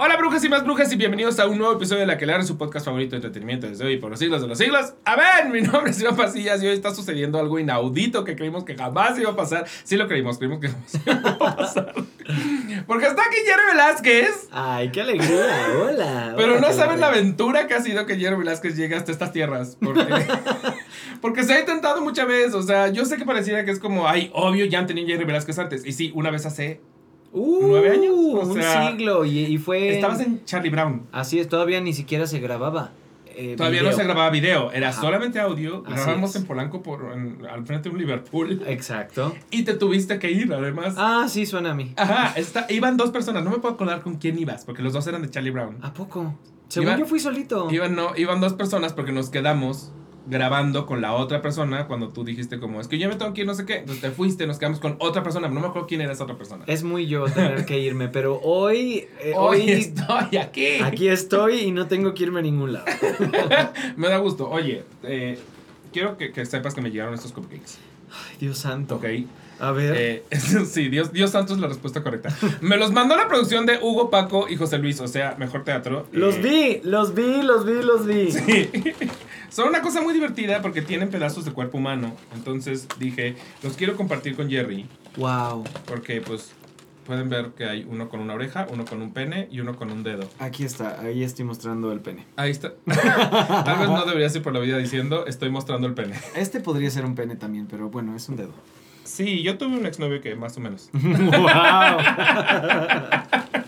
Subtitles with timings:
[0.00, 2.42] Hola brujas y más brujas y bienvenidos a un nuevo episodio de La que le
[2.44, 4.94] su podcast favorito de entretenimiento desde hoy y por los siglos de los siglos.
[5.04, 8.64] A ver, mi nombre es Iván Pasillas y hoy está sucediendo algo inaudito que creímos
[8.64, 9.66] que jamás iba a pasar.
[9.82, 10.68] Sí lo creímos, creímos que
[11.04, 11.94] jamás iba a pasar.
[12.86, 14.48] Porque está aquí Jerry Velázquez.
[14.52, 16.34] Ay, qué alegría, hola.
[16.36, 19.32] Pero hola, no saben la aventura que ha sido que Jerry Velázquez llegue hasta estas
[19.32, 19.76] tierras.
[19.80, 20.00] Porque,
[21.20, 22.54] porque se ha intentado muchas veces.
[22.54, 25.24] O sea, yo sé que pareciera que es como, ay, obvio, ya han tenido Jerry
[25.24, 25.84] Velázquez antes.
[25.86, 26.80] Y sí, una vez hace.
[27.32, 28.14] Uh, ¿Nueve años?
[28.14, 29.90] O un sea, siglo y, y fue...
[29.96, 31.02] Estabas en Charlie Brown.
[31.12, 32.92] Así es, todavía ni siquiera se grababa.
[33.36, 35.00] eh, Todavía no se grababa video, era Ajá.
[35.02, 35.82] solamente audio.
[35.86, 36.36] Así Grabamos es.
[36.36, 38.62] en Polanco por, en- al frente de un Liverpool.
[38.66, 39.34] Exacto.
[39.50, 40.94] Y te tuviste que ir, además.
[40.96, 41.92] Ah, sí, suena a mí.
[41.96, 43.44] Ajá, está, iban dos personas.
[43.44, 45.76] No me puedo acordar con quién ibas, porque los dos eran de Charlie Brown.
[45.82, 46.34] ¿A poco?
[46.68, 47.68] Según yo fui solito.
[47.70, 49.92] Iban, no, iban dos personas porque nos quedamos
[50.28, 53.40] grabando con la otra persona cuando tú dijiste como, es que yo me tengo que
[53.42, 53.78] ir, no sé qué.
[53.78, 55.48] Entonces te fuiste, nos quedamos con otra persona.
[55.48, 56.64] No me acuerdo quién era esa otra persona.
[56.66, 59.06] Es muy yo tener que irme, pero hoy...
[59.20, 60.66] eh, Hoy hoy estoy aquí.
[60.82, 62.86] aquí estoy y no tengo que irme a ningún lado.
[63.96, 64.48] me da gusto.
[64.48, 65.38] Oye, eh,
[65.92, 67.78] quiero que, que sepas que me llegaron estos cupcakes.
[68.10, 68.96] Ay, Dios santo.
[68.96, 69.04] Ok.
[69.60, 69.94] A ver.
[70.30, 70.36] Eh,
[70.70, 72.34] sí, Dios, Dios santo es la respuesta correcta.
[72.60, 76.06] Me los mandó la producción de Hugo, Paco y José Luis, o sea, mejor teatro.
[76.12, 78.30] los Eh, vi, los vi, los vi, los vi.
[78.30, 78.70] Sí.
[79.50, 82.14] Son una cosa muy divertida porque tienen pedazos de cuerpo humano.
[82.34, 84.86] Entonces dije, los quiero compartir con Jerry.
[85.16, 85.64] Wow.
[85.86, 86.52] Porque pues
[87.08, 89.90] pueden ver que hay uno con una oreja, uno con un pene y uno con
[89.90, 90.28] un dedo.
[90.38, 92.26] Aquí está, ahí estoy mostrando el pene.
[92.36, 92.74] Ahí está.
[92.84, 96.20] Tal vez no deberías ir por la vida diciendo, estoy mostrando el pene.
[96.36, 98.52] Este podría ser un pene también, pero bueno, es un dedo.
[99.04, 100.90] Sí, yo tuve un exnovio que más o menos.
[100.92, 101.02] wow.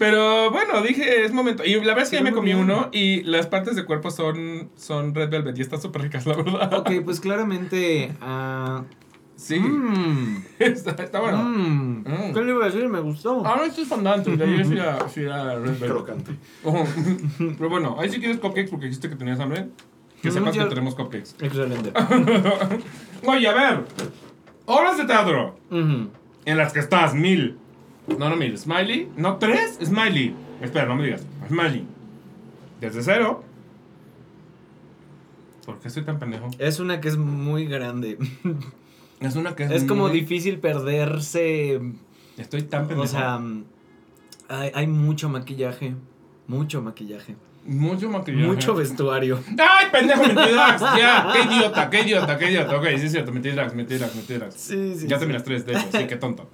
[0.00, 1.62] Pero bueno, dije, es momento.
[1.62, 2.60] Y la verdad es que ya me comí bien.
[2.60, 6.36] uno y las partes de cuerpo son, son red velvet y están súper ricas, la
[6.36, 6.72] verdad.
[6.72, 8.14] ok, pues claramente.
[8.22, 8.82] ah,
[9.36, 11.42] Sí, mm, está, está bueno.
[11.42, 11.98] mm.
[12.06, 12.32] Mm.
[12.34, 12.88] ¿Qué le iba a decir?
[12.88, 13.44] Me gustó.
[13.46, 15.90] Ahora estoy fondante, de ayer sí era, sí era red velvet.
[15.90, 16.32] Crocante.
[16.64, 16.84] Ojo.
[17.38, 19.68] Pero bueno, ahí sí quieres cupcakes porque dijiste que tenías hambre.
[20.22, 21.34] Que Mm, sepas que tenemos cupcakes.
[21.40, 21.92] Excelente.
[23.26, 23.84] Oye, a ver.
[24.64, 27.58] Obras de teatro en las que estás, mil.
[28.18, 28.56] No, no mil.
[28.58, 29.08] Smiley.
[29.16, 29.78] No, tres.
[29.82, 30.34] Smiley.
[30.60, 31.22] Espera, no me digas.
[31.48, 31.84] Smiley.
[32.80, 33.42] Desde cero.
[35.64, 36.48] ¿Por qué soy tan pendejo?
[36.58, 38.18] Es una que es muy grande.
[39.20, 39.70] Es una que es.
[39.70, 41.78] Es como muy- difícil perderse.
[42.38, 43.02] Estoy tan pendejo.
[43.02, 43.38] O sea,
[44.48, 45.94] hay, hay mucho maquillaje.
[46.46, 47.36] Mucho maquillaje.
[47.66, 48.46] mucho maquillaje.
[48.46, 49.38] Mucho vestuario.
[49.58, 50.22] ¡Ay, pendejo!
[50.22, 50.80] Mentidrax.
[50.98, 52.76] Ya, qué idiota, qué idiota, qué idiota.
[52.78, 53.30] Ok, sí es cierto.
[53.30, 54.54] Mentidrax, mentidrax, mentidrax.
[54.54, 55.06] Sí, sí.
[55.06, 55.20] Ya sí.
[55.20, 55.86] te miras tres, de hecho.
[55.92, 56.48] Sí, qué tonto.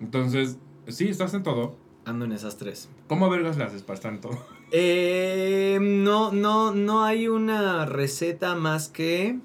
[0.00, 0.58] Entonces,
[0.92, 1.76] sí, estás en todo.
[2.04, 2.88] Ando en esas tres.
[3.08, 4.38] ¿Cómo vergas las haces para estar en todo?
[4.72, 9.40] Eh, no, no, no hay una receta más que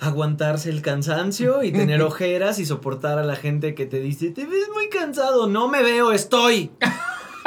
[0.00, 4.46] aguantarse el cansancio y tener ojeras y soportar a la gente que te dice, te
[4.46, 6.70] ves muy cansado, no me veo, estoy.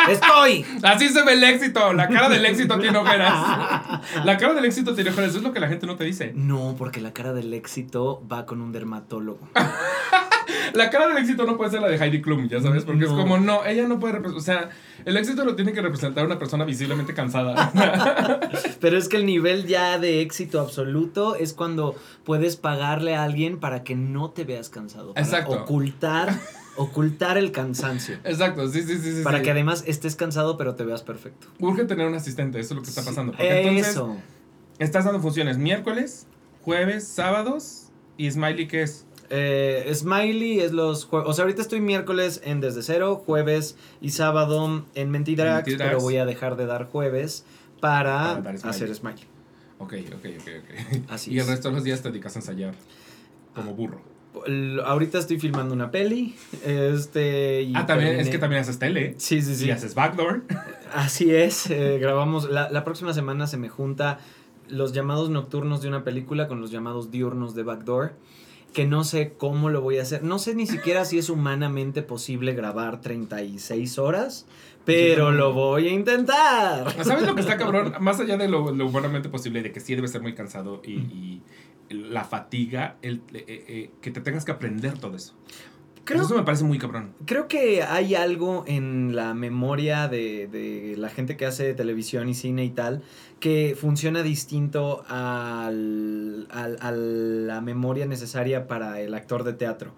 [0.07, 0.65] Estoy.
[0.83, 1.91] Así se ve el éxito.
[1.93, 4.03] La cara del éxito tiene ojeras.
[4.23, 5.31] La cara del éxito tiene ojeras.
[5.31, 6.31] Eso es lo que la gente no te dice.
[6.35, 9.49] No, porque la cara del éxito va con un dermatólogo.
[10.73, 13.09] La cara del éxito no puede ser la de Heidi Klum, ya sabes, porque es
[13.11, 14.69] como, no, ella no puede representar, o sea,
[15.05, 17.71] el éxito lo tiene que representar una persona visiblemente cansada.
[18.79, 23.59] Pero es que el nivel ya de éxito absoluto es cuando puedes pagarle a alguien
[23.59, 25.13] para que no te veas cansado.
[25.13, 25.63] Para Exacto.
[25.63, 26.39] Ocultar,
[26.75, 28.17] ocultar el cansancio.
[28.23, 29.23] Exacto, sí, sí, sí, sí.
[29.23, 29.43] Para sí.
[29.43, 31.47] que además estés cansado pero te veas perfecto.
[31.59, 33.31] Urge tener un asistente, eso es lo que está pasando.
[33.33, 34.17] Porque entonces, Eso.
[34.79, 36.27] estás dando funciones miércoles,
[36.61, 39.05] jueves, sábados, y Smiley, ¿qué es?
[39.29, 41.07] Eh, Smiley es los.
[41.11, 45.89] O sea, ahorita estoy miércoles en Desde Cero, jueves y sábado en Mentidrax, En Mentidrax.
[45.89, 47.45] pero voy a dejar de dar jueves
[47.79, 48.59] para, Smiley.
[48.63, 49.23] hacer Smiley.
[49.77, 51.11] Ok, ok, ok, ok.
[51.11, 51.47] Así y el es.
[51.47, 52.73] resto de los días te dedicas a ensayar
[53.53, 54.01] como burro.
[54.85, 56.35] Ahorita estoy filmando una peli.
[56.65, 57.63] Este.
[57.63, 59.15] y ah, también, es que también haces tele.
[59.17, 59.67] Sí, sí, sí.
[59.67, 60.43] Y haces backdoor.
[60.93, 64.19] Así es, eh, grabamos, la, la próxima semana se me junta
[64.69, 68.13] los llamados nocturnos de una película con los llamados diurnos de Backdoor,
[68.73, 72.01] que no sé cómo lo voy a hacer, no sé ni siquiera si es humanamente
[72.01, 74.45] posible grabar 36 horas,
[74.85, 77.03] pero lo voy a intentar.
[77.03, 77.93] ¿Sabes lo que está cabrón?
[77.99, 80.93] Más allá de lo, lo humanamente posible, de que sí debe ser muy cansado y,
[80.93, 81.41] y
[81.89, 85.33] la fatiga, el, eh, eh, que te tengas que aprender todo eso.
[86.09, 87.13] Creo, Eso me parece muy cabrón.
[87.25, 92.33] creo que hay algo en la memoria de, de la gente que hace televisión y
[92.33, 93.03] cine y tal
[93.39, 99.93] que funciona distinto al, al- a la memoria necesaria para el actor de teatro.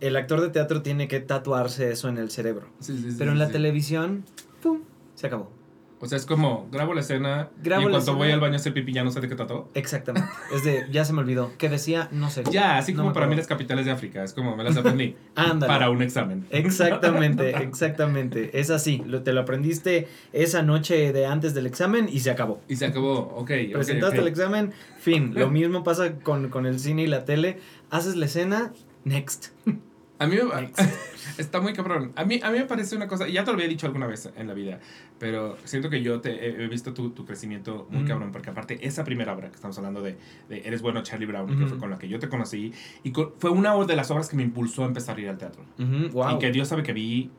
[0.00, 2.68] El actor de teatro tiene que tatuarse eso en el cerebro.
[2.80, 4.24] Sí, sí, sí, Pero en la televisión,
[4.62, 4.80] ¡pum!
[5.14, 5.50] Se acabó.
[6.00, 8.56] O sea, es como, grabo la escena Grabo y en cuanto voy al baño a
[8.56, 9.68] hacer pipí ya no sé de qué trató.
[9.74, 10.28] Exactamente.
[10.54, 11.50] Es de, ya se me olvidó.
[11.58, 12.08] ¿Qué decía?
[12.12, 12.44] No sé.
[12.50, 14.22] Ya, así No como para mí las capitales de África.
[14.22, 15.66] Es como, me las aprendí Ándale.
[15.72, 16.46] para un examen.
[16.50, 18.58] Exactamente, exactamente.
[18.60, 19.02] Es así.
[19.06, 22.60] Lo, te lo aprendiste esa noche de antes del examen y se acabó.
[22.68, 23.50] Y se acabó, ok.
[23.72, 25.32] Presentaste el examen, fin.
[25.34, 27.58] Lo mismo pasa con, con el cine y la tele.
[27.90, 28.72] Haces la escena,
[29.04, 29.48] next.
[30.18, 30.72] A mí me
[31.38, 32.12] está muy cabrón.
[32.16, 34.28] A mí, a mí me parece una cosa, ya te lo había dicho alguna vez
[34.36, 34.80] en la vida,
[35.18, 38.08] pero siento que yo te he, visto tu, tu crecimiento muy Ujú.
[38.08, 40.16] cabrón, porque aparte esa primera obra que estamos hablando de,
[40.48, 41.68] de Eres bueno Charlie Brown, que Ujú.
[41.68, 42.72] fue con la que yo te conocí,
[43.04, 45.38] y co- fue una de las obras que me impulsó a empezar a ir al
[45.38, 45.62] teatro.
[46.12, 46.36] wow.
[46.36, 47.30] Y que Dios sabe que vi,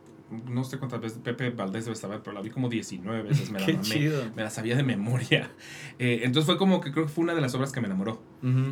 [0.47, 3.59] no sé cuántas veces, Pepe Valdés debe saber, pero la vi como 19 veces, me
[3.59, 4.23] la chido.
[4.35, 5.49] Me la sabía de memoria.
[6.01, 8.21] Eh, entonces fue como que creo que fue una de las obras que me enamoró.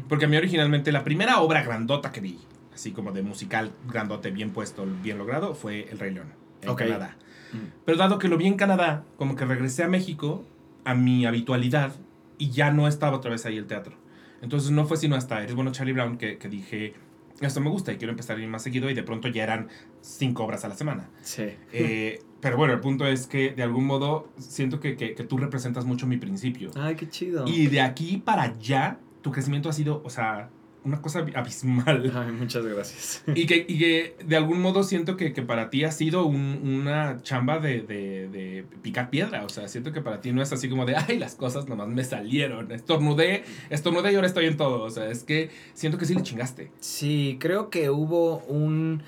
[0.08, 2.40] Porque a mí originalmente la primera obra grandota que vi,
[2.78, 6.28] así como de musical grandote, bien puesto, bien logrado, fue El Rey León,
[6.62, 6.78] en Ok.
[6.80, 7.18] Canadá.
[7.52, 7.58] Mm.
[7.86, 10.46] Pero dado que lo vi en Canadá, como que regresé a México,
[10.86, 11.94] a mi habitualidad,
[12.38, 13.96] y ya no estaba otra vez ahí el teatro.
[14.44, 16.94] Entonces no fue sino hasta Eres bueno Charlie Brown que, que dije,
[17.42, 19.70] esto me gusta y quiero empezar a ir más seguido, y de pronto ya eran
[20.02, 21.10] cinco obras a la semana.
[21.22, 21.50] Sí.
[21.74, 25.38] Eh, pero bueno, el punto es que de algún modo siento que, que, que tú
[25.38, 26.70] representas mucho mi principio.
[26.76, 27.48] Ay, qué chido.
[27.48, 30.52] Y de aquí para allá, tu crecimiento ha sido, o sea,
[30.88, 32.12] una cosa abismal.
[32.16, 33.24] Ay, muchas gracias.
[33.36, 36.62] Y que, y que de algún modo siento que, que para ti ha sido un-
[36.64, 39.44] una chamba de, de- de picar piedra.
[39.46, 41.88] O sea, siento que para ti no es así como de, ay, las cosas nomás
[41.90, 42.72] me salieron.
[42.72, 44.82] Estornudé, estornudé y ahora estoy en todo.
[44.84, 46.72] O sea, es que siento que sí le chingaste.
[46.80, 49.04] Sí, creo que hubo un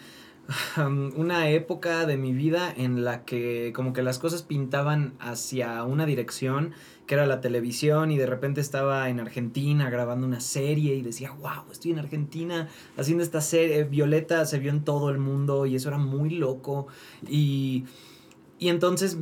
[0.78, 5.84] um, una época de mi vida en la que como que las cosas pintaban hacia
[5.84, 6.74] una dirección
[7.10, 11.32] que era la televisión y de repente estaba en Argentina grabando una serie y decía,
[11.32, 12.68] wow, estoy en Argentina
[12.98, 16.86] haciendo esta serie, Violeta se vio en todo el mundo y eso era muy loco
[17.28, 17.86] y...
[18.62, 19.18] Y entonces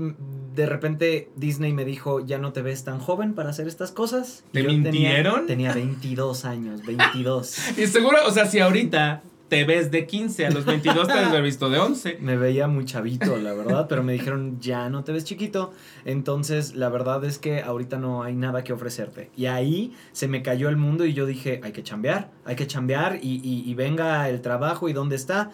[0.56, 4.44] de repente Disney me dijo, ya no te ves tan joven para hacer estas cosas.
[4.51, 5.45] ¿Te yo tenía- mintieron?
[5.45, 7.57] Tenía 22 años, 22.
[7.78, 11.42] Y seguro, o sea, si ahorita te ves de 15 a los 22, te haber
[11.44, 12.18] visto de 11.
[12.22, 15.72] Me veía muy chavito, la verdad, pero me dijeron, ya no te ves chiquito.
[16.06, 19.32] Entonces, la verdad es que ahorita no hay nada que ofrecerte.
[19.38, 22.68] Y ahí se me cayó el mundo y yo dije, hay que chambear, hay que
[22.68, 25.52] chambear y, y- venga el trabajo y dónde está.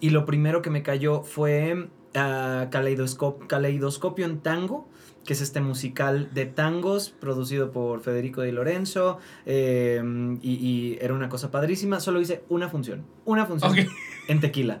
[0.00, 1.88] Y lo primero que me cayó fue
[2.70, 4.88] Caleidoscop- Caleidoscopio en Tango,
[5.24, 9.18] que es este musical de tangos producido por Federico Di Lorenzo.
[9.46, 10.02] eh,
[10.42, 12.00] y, y era una cosa padrísima.
[12.00, 13.74] Solo hice una función, una función
[14.28, 14.80] en tequila.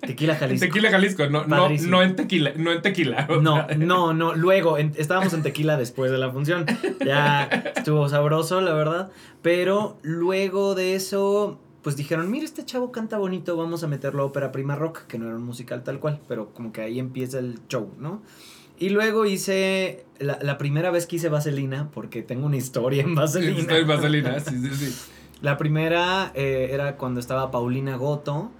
[0.00, 0.66] Tequila Jalisco.
[0.66, 1.90] Tequila Jalisco, no, no, Padrísimo.
[1.92, 3.28] no en tequila, no en tequila.
[3.40, 4.34] No, no, no.
[4.34, 6.66] Luego, en- estábamos en tequila después de la función.
[7.04, 7.44] Ya
[7.76, 9.10] estuvo sabroso, la verdad.
[9.42, 14.26] Pero luego de eso, pues dijeron, mira, este chavo canta bonito, vamos a meterlo a
[14.26, 17.38] ópera prima rock, que no era un musical tal cual, pero como que ahí empieza
[17.38, 18.22] el show, ¿no?
[18.80, 23.14] Y luego hice, la, la primera vez que hice Vaselina, porque tengo una historia en
[23.14, 23.60] Vaselina.
[23.60, 25.10] Estoy vaselina, sí, sí, sí.
[25.42, 28.50] La primera eh, era cuando estaba Paulina Goto.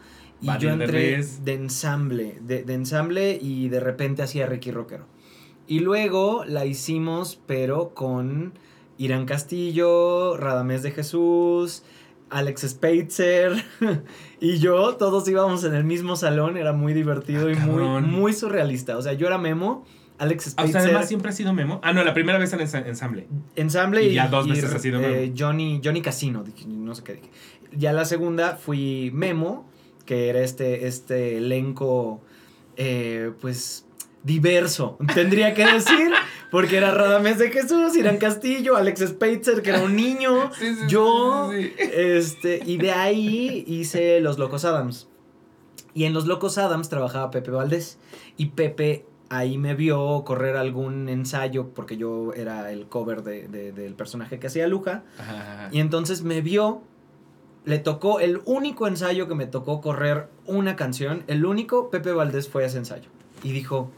[0.43, 5.05] Y yo de entré de ensamble, de, de ensamble y de repente hacía Ricky Rockero.
[5.67, 8.55] Y luego la hicimos, pero con
[8.96, 11.82] Irán Castillo, Radamés de Jesús,
[12.31, 13.64] Alex Speitzer
[14.40, 18.32] y yo, todos íbamos en el mismo salón, era muy divertido Ah, y muy, muy
[18.32, 18.96] surrealista.
[18.96, 19.84] O sea, yo era Memo,
[20.20, 21.81] Alex Ah, o sea, además siempre ha sido Memo.
[21.82, 23.26] Ah, no, la primera vez en ensa- ensamble.
[23.56, 25.34] ensamble Y ya dos veces ha sido eh, Memo.
[25.37, 27.31] Johnny, Johnny Casino, no sé qué dije.
[27.76, 29.69] Ya la segunda fui Memo,
[30.06, 32.21] que era este, este elenco,
[32.76, 33.87] eh, pues,
[34.23, 36.11] diverso, tendría que decir,
[36.50, 40.80] porque era Radamés de Jesús, Irán Castillo, Alex Speitzer, que era un niño, Sí, sí,
[40.88, 41.73] yo, sí.
[41.78, 45.09] este, y de ahí hice Los Locos Adams.
[45.94, 47.99] Y en Los Locos Adams trabajaba Pepe Valdés.
[48.37, 53.72] Y Pepe ahí me vio correr algún ensayo, porque yo era el cover de- de-
[53.72, 55.04] del personaje que hacía Luja.
[55.18, 55.68] Ajá.
[55.72, 56.82] Y entonces me vio,
[57.64, 62.49] le tocó el único ensayo que me tocó correr una canción, el único, Pepe Valdés
[62.49, 63.08] fue a ese ensayo.
[63.42, 63.90] Y dijo,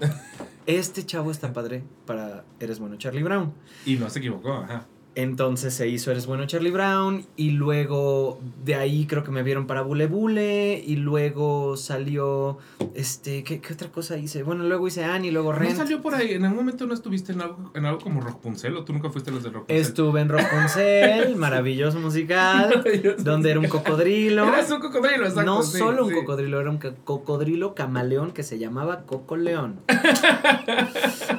[0.66, 3.52] este chavo está padre para Eres Bueno Charlie Brown.
[3.84, 4.86] Y no se equivocó, ajá.
[5.16, 9.66] Entonces se hizo Eres Bueno Charlie Brown y luego de ahí creo que me vieron
[9.66, 12.58] para Bule Bule y luego salió,
[12.94, 14.42] este, ¿qué, qué otra cosa hice?
[14.42, 15.76] Bueno, luego hice Annie, luego ¿No Rent.
[15.76, 16.32] salió por ahí?
[16.32, 19.30] ¿En algún momento no estuviste en algo, en algo como Rockpunzel o tú nunca fuiste
[19.30, 19.76] a los de Rockpunzel?
[19.76, 22.84] Estuve en Rapunzel, maravilloso musical,
[23.18, 24.48] donde era un cocodrilo.
[24.48, 25.44] Eras un cocodrilo, exacto.
[25.44, 29.80] no sí, solo un cocodrilo, era un cocodrilo camaleón que se llamaba Coco León.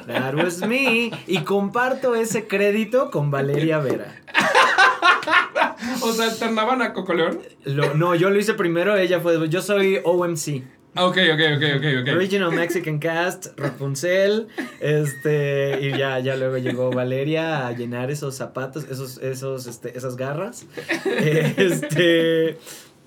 [0.06, 1.10] That was me.
[1.26, 4.14] Y comparto ese crédito con Valeria Vera.
[6.02, 7.40] O sea, alternaban a Cocoleón.
[7.64, 9.48] Lo- no, yo lo hice primero, ella fue.
[9.48, 10.62] Yo soy OMC.
[10.98, 12.08] Ok, ok, ok, ok, ok.
[12.16, 14.48] Original Mexican Cast, Rapunzel,
[14.80, 20.16] este, y ya, ya luego llegó Valeria a llenar esos zapatos, esos, esos, este, esas
[20.16, 20.64] garras.
[21.04, 22.56] Este,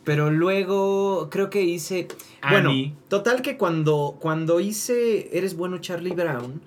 [0.03, 2.07] pero luego creo que hice,
[2.47, 2.93] bueno, Annie.
[3.07, 6.61] total que cuando, cuando hice Eres bueno Charlie Brown,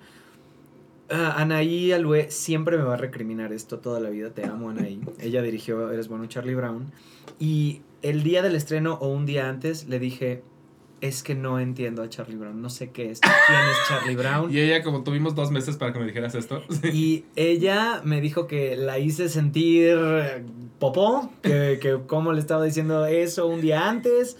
[1.09, 5.01] ah, Anaí Alue siempre me va a recriminar esto toda la vida, te amo Anaí.
[5.19, 6.91] Ella dirigió Eres bueno Charlie Brown
[7.39, 10.43] y el día del estreno o un día antes le dije,
[11.01, 14.53] es que no entiendo a Charlie Brown, no sé qué es, quién es Charlie Brown.
[14.53, 16.63] Y ella, como tuvimos dos meses para que me dijeras esto.
[16.93, 19.97] Y ella me dijo que la hice sentir
[20.79, 24.37] popó, que, que como le estaba diciendo eso un día antes.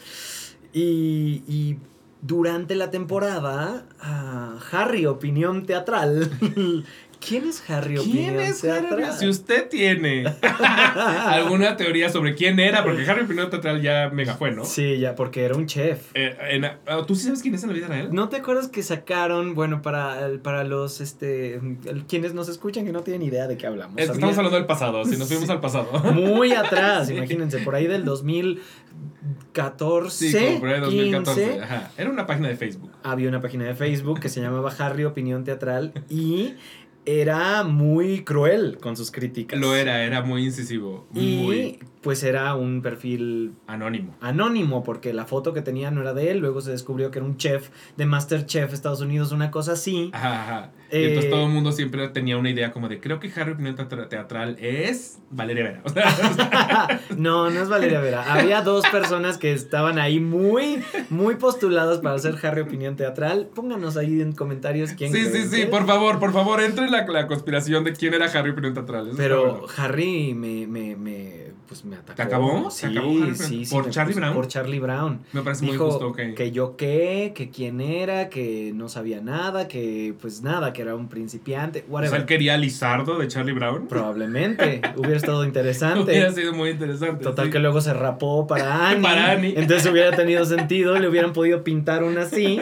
[0.71, 1.77] Y, y
[2.25, 6.31] durante la temporada, ah, Harry, opinión teatral.
[7.27, 8.87] ¿Quién es Harry, opinión ¿Quién es Harry?
[8.87, 9.13] teatral?
[9.13, 10.25] Si usted tiene
[11.25, 14.65] alguna teoría sobre quién era, porque Harry Opinión Teatral ya mega fue, ¿no?
[14.65, 16.11] Sí, ya, porque era un chef.
[16.13, 18.09] Eh, en- ah, ¿Tú sí sabes quién es en la vida real?
[18.13, 21.59] ¿No te acuerdas que sacaron, bueno, para, para los, este,
[22.07, 23.97] quienes nos escuchan que no tienen idea de qué hablamos?
[23.97, 25.51] Es estamos hablando del pasado, si nos fuimos Sí.
[25.51, 25.87] al pasado.
[26.13, 27.15] Muy atrás, Sí.
[27.15, 31.43] imagínense, por ahí del 2014, Sí, como por ahí 2014.
[31.45, 31.91] 15, Ajá.
[31.97, 32.91] Era una página de Facebook.
[33.03, 36.55] había una página de Facebook que se llamaba Harry Opinión Teatral y
[37.05, 39.59] era muy cruel con sus críticas.
[39.59, 41.05] Lo era, era muy incisivo.
[41.13, 44.13] Y Muy pues era un perfil anónimo.
[44.19, 47.25] anónimo porque la foto que tenía no era de él, luego se descubrió que era
[47.25, 50.09] un chef de Masterchef Estados Unidos, una cosa así.
[50.13, 50.71] Ajá, ajá.
[50.91, 53.53] Y Eh, entonces todo el mundo siempre tenía una idea como de, creo que Harry
[53.53, 55.81] Opinión Teatra- Teatral es Valeria Vera.
[55.85, 58.33] O sea, no, no es Valeria Vera.
[58.33, 63.47] Había dos personas que estaban ahí muy, muy postuladas para hacer Harry Opinión Teatral.
[63.55, 67.05] Pónganos ahí en comentarios quién sí, sí, sí, por favor, por favor, entre en la,
[67.07, 68.51] la conspiración de quién era Harry.
[68.51, 68.85] Eso está
[69.17, 69.67] Pero bueno.
[69.77, 72.15] Harry me, me, me, pues me atacó.
[72.15, 72.69] ¿Te acabó?
[72.71, 74.33] Sí, ¿Te acabó Harry Opinión- sí, sí, por Charlie Brown?
[74.33, 75.19] Por Charlie Brown.
[75.33, 76.19] Me parece muy justo, ok.
[76.35, 80.95] que yo qué, que quién era, que no sabía nada, que pues nada, que era
[80.95, 83.87] un principiante, O sea, él quería a Lizardo de Charlie Brown.
[83.87, 86.31] Probablemente hubiera estado Hubiera interesante.
[86.31, 87.23] sido muy interesante.
[87.23, 87.51] Total sí.
[87.51, 89.01] que luego se rapó para Annie.
[89.03, 89.53] Para Annie.
[89.57, 92.59] Entonces hubiera tenido sentido, le hubieran podido pintar una así.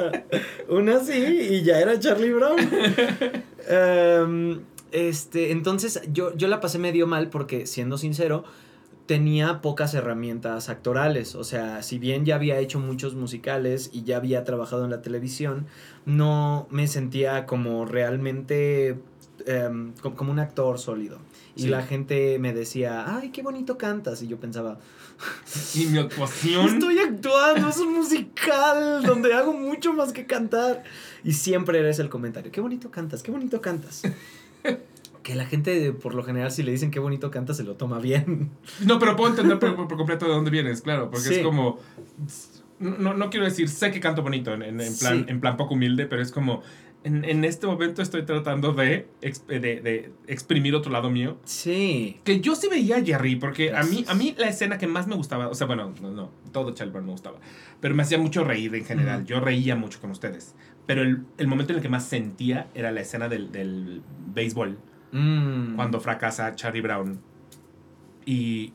[0.68, 1.12] una así
[1.50, 2.56] y ya era Charlie Brown.
[3.70, 4.60] Em,
[4.92, 8.42] este, entonces yo, yo la pasé medio mal porque, siendo sincero,
[9.06, 11.34] tenía pocas herramientas actorales.
[11.36, 15.02] O sea, si bien ya había hecho muchos musicales y ya había trabajado en la
[15.02, 15.66] televisión,
[16.06, 18.98] no me sentía como realmente
[19.46, 21.18] em, co- como un actor sólido.
[21.60, 21.68] Y Sí.
[21.68, 24.22] la gente me decía, ay, qué bonito cantas.
[24.22, 24.78] Y yo pensaba,
[25.74, 26.66] Y mi actuación.
[26.66, 30.82] estoy actuando, es un musical donde hago mucho más que cantar.
[31.22, 34.02] Y siempre eres el comentario, qué bonito cantas, qué bonito cantas.
[35.22, 37.98] Que la gente, por lo general, si le dicen qué bonito cantas, se lo toma
[37.98, 38.48] bien.
[38.86, 41.34] No, pero puedo entender por, por completo de dónde vienes, claro, porque Sí.
[41.34, 41.78] es como.
[42.78, 45.24] No, no quiero decir, sé que canto bonito en, en- en plan, Sí.
[45.28, 46.62] en plan poco humilde, pero es como.
[47.02, 49.08] En, en este momento estoy tratando de,
[49.48, 51.38] de, de exprimir otro lado mío.
[51.44, 52.20] Sí.
[52.24, 55.06] Que yo sí veía a Jerry, porque a mí, a mí la escena que más
[55.06, 57.38] me gustaba, o sea, bueno, no, no, todo Charlie Brown me gustaba,
[57.80, 59.24] pero me hacía mucho reír en general.
[59.24, 60.54] Yo reía mucho con ustedes.
[60.86, 64.02] Pero el, el momento en el que más sentía era la escena del, del
[64.34, 64.78] béisbol,
[65.12, 65.74] Mm.
[65.74, 67.18] cuando fracasa Charlie Brown
[68.24, 68.72] y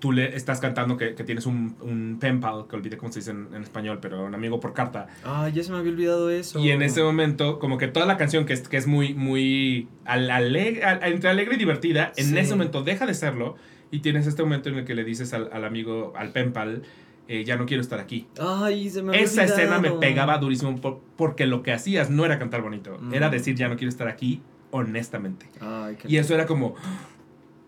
[0.00, 3.20] tú le estás cantando que, que tienes un, un pen pal, que olvidé cómo se
[3.20, 5.06] dice en, en español, pero un amigo por carta.
[5.24, 6.58] Ay, ya se me había olvidado eso.
[6.58, 9.88] Y en ese momento, como que toda la canción que es, que es muy, muy
[10.06, 12.38] al- ale- al- entre alegre y divertida, en Sí.
[12.38, 13.56] ese momento deja de serlo
[13.90, 16.82] y tienes este momento en el que le dices al, al amigo, al pen pal,
[17.28, 18.26] eh, ya no quiero estar aquí.
[18.40, 22.24] Ay, se me había Esa escena me pegaba durísimo por- porque lo que hacías no
[22.24, 23.14] era cantar bonito, Mm.
[23.14, 24.40] era decir ya no quiero estar aquí
[24.70, 25.46] honestamente.
[25.60, 26.74] Ay, qué Y eso era como,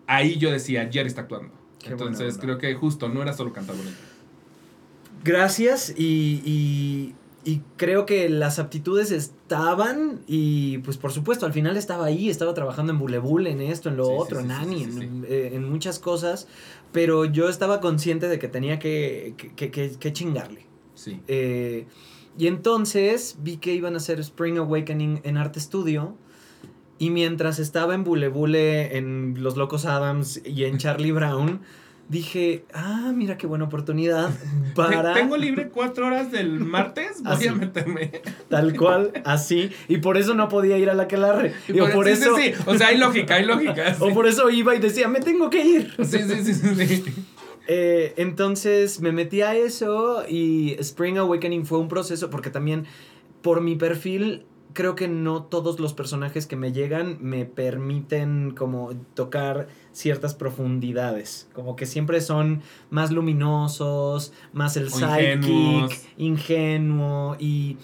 [0.07, 1.53] ahí yo decía, Jerry está actuando.
[1.83, 3.97] Qué Entonces creo que justo no era solo cantar bonito.
[5.23, 7.15] Gracias y, y,
[7.49, 12.53] y creo que las aptitudes estaban y pues por supuesto al final estaba ahí, estaba
[12.53, 14.99] trabajando en Bulebule, en esto, en lo Sí, otro, sí, en Annie, sí, sí.
[15.03, 16.47] en, eh, en muchas cosas,
[16.91, 20.65] pero yo estaba consciente de que tenía que, que, que- que- que chingarle.
[20.95, 21.21] Sí.
[21.27, 21.85] Eh,
[22.37, 26.15] y entonces vi que iban a hacer Spring Awakening en Arte Studio.
[27.03, 31.59] Y mientras estaba en Bule Bule, en Los Locos Adams y en Charlie Brown,
[32.07, 34.29] dije, ah, mira qué buena oportunidad
[34.73, 35.13] para...
[35.13, 37.47] Tengo libre cuatro horas del martes, voy Así.
[37.49, 38.21] a meterme.
[38.47, 39.69] Tal cual, así.
[39.89, 41.53] Y por eso no podía ir a la Aquelarre.
[41.67, 42.37] Y por, sí, eso...
[42.37, 43.97] Sí, sí, o sea, hay lógica, hay lógica.
[43.99, 45.93] O por eso iba y decía, me tengo que ir.
[46.05, 47.03] sí, sí, sí, sí, sí.
[47.67, 52.85] Eh, entonces me metí a eso y Spring Awakening fue un proceso porque también
[53.41, 58.91] por mi perfil creo que no todos los personajes que me llegan me permiten como
[59.13, 61.47] tocar ciertas profundidades.
[61.53, 66.01] Como que siempre son más luminosos, más el O psychic, ingenuos.
[66.17, 67.77] ingenuo y...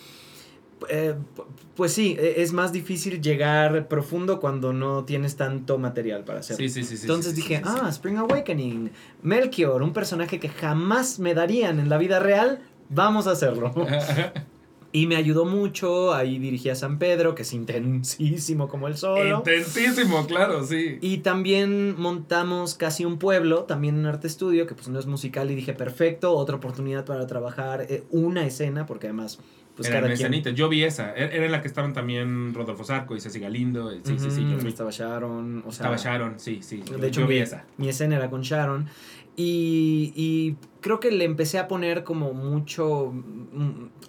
[0.89, 6.23] eh, pu- pues sí, e- es más difícil llegar profundo cuando no tienes tanto material
[6.23, 6.67] para hacerlo.
[6.67, 6.97] Sí, sí, sí.
[7.01, 7.63] Entonces sí, sí, dije, sí.
[7.65, 8.91] ah, Spring Awakening,
[9.21, 13.73] Melchior, un personaje que jamás me darían en la vida real, vamos a hacerlo.
[14.91, 19.37] Y me ayudó mucho, ahí dirigí a San Pedro, que es intensísimo como el solo.
[19.37, 20.97] Intensísimo, claro, sí.
[21.01, 25.51] Y también montamos casi un pueblo, también en Arte Estudio, que pues no es musical,
[25.51, 29.39] y dije, perfecto, otra oportunidad para trabajar eh, una escena, porque además,
[29.75, 30.33] pues Era cada en quien...
[30.33, 30.49] escenita.
[30.49, 31.13] Yo vi esa.
[31.13, 33.91] Era era en la que estaban también Rodolfo Zarco y Ceci Galindo.
[33.91, 34.41] Sí, sí, sí.
[34.49, 34.69] Yo vi.
[34.69, 35.93] Estaba Sharon, o sea...
[35.93, 36.83] Estaba Sharon, sí, sí.
[36.99, 37.65] De hecho, yo vi mi, esa.
[37.77, 38.87] mi escena era con Sharon.
[39.35, 43.13] Y, y creo que le empecé a poner como mucho.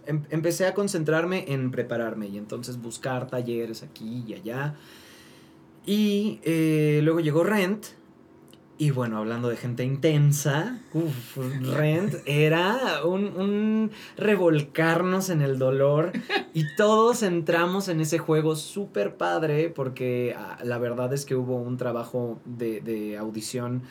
[0.07, 4.75] Em- empecé a concentrarme en prepararme y entonces buscar talleres aquí y allá.
[5.87, 7.87] Y eh, luego llegó Rent.
[8.78, 11.37] Y bueno, hablando de gente intensa, uf,
[11.76, 16.12] Rent era un, un revolcarnos en el dolor
[16.54, 21.57] y todos entramos en ese juego súper padre porque ah, la verdad es que hubo
[21.57, 23.83] un trabajo de, de audición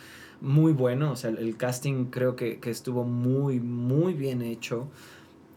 [0.42, 4.88] muy bueno, o sea, el, el casting creo que, que estuvo muy, muy bien hecho.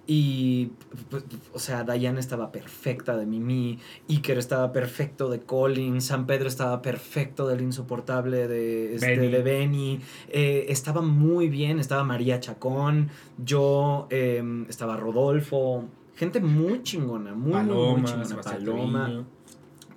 [0.07, 0.73] Y,
[1.11, 3.79] pues, o sea, Diane estaba perfecta de Mimi,
[4.09, 9.29] Iker estaba perfecto de Colin, San Pedro estaba perfecto del insoportable de, este, Benny.
[9.29, 15.85] de Benny, eh, estaba muy bien, estaba María Chacón, yo, eh, estaba Rodolfo,
[16.17, 19.25] gente muy chingona, muy, muy, chingona, Paloma,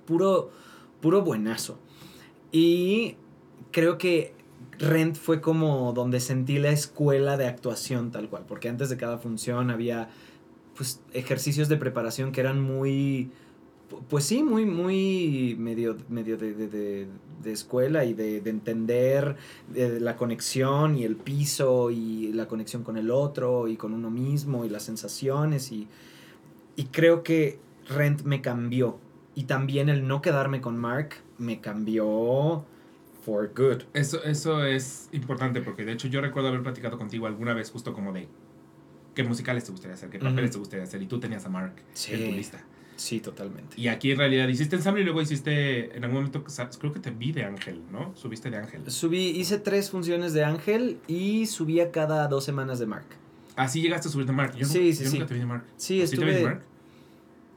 [0.06, 0.50] puro,
[1.00, 1.80] puro buenazo.
[2.52, 3.16] Y
[3.72, 4.35] creo que
[4.78, 9.18] Rent fue como donde sentí la escuela de actuación tal cual, porque antes de cada
[9.18, 10.08] función había
[10.76, 13.30] pues ejercicios de preparación que eran muy
[13.90, 17.08] pu- pues sí, muy, muy medio, medio de, de- de-
[17.52, 19.36] escuela y de, de entender
[19.74, 24.10] eh, la conexión y el piso y la conexión con el otro y con uno
[24.10, 25.86] mismo y las sensaciones y,
[26.74, 28.98] y creo que Rent me cambió.
[29.36, 32.64] Y también el no quedarme con Mark me cambió
[33.26, 33.82] for good.
[33.92, 37.92] Eso, eso es importante porque de hecho yo recuerdo haber platicado contigo alguna vez justo
[37.92, 38.28] como de
[39.16, 41.74] qué musicales te gustaría hacer, qué papeles te gustaría hacer y tú tenías a Mark
[41.92, 42.14] Sí.
[42.14, 42.62] en tu lista.
[42.94, 43.78] Sí, totalmente.
[43.78, 46.44] Y aquí en realidad hiciste ensamble y luego hiciste en algún momento
[46.78, 48.14] creo que te vi de Ángel, ¿no?
[48.16, 48.88] Subiste de Ángel.
[48.90, 53.06] Subí, hice tres funciones de Ángel y subía cada dos semanas de Mark.
[53.56, 54.54] Así llegaste a subir de Mark.
[54.56, 55.16] Yo, Sí, sí, yo sí.
[55.18, 55.64] nunca te vi de Mark.
[55.76, 56.50] Sí, ¿Sí te vi de estuve...
[56.52, 56.62] Mark?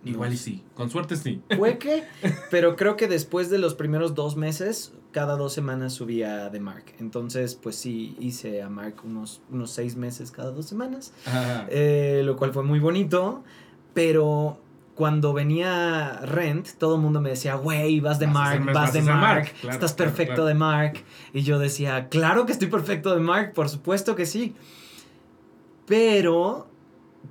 [0.05, 0.63] Igual y sí.
[0.75, 1.41] Con suerte sí.
[1.57, 2.03] Fue que,
[2.51, 6.85] pero creo que después de los primeros dos meses, cada dos semanas subía de Mark.
[6.99, 11.13] Entonces, pues sí, hice a Mark unos, unos seis meses cada dos semanas,
[11.69, 13.43] eh, lo cual fue muy bonito,
[13.93, 14.59] pero
[14.95, 19.01] cuando venía Rent, todo el mundo me decía, güey, vas de Vas Mark, vas, de
[19.01, 19.51] Mark, Mark".
[19.62, 20.47] Claro, estás claro, perfecto claro.
[20.47, 20.93] de Mark.
[21.33, 24.55] Y yo decía, claro que estoy perfecto de Mark, por supuesto que sí.
[25.85, 26.68] Pero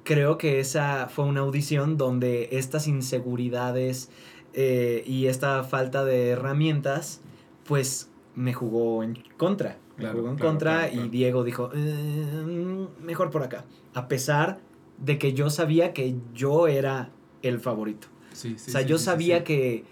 [0.05, 4.11] creo que esa fue una audición donde estas inseguridades
[4.55, 7.21] eh, y esta falta de herramientas,
[7.65, 9.79] pues me jugó en contra.
[9.97, 13.65] Me Claro, jugó en claro, contra claro, y Diego dijo, "Eh, mejor por acá.
[13.95, 14.61] A pesar
[14.99, 17.11] de que yo sabía que yo era
[17.43, 18.09] el favorito.
[18.33, 19.85] Sí, sí, o sea, sí, yo sabía que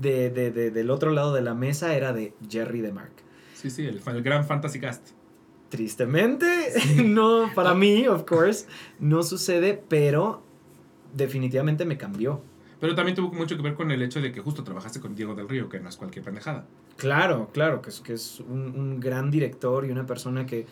[0.00, 3.12] de, de- de- del otro lado de la mesa era de Jerry de Mark.
[3.54, 5.08] Sí, sí, el, el gran Fantasy Cast.
[5.68, 6.46] Tristemente,
[7.04, 8.66] no, para mí, of course,
[9.00, 10.42] no sucede, pero
[11.14, 12.40] definitivamente me cambió.
[12.78, 15.34] Pero también tuvo mucho que ver con el hecho de que justo trabajaste con Diego
[15.34, 16.66] del Río, que no es cualquier pendejada.
[16.96, 20.66] Claro, claro, que es, que es un, un gran director y una persona que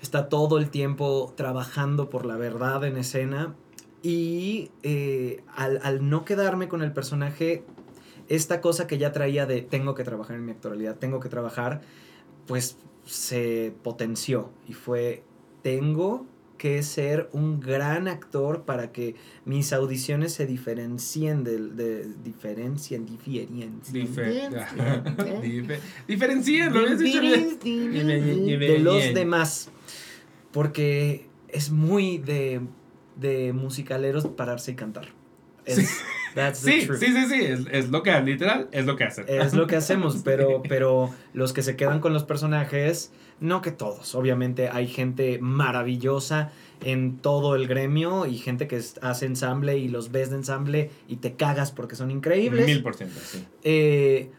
[0.00, 3.54] está todo el tiempo trabajando por la verdad en escena.
[4.02, 7.64] Y eh, al, al no quedarme con el personaje,
[8.28, 11.82] esta cosa que ya traía de tengo que trabajar en mi actualidad, tengo que trabajar,
[12.46, 15.22] pues se potenció y fue
[15.62, 16.26] tengo
[16.60, 19.14] que ser un gran actor para que
[19.46, 23.06] mis audiciones se diferencien del de, diferencien
[26.74, 26.86] lo
[28.58, 29.70] de los demás.
[30.52, 32.60] Porque es muy de,
[33.16, 35.08] de musicaleros pararse y cantar.
[35.72, 35.94] Es, Sí.
[36.34, 36.98] that's the Sí, truth.
[37.00, 39.24] sí, sí, sí, es, es lo que, literal, es lo que hacen.
[39.28, 43.70] Es lo que hacemos, pero, pero los que se quedan con los personajes, no que
[43.72, 46.52] todos, obviamente hay gente maravillosa
[46.82, 51.16] en todo el gremio y gente que hace ensamble y los ves de ensamble y
[51.16, 52.66] te cagas porque son increíbles.
[52.66, 53.44] Mil por ciento, sí.
[53.64, 54.30] Eh,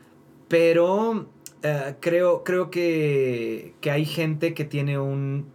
[0.47, 1.27] pero
[1.63, 5.45] eh, creo, creo que, que hay gente que tiene un,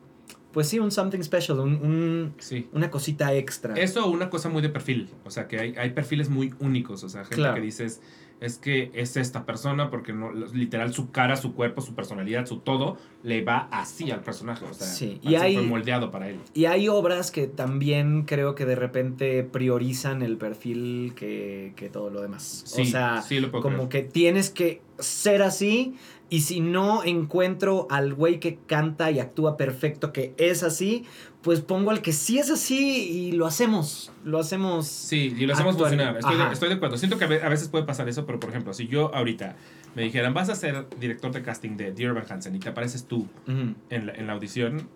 [0.57, 2.67] pues sí, un something special, un, un- Sí.
[2.73, 3.75] una cosita extra.
[3.75, 5.11] Eso una cosa muy de perfil.
[5.27, 7.05] O sea, que hay, hay perfiles muy únicos.
[7.05, 7.57] O sea, gente Claro.
[7.57, 8.01] que dices,
[8.41, 12.61] es que es esta persona porque no, literal su cara, su cuerpo, su personalidad, su
[12.61, 14.65] todo, le va así al personaje.
[14.65, 16.39] O sea, Sí, y hay- fue moldeado para él.
[16.55, 22.09] Y hay obras que también creo que de repente priorizan el perfil que, que todo
[22.09, 22.63] lo demás.
[22.65, 24.07] Sí, o sea, sí lo puedo como creer.
[24.07, 25.97] que tienes que ser así
[26.29, 31.05] y si no encuentro al güey que canta y actúa perfecto que es así,
[31.43, 32.79] pues pongo al que sí es así
[33.29, 34.11] y lo hacemos.
[34.25, 34.87] Lo hacemos.
[34.89, 36.17] Sí, y lo hacemos actual- funcionar.
[36.19, 36.97] Estoy de, estoy de acuerdo.
[36.97, 39.55] Siento que a ve- a veces puede pasar eso, pero por ejemplo, si yo ahorita
[39.95, 43.05] me dijeran, vas a ser director de casting de Dear Evan Hansen y te apareces
[43.05, 43.75] tú Ujú.
[43.91, 44.89] en la, en la audición,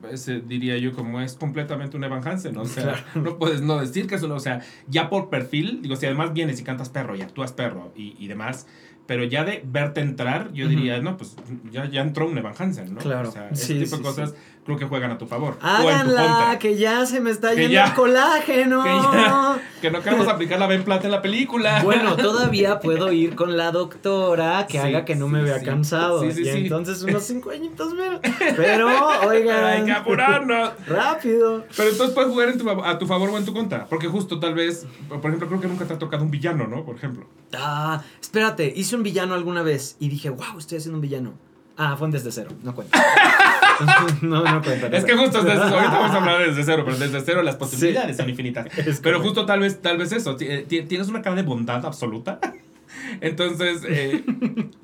[0.00, 2.62] pues, eh, diría yo como es completamente un Evan Hansen, ¿no?
[2.62, 2.82] o sea,
[3.14, 3.22] Claro.
[3.22, 6.32] no puedes no decir que es uno, o sea, ya por perfil, digo, si además
[6.34, 8.66] vienes y cantas perro y actúas perro y, y demás,
[9.06, 11.36] pero ya de verte entrar, yo diría, no, pues
[11.70, 13.00] ya, ya entró un Evan Hansen, ¿no?
[13.00, 13.28] Claro.
[13.28, 14.34] O sea, Sí, ese tipo sí, de cosas
[14.66, 15.56] creo que juegan a tu favor.
[15.62, 16.58] o en tu Háganla, contra.
[16.58, 18.82] que ya se me está Que yendo ya- el colágeno.
[18.82, 21.80] que ya- Que no queremos aplicar la Ben Plata en la película.
[21.82, 25.64] Bueno, todavía puedo ir con la doctora que Sí, haga que no me vea sí.
[25.64, 26.20] cansado.
[26.22, 28.20] Sí, sí, y entonces unos cinco añitos menos.
[28.38, 28.88] Pero, Pero
[29.30, 29.86] hay oigan.
[29.86, 30.70] que apurarnos.
[30.86, 31.64] Rápido.
[31.76, 33.86] Pero entonces puedes jugar en tu, a tu favor o en tu contra.
[33.86, 36.84] Porque justo tal vez, por ejemplo, creo que nunca te ha tocado un villano, ¿no?
[36.84, 37.26] Por ejemplo.
[37.56, 41.34] Ah, espérate, hice un villano alguna vez y dije, wow, estoy haciendo un villano.
[41.78, 42.98] Ah, fue desde cero, no cuenta.
[44.22, 44.88] no, no cuenta.
[44.88, 47.56] no Es que justo desde, ahorita vamos a hablar desde cero, pero desde cero las
[47.56, 48.66] posibilidades son infinitas.
[48.78, 49.22] Es Pero correcto.
[49.22, 52.40] justo tal vez, tal vez eso, eh, ti- tienes una cara de bondad absoluta.
[53.20, 54.24] Entonces, eh,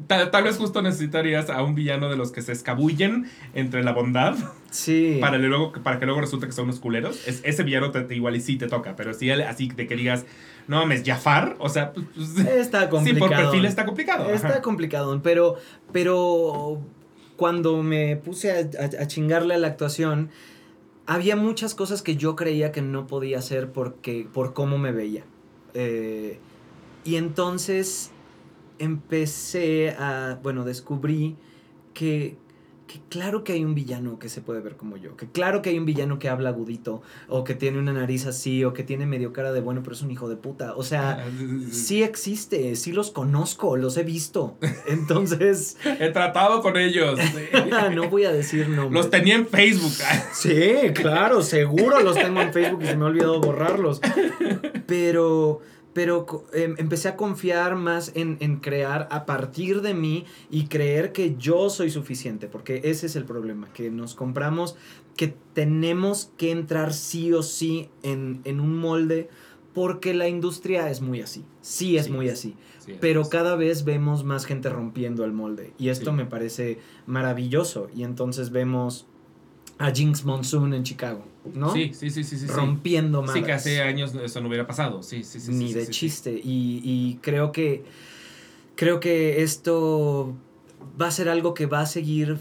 [0.06, 3.92] ta- tal vez justo necesitarías a un villano de los que se escabullen entre la
[3.92, 4.34] bondad
[4.70, 5.18] Sí.
[5.20, 7.26] para, que luego, para que luego resulte que son unos culeros.
[7.26, 9.86] Es, ese villano te, te- igual y sí te toca, pero si él así de
[9.86, 10.24] que digas,
[10.68, 13.28] no mames, Jafar, o sea, pues, pues, Está sí, complicado.
[13.28, 14.30] por perfil está complicado.
[14.30, 14.62] Está ajá.
[14.62, 15.56] complicado, pero,
[15.92, 16.80] pero
[17.42, 20.30] cuando me puse a, chingarle a la actuación,
[21.06, 25.24] había muchas cosas que yo creía que no podía hacer porque, por cómo me veía.
[25.74, 26.38] Eh,
[27.04, 28.12] y entonces
[28.78, 31.34] empecé a, bueno, descubrí
[31.94, 32.36] que,
[32.92, 35.70] que claro que hay un villano que se puede ver como yo, que claro que
[35.70, 39.06] hay un villano que habla agudito, o que tiene una nariz así, o que tiene
[39.06, 40.74] medio cara de bueno, pero es un hijo de puta.
[40.76, 41.26] O sea,
[41.70, 44.58] sí existe, sí los conozco, los he visto.
[44.86, 47.18] Entonces, He tratado con ellos.
[47.94, 48.92] no voy a decir nombres.
[48.92, 49.92] Los tenía en Facebook.
[50.32, 54.00] Sí, claro, seguro los tengo en Facebook y se me ha olvidado borrarlos.
[54.86, 55.60] Pero,
[55.92, 61.12] pero em, empecé a confiar más en, en crear a partir de mí y creer
[61.12, 64.76] que yo soy suficiente, porque ese es el problema, que nos compramos,
[65.16, 69.28] que tenemos que entrar sí o sí en, en un molde,
[69.74, 72.12] porque la industria es muy así, sí es Sí.
[72.12, 72.56] muy así.
[72.78, 75.72] Sí, Pero cada vez vemos más gente rompiendo el molde.
[75.78, 77.88] Y esto me parece maravilloso.
[77.94, 79.06] Y entonces vemos
[79.82, 81.72] a Jinx Monsoon en Chicago, ¿no?
[81.72, 82.46] Sí, sí, sí, sí, sí.
[82.46, 83.32] Rompiendo más.
[83.32, 85.02] Sí, que hace años eso no hubiera pasado.
[85.02, 85.50] Sí, sí, sí.
[85.52, 85.92] Ni sí, de sí.
[85.92, 86.32] chiste.
[86.32, 87.84] Y, y creo que.
[88.74, 90.34] Creo que esto
[91.00, 92.38] va a ser algo que va a seguir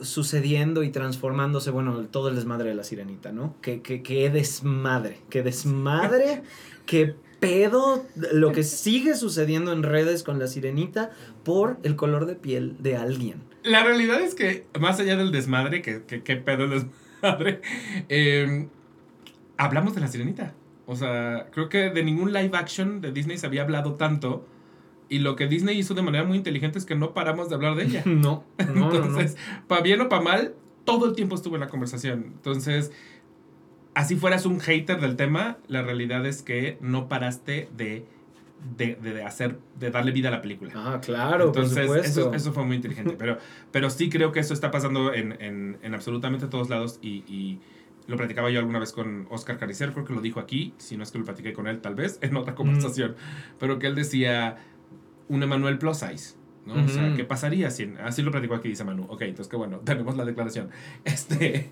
[0.00, 3.54] sucediendo y transformándose, bueno, todo el desmadre de la sirenita, ¿no?
[3.60, 6.42] Que, que, que desmadre, que desmadre,
[6.86, 11.10] que pedo lo que sigue sucediendo en redes con la sirenita
[11.44, 13.47] por el color de piel de alguien.
[13.68, 17.60] La realidad es que, más allá del desmadre, que, que, que pedo el desmadre,
[18.08, 18.68] eh,
[19.58, 20.54] hablamos de la sirenita.
[20.86, 24.46] O sea, creo que de ningún live action de Disney se había hablado tanto.
[25.10, 27.74] Y lo que Disney hizo de manera muy inteligente es que no paramos de hablar
[27.74, 28.02] de ella.
[28.06, 28.94] No, no, no, no.
[28.94, 30.54] Entonces, para bien o para mal,
[30.84, 32.24] todo el tiempo estuvo en la conversación.
[32.36, 32.90] Entonces,
[33.92, 38.06] así fueras un hater del tema, la realidad es que no paraste de,
[38.76, 40.72] de, de hacer, de darle vida a la película.
[40.74, 43.16] Ah, claro, Entonces, por eso, eso fue muy inteligente.
[43.18, 43.38] Pero,
[43.70, 46.98] pero sí creo que eso está pasando en, en, en absolutamente todos lados.
[47.02, 47.60] Y, y
[48.06, 50.74] lo platicaba yo alguna vez con Oscar Caricero, creo que lo dijo aquí.
[50.78, 53.16] Si no es que lo platiqué con él, tal vez, en otra conversación.
[53.58, 54.56] Pero que él decía
[55.28, 56.37] un Emanuel plus size.
[56.68, 56.84] ¿No?
[56.84, 57.14] O sea.
[57.16, 57.92] ¿qué pasaría si...
[58.04, 59.04] así lo platicó aquí, dice Manu.
[59.08, 60.68] Ok, entonces qué bueno, tenemos la declaración.
[61.04, 61.70] Este,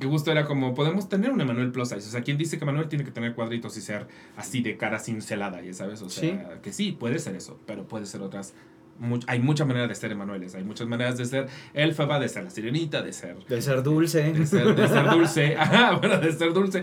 [0.00, 2.08] que justo era como, podemos tener un Emanuel plus size.
[2.08, 4.06] O sea, ¿quién dice que Emanuel tiene que tener cuadritos y ser
[4.36, 6.02] así de cara cincelada, ya sabes?
[6.02, 8.54] O sea, que sí, puede ser eso, pero puede ser otras...
[9.00, 12.44] much- hay muchas maneras de ser Emanueles, hay muchas maneras de ser Elfaba, de ser
[12.44, 14.32] la sirenita, de ser De ser dulce.
[14.32, 15.56] de ser, de ser dulce.
[15.58, 16.82] Ajá, bueno, de ser dulce.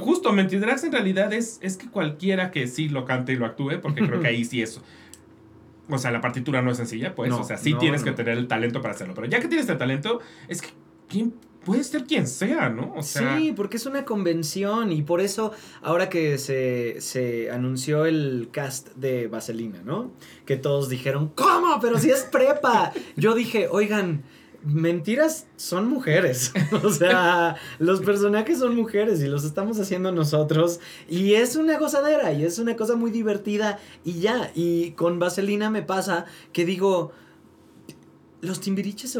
[0.00, 3.80] Justo, Mentidrax en realidad es, es que cualquiera que sí lo cante y lo actúe,
[3.82, 4.80] porque creo que ahí sí es.
[5.88, 7.30] O sea, la partitura no es sencilla, pues.
[7.30, 8.06] No, o sea, sí no, tienes no.
[8.06, 9.14] que tener el talento para hacerlo.
[9.14, 10.68] Pero ya que tienes el talento, es que
[11.08, 12.92] ¿quién puede ser quien sea, ¿no?
[12.94, 18.04] O sea, sí, porque es una convención y por eso ahora que se, se anunció
[18.04, 20.12] el cast de Vaselina, ¿no?
[20.44, 21.78] Que todos dijeron, ¿cómo?
[21.80, 22.92] Pero si es prepa.
[23.16, 24.24] Yo dije, oigan,
[24.64, 26.52] mentiras son mujeres.
[26.82, 30.80] o sea, los personajes son mujeres y los estamos haciendo nosotros.
[31.08, 34.50] Y es una gozadera y es una cosa muy divertida y ya.
[34.54, 37.12] Y con Vaselina me pasa que digo,
[38.40, 39.18] los timbiriches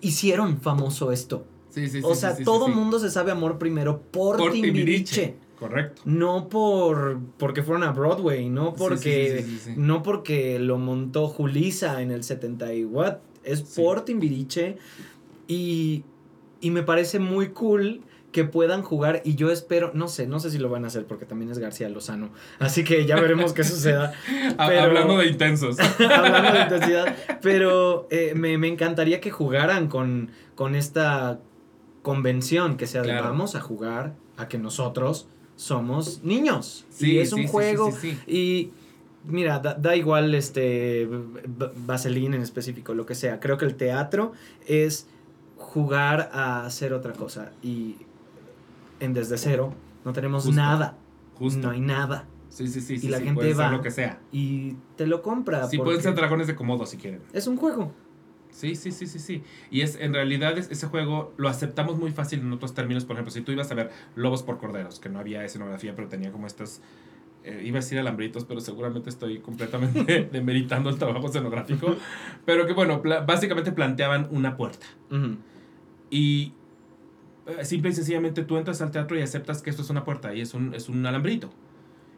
[0.00, 1.44] hicieron famoso esto.
[1.70, 5.36] Sí, sí, o sea, todo mundo se sabe amor primero por, timbiriche.
[5.58, 6.02] Correcto.
[6.04, 9.44] No por porque fueron a Broadway, no porque
[9.76, 13.16] no porque lo montó Julisa en el 70 y what,
[13.48, 14.76] es por Timbiriche
[15.46, 16.04] y
[16.60, 20.50] y me parece muy cool que puedan jugar y yo espero, no sé, no sé
[20.50, 23.64] si lo van a hacer porque también es García Lozano, así que ya veremos qué
[23.64, 24.12] suceda.
[24.58, 25.78] hablando de intensos.
[25.98, 31.40] hablando de intensidad, pero eh, me, encantaría que jugaran con, con esta
[32.02, 36.84] convención, que sea de vamos a jugar a que nosotros somos niños.
[36.90, 37.92] Sí, y es un juego.
[38.26, 38.70] y
[39.24, 41.08] mira, da, igual este
[41.86, 43.40] Vaseline en específico, lo que sea.
[43.40, 44.32] Creo que el teatro
[44.66, 45.06] es
[45.56, 47.52] jugar a hacer otra cosa.
[47.62, 47.96] Y
[49.00, 50.96] en desde cero no tenemos nada.
[51.40, 52.26] No hay nada.
[52.48, 52.98] Sí, sí, sí.
[53.06, 53.70] Y la gente va.
[53.70, 54.20] Lo que sea.
[54.32, 55.66] Y te lo compra.
[55.68, 57.20] Sí, pueden ser dragones de Komodo si quieren.
[57.32, 57.92] Es un juego.
[58.50, 59.42] Sí, sí, sí, sí, sí.
[59.70, 63.04] Y es, en realidad ese juego lo aceptamos muy fácil en otros términos.
[63.04, 66.08] Por ejemplo, si tú ibas a ver Lobos por Corderos, que no había escenografía, pero
[66.08, 66.80] tenía como estas...
[67.44, 71.96] Eh, iba a decir alambritos, pero seguramente estoy completamente demeritando el trabajo escenográfico.
[72.44, 74.86] pero que bueno, básicamente planteaban una puerta.
[76.10, 76.52] Y
[77.46, 80.34] eh, simple y sencillamente tú entras al teatro y aceptas que esto es una puerta
[80.34, 81.50] y es un, es un alambrito.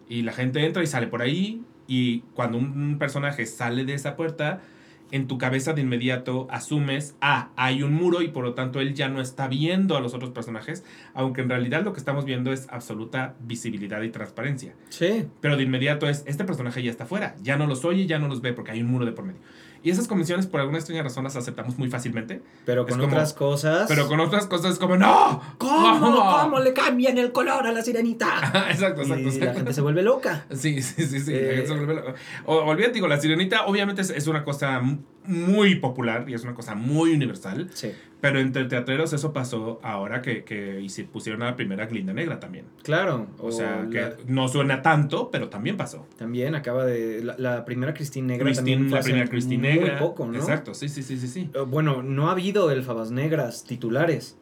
[0.09, 1.63] Y la gente entra y sale por ahí.
[1.87, 4.61] Y cuando un personaje sale de esa puerta,
[5.11, 8.95] en tu cabeza de inmediato asumes, ah, hay un muro y por lo tanto él
[8.95, 12.53] ya no está viendo a los otros personajes, aunque en realidad lo que estamos viendo
[12.53, 14.75] es absoluta visibilidad y transparencia.
[14.89, 15.27] Sí.
[15.41, 18.29] Pero de inmediato es, este personaje ya está fuera, ya no los oye, ya no
[18.29, 19.41] los ve porque hay un muro de por medio.
[19.83, 22.43] Y esas convenciones, por alguna extraña razón, las aceptamos muy fácilmente.
[22.67, 23.87] Pero con otras cosas.
[23.89, 25.41] Pero con otras cosas es como, ¡No!
[25.59, 26.41] ¿Cómo?
[26.43, 28.27] ¿Cómo le cambian el color a la sirenita?
[28.71, 29.29] exacto, exacto.
[29.29, 30.45] Y la gente se vuelve loca.
[30.53, 31.21] Sí, sí, sí.
[31.21, 31.33] sí.
[31.33, 32.15] La gente se vuelve loca.
[32.45, 34.83] olvídate, digo, la sirenita obviamente es, es una cosa
[35.31, 37.71] muy popular y es una cosa muy universal.
[37.73, 37.93] Sí.
[38.21, 42.13] Pero entre teatreros eso pasó ahora que, que y se pusieron a la primera Glinda
[42.13, 42.67] Negra también.
[42.83, 43.29] Claro.
[43.39, 46.07] O, sea, que no suena tanto, pero también pasó.
[46.19, 47.23] También acaba de...
[47.39, 49.93] La, primera Cristina Negra Christine, también La primera Cristina Negra.
[49.93, 50.35] Muy poco, ¿no?
[50.35, 51.51] Exacto, sí, sí, sí, sí, sí.
[51.55, 54.37] Eh, bueno, no ha habido elfabas negras titulares.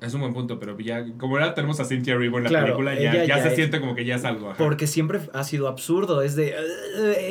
[0.00, 2.94] Es un buen punto, pero ya, como ahora tenemos a Cynthia Erivo en la película,
[2.98, 4.54] ya, ya, se siente como que ya es algo.
[4.56, 6.22] Porque siempre ha sido absurdo.
[6.22, 6.54] Es de.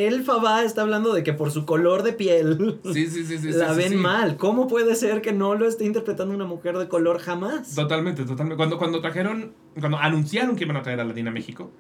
[0.08, 2.80] Elfa va, está hablando de que por su color de piel.
[2.94, 3.40] Sí, sí, sí.
[3.40, 4.38] sí la ven mal.
[4.38, 7.74] ¿Cómo puede ser que no lo esté interpretando una mujer de color jamás?
[7.74, 8.58] Totalmente, totalmente.
[8.58, 9.54] Cuando, cuando trajeron.
[9.80, 11.72] Cuando anunciaron que iban a traer a Latina a México,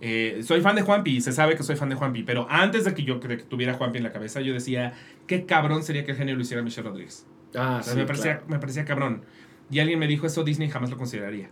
[0.00, 2.84] eh, soy fan de Juanpi y se sabe que soy fan de Juanpi, pero antes
[2.84, 4.94] de que yo que tuviera Juanpi en la cabeza, yo decía,
[5.26, 7.26] qué cabrón sería que el genio lo hiciera Michelle Rodríguez.
[7.54, 9.22] Ah, sí, me, parecía, me parecía cabrón.
[9.70, 11.50] Y alguien me dijo eso, Disney jamás lo consideraría.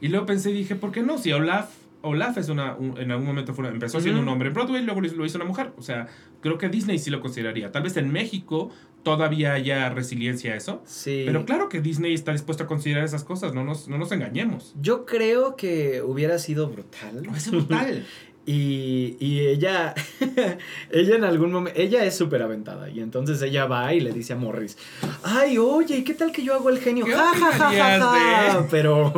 [0.00, 1.18] Y luego pensé y dije, ¿por qué no?
[1.18, 1.70] Si Olaf,
[2.02, 5.24] Olaf es una, en algún momento fue, empezó siendo un hombre en Broadway luego lo
[5.24, 5.72] hizo una mujer.
[5.78, 6.08] O sea,
[6.40, 7.72] creo que Disney sí lo consideraría.
[7.72, 8.70] Tal vez en México
[9.02, 10.82] todavía haya resiliencia a eso.
[10.84, 11.22] Sí.
[11.26, 14.74] Pero claro que Disney está dispuesto a considerar esas cosas, no nos, no nos engañemos.
[14.80, 17.22] Yo creo que hubiera sido brutal.
[17.34, 18.04] Es brutal.
[18.46, 19.94] Y, y ella,
[20.90, 24.34] ella en algún momento, ella es súper aventada y entonces ella va y le dice
[24.34, 24.76] a Morris,
[25.22, 27.06] ay, oye, ¿y qué tal que yo hago el genio?
[27.06, 28.66] Ja, ja, ja, ja, ja.
[28.70, 29.12] Pero,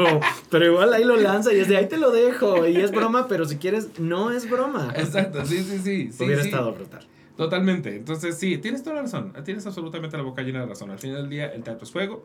[0.48, 3.26] pero igual ahí lo lanza y es de ahí te lo dejo y es broma,
[3.26, 4.92] pero si quieres, no es broma.
[4.94, 6.12] Exacto, sí, sí, sí.
[6.12, 6.48] sí Hubiera sí.
[6.48, 7.04] estado brutal.
[7.36, 7.96] Totalmente.
[7.96, 9.32] Entonces, sí, tienes toda la razón.
[9.44, 10.90] Tienes absolutamente la boca llena de razón.
[10.90, 12.24] Al final del día, el teatro es fuego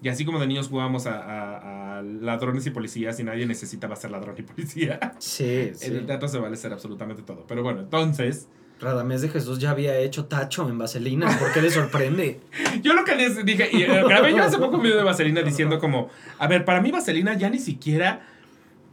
[0.00, 4.36] y así como de niños jugábamos a, ladrones y policías y nadie necesitaba ser ladrón
[4.38, 5.14] y policía.
[5.18, 7.44] Sí, En el teatro se vale ser absolutamente todo.
[7.48, 8.48] Pero bueno, entonces...
[8.80, 11.36] Radamés de Jesús ya había hecho tacho en Vaselina.
[11.36, 12.40] ¿Por qué le sorprende?
[12.82, 15.42] yo lo que les dije, y eh, grabé yo hace poco un video de Vaselina
[15.42, 16.08] diciendo como,
[16.38, 18.22] a ver, para mí Vaselina ya ni siquiera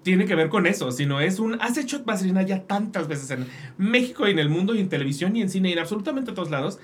[0.01, 1.61] tiene que ver con eso, sino es un...
[1.61, 3.45] Has hecho Vaselina ya tantas veces en
[3.77, 6.49] México y en el mundo y en televisión y en cine y en absolutamente todos
[6.49, 6.79] lados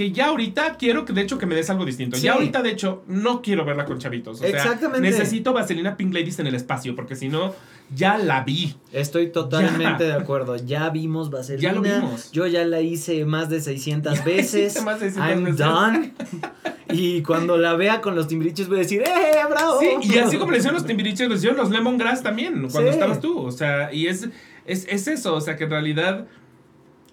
[0.00, 2.16] que ya ahorita quiero que de hecho que me des algo distinto.
[2.16, 4.40] Ya ahorita de hecho no quiero verla con chavitos.
[4.40, 5.02] O Exactamente.
[5.02, 7.54] necesito Vaselina Pink Ladies en el espacio porque si no
[7.94, 8.76] ya la vi.
[8.92, 10.56] Estoy totalmente de acuerdo.
[10.56, 11.62] Ya vimos Vaselina.
[11.62, 12.32] Ya lo vimos.
[12.32, 14.82] Yo ya la hice más de 600 veces.
[14.82, 16.14] más de 600 I'm done.
[16.90, 19.80] y cuando la vea con los timbiriches voy a decir, ¡eh, bravo!
[19.80, 23.20] Sí, y así como le hicieron los timbiriches, le hicieron los lemongrass también cuando estabas
[23.20, 23.38] tú.
[23.38, 24.30] O sea, y es,
[24.64, 25.34] es, es eso.
[25.34, 26.26] O sea, que en realidad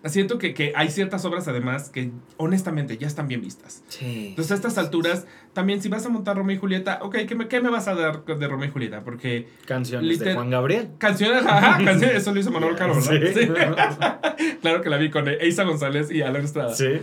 [0.09, 3.83] Siento que, que, hay ciertas obras además que honestamente ya están bien vistas.
[3.87, 4.27] Sí.
[4.29, 7.47] Entonces a estas alturas, también si vas a montar Romeo y Julieta, ok, ¿qué me,
[7.47, 9.03] qué me vas a dar de Romeo y Julieta?
[9.03, 9.47] Porque...
[9.65, 10.89] Canciones de Juan Gabriel.
[10.97, 13.13] Canciones, ajá, canciones, eso lo hizo Manuel Carlos, ¿Sí?
[14.61, 16.73] claro que la vi con Eisa González y Alan Estrada.
[16.75, 16.99] Sí.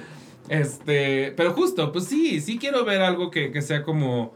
[0.49, 4.35] Este, pero justo, pues sí, sí quiero ver algo que, que sea como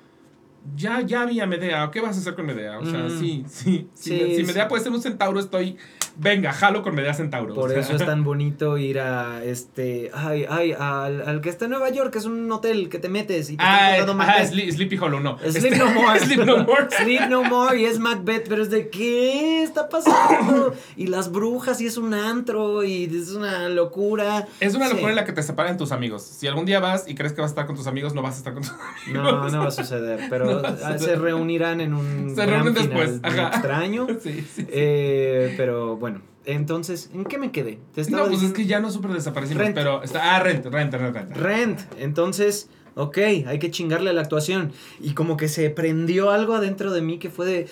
[0.76, 2.78] ya, ya vi a Medea, ¿qué vas a hacer con Medea?
[2.78, 3.18] O sea, Mm.
[3.20, 3.88] sí, sí.
[3.94, 4.44] Si, Sí, me- si sí.
[4.44, 5.76] Medea puede ser un centauro, estoy.
[6.20, 7.54] Venga, jalo con Medea centauro.
[7.54, 7.80] Por o sea.
[7.80, 11.90] eso es tan bonito ir a este, ay, ay, al, al que está en Nueva
[11.90, 14.52] York, que es un hotel que te metes y te Ah, están contando ah, Macbeth.
[14.52, 15.38] Sle- Sleepy Hollow, no.
[15.38, 16.18] Sleep Este, no more.
[16.20, 16.88] Sleep No More.
[17.02, 21.80] Sleep no more y es Macbeth, pero es de qué está pasando y las brujas
[21.80, 24.46] y es un antro y es una locura.
[24.60, 24.94] Es una Sí.
[24.94, 26.22] locura en la que te separan tus amigos.
[26.22, 28.34] Si algún día vas y crees que vas a estar con tus amigos, no vas
[28.34, 29.22] a estar con tus amigos.
[29.32, 32.64] No, no va a suceder, pero No va a se reunirán en un Se gran
[32.64, 33.48] reúnen final después, ajá.
[33.48, 34.06] extraño.
[34.20, 34.66] Sí, sí.
[34.68, 36.07] Eh, pero bueno,
[36.44, 37.78] entonces, ¿en qué me quedé?
[37.94, 39.74] Te No, pues es que ya no súper desaparecimos, Rent.
[39.74, 40.36] pero está.
[40.36, 41.36] Ah, rent, rent, rent, rent.
[41.36, 41.80] Rent.
[41.98, 44.72] Entonces, ok, hay que chingarle a la actuación.
[45.00, 47.68] Y como que se prendió algo adentro de mí que fue de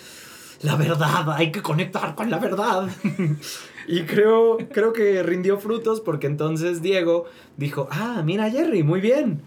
[0.63, 2.89] la verdad, hay que conectar con la verdad.
[3.89, 9.43] y creo, creo que rindió frutos porque entonces Diego dijo, ah, mira Jerry, muy bien.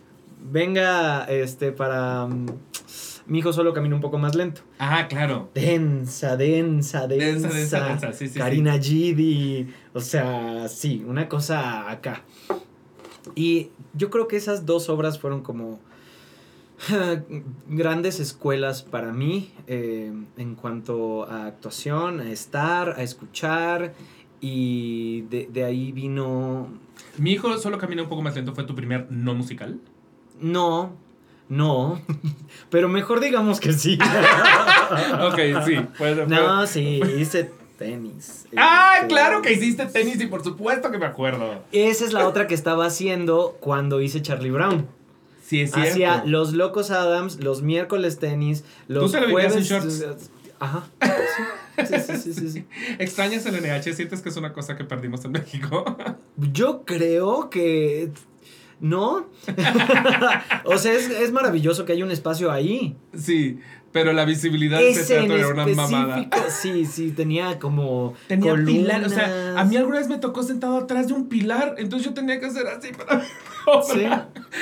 [0.51, 2.27] Venga, este, para...
[3.29, 4.61] mi hijo solo camina un poco más lento.
[4.79, 5.49] Ah, claro.
[5.53, 7.47] Densa, densa, densa.
[7.47, 8.39] Densa, densa, densa, sí, sí, sí.
[8.39, 9.71] Karina Gidi.
[9.93, 12.23] O sea, sí, una cosa acá.
[13.35, 15.79] Y yo creo que esas dos obras fueron como
[17.69, 23.93] grandes escuelas para mí eh, en cuanto a actuación, a estar, a escuchar.
[24.41, 26.67] Y de, de ahí vino...
[27.17, 28.55] Mi hijo solo camina un poco más lento.
[28.55, 29.79] ¿Fue tu primer no musical?
[30.41, 30.93] No,
[31.49, 32.01] no.
[32.69, 33.97] Pero mejor digamos que sí.
[35.21, 35.75] ok, sí.
[35.95, 38.45] Fue- No, sí, hice tenis.
[38.57, 41.63] Ah, Este, claro que hiciste tenis y por supuesto que me acuerdo.
[41.71, 44.87] Esa es la otra que estaba haciendo cuando hice Charlie Brown.
[45.43, 45.89] Sí, es cierto.
[45.91, 50.29] Hacía los Locos Adams, los miércoles tenis, los te lo en shorts?
[50.59, 50.83] Ajá.
[51.87, 52.65] Sí, sí, sí, sí, sí.
[52.99, 53.93] ¿Extrañas el NH?
[53.93, 55.97] ¿Sientes que es una cosa que perdimos en México?
[56.35, 58.11] Yo creo que.
[58.81, 59.27] No.
[60.65, 62.95] o sea, es, es maravilloso que haya un espacio ahí.
[63.15, 63.59] sí,
[63.91, 66.29] pero la visibilidad de ese teatro era una mamada.
[66.49, 68.13] sí, sí, tenía como.
[68.27, 68.75] Tenía columnas.
[68.75, 72.05] pilar, o sea, a mí alguna vez me tocó sentado atrás de un pilar, entonces
[72.07, 73.23] yo tenía que hacer así para
[73.91, 74.05] Sí,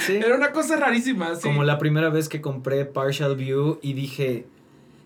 [0.06, 0.16] sí.
[0.16, 1.42] Era una cosa rarísima, sí.
[1.44, 4.48] Como la primera vez que compré Partial View y dije,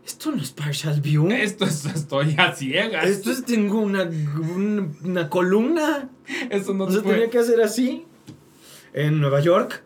[0.05, 1.29] esto no es Partial View.
[1.31, 3.05] Esto es, estoy a ciegas.
[3.07, 6.09] Esto es, tengo una, un- una columna.
[6.51, 7.13] Eso no O sea, fue.
[7.13, 8.05] tenía que hacer así.
[8.93, 9.83] En Nueva York.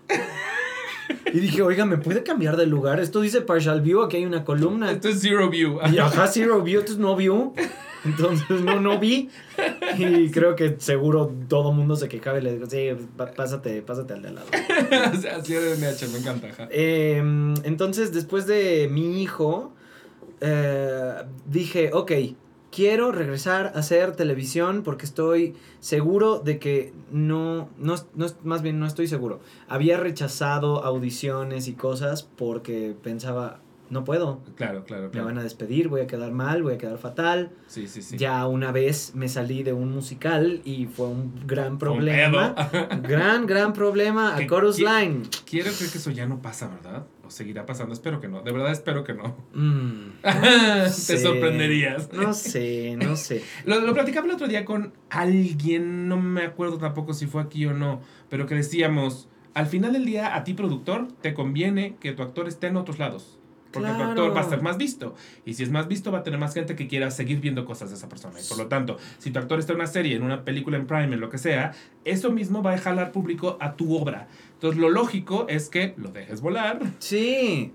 [1.34, 3.00] Y dije, oiga, ¿me puede cambiar de lugar?
[3.00, 4.92] Esto dice Partial View, aquí hay una columna.
[4.92, 5.80] Esto es Zero View.
[5.92, 7.54] Y ajá, Zero View, esto es no view.
[8.06, 9.30] Entonces, no, no vi.
[9.98, 12.90] Y creo que seguro todo mundo se quejaba y le digo, sí,
[13.36, 14.48] pásate, pásate al de al lado.
[15.14, 16.48] o sea, así era NH, me encanta.
[16.48, 16.68] ajá.
[16.72, 17.18] Eh,
[17.64, 19.74] entonces, después de mi hijo,
[20.42, 21.16] eh,
[21.48, 22.12] dije, ok,
[22.76, 28.80] quiero regresar a hacer televisión porque estoy seguro de que no, no, no, más bien
[28.80, 29.40] no estoy seguro.
[29.70, 35.26] Había rechazado audiciones y cosas porque pensaba, no puedo, Claro, claro, me claro.
[35.28, 37.52] van a despedir, voy a quedar mal, voy a quedar fatal.
[37.68, 38.18] Sí, sí, sí.
[38.18, 42.56] Ya una vez me salí de un musical y fue un gran un problema.
[42.56, 42.88] pedo.
[43.04, 44.36] Gran, gran problema.
[44.36, 45.22] A ¿Qué- Chorus Line.
[45.50, 47.06] Quiero creer que eso ya no pasa, ¿verdad?
[47.26, 47.94] O seguirá pasando.
[47.94, 48.42] Espero que no.
[48.42, 49.36] De verdad espero que no.
[49.54, 50.22] Mm.
[50.24, 51.18] Te sé.
[51.20, 52.12] sorprenderías.
[52.14, 53.42] No sé, no sé.
[53.66, 57.66] Lo, lo platicaba el otro día con alguien, no me acuerdo tampoco si fue aquí
[57.66, 62.12] o no, pero que decíamos, al final del día a ti productor te conviene que
[62.12, 63.38] tu actor esté en otros lados.
[63.76, 64.10] Porque tu Claro.
[64.12, 65.14] actor va a ser más visto.
[65.46, 67.90] Y si es más visto, va a tener más gente que quiera seguir viendo cosas
[67.90, 68.40] de esa persona.
[68.40, 70.88] Y por lo tanto, si tu actor está en una serie, en una película en
[70.88, 71.74] Prime, en lo que sea,
[72.06, 74.28] eso mismo va a jalar público a tu obra.
[74.54, 76.80] Entonces, lo lógico es que lo dejes volar.
[77.00, 77.72] Sí,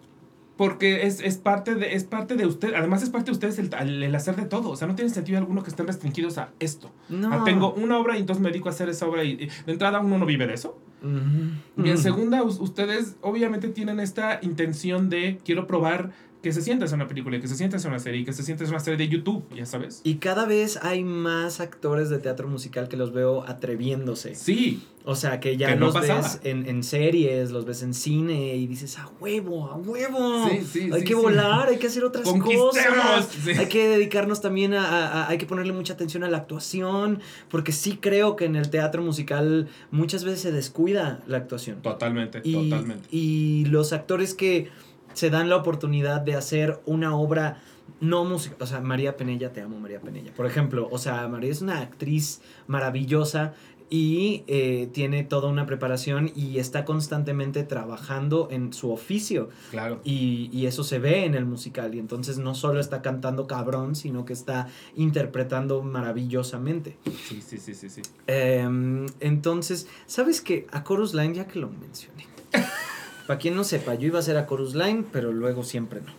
[0.56, 3.72] Porque es, es, parte de, es parte de usted, además es parte de ustedes el,
[4.02, 4.68] el- hacer de todo.
[4.68, 6.90] O sea, no tiene sentido alguno que estén restringidos a esto.
[7.08, 7.32] no.
[7.32, 9.72] Ah, tengo una obra y entonces me dedico a hacer esa obra y, y de
[9.72, 10.78] entrada uno no vive de eso.
[11.02, 16.86] Y en segunda, us- ustedes obviamente tienen esta intención de quiero probar que se sienta
[16.86, 18.70] en una película, y que se sienta en una serie, y que se sienta en
[18.70, 20.00] una serie de YouTube, ya sabes.
[20.04, 24.34] Y cada vez hay más actores de teatro musical que los veo atreviéndose.
[24.34, 28.54] Sí, O sea, que ya Que los ves en, en series, los ves en cine
[28.56, 30.48] y dices, a huevo, a huevo.
[30.50, 33.28] Sí, sí, hay sí, que volar, hay que hacer otras cosas.
[33.42, 33.50] sí.
[33.52, 37.20] Hay que dedicarnos también a, a- a- Hay que ponerle mucha atención a la actuación.
[37.48, 41.80] Porque sí creo que en el teatro musical muchas veces se descuida la actuación.
[41.80, 43.08] totalmente, Y, totalmente.
[43.10, 44.68] y los actores que
[45.14, 47.60] se dan la oportunidad de hacer una obra
[48.00, 50.32] no música, o sea, María Penella, te amo María Penella.
[50.34, 53.54] Por ejemplo, o sea, María es una actriz maravillosa
[53.90, 59.50] y eh, tiene toda una preparación y está constantemente trabajando en su oficio.
[59.72, 60.00] Claro.
[60.04, 61.94] Y, y eso se ve en el musical.
[61.94, 66.96] Y entonces no solo está cantando cabrón, sino que está interpretando maravillosamente.
[67.28, 68.02] Sí, sí, sí, sí, sí.
[68.28, 70.68] Em, entonces, ¿sabes qué?
[70.70, 72.26] A Chorus Line, ya que lo mencioné.
[73.30, 76.10] Para quien no sepa, yo iba a ser a Chorus Line, pero luego siempre no.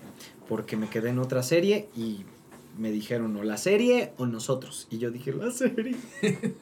[0.47, 2.22] Porque me quedé en otra serie y
[2.78, 4.88] me dijeron o la serie o nosotros.
[4.89, 5.97] Y yo dije, la serie.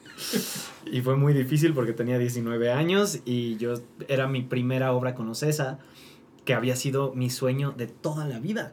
[0.90, 3.74] y fue muy difícil porque tenía 19 años y yo
[4.08, 5.78] era mi primera obra con Ocesa,
[6.44, 8.72] que había sido mi sueño de toda la vida.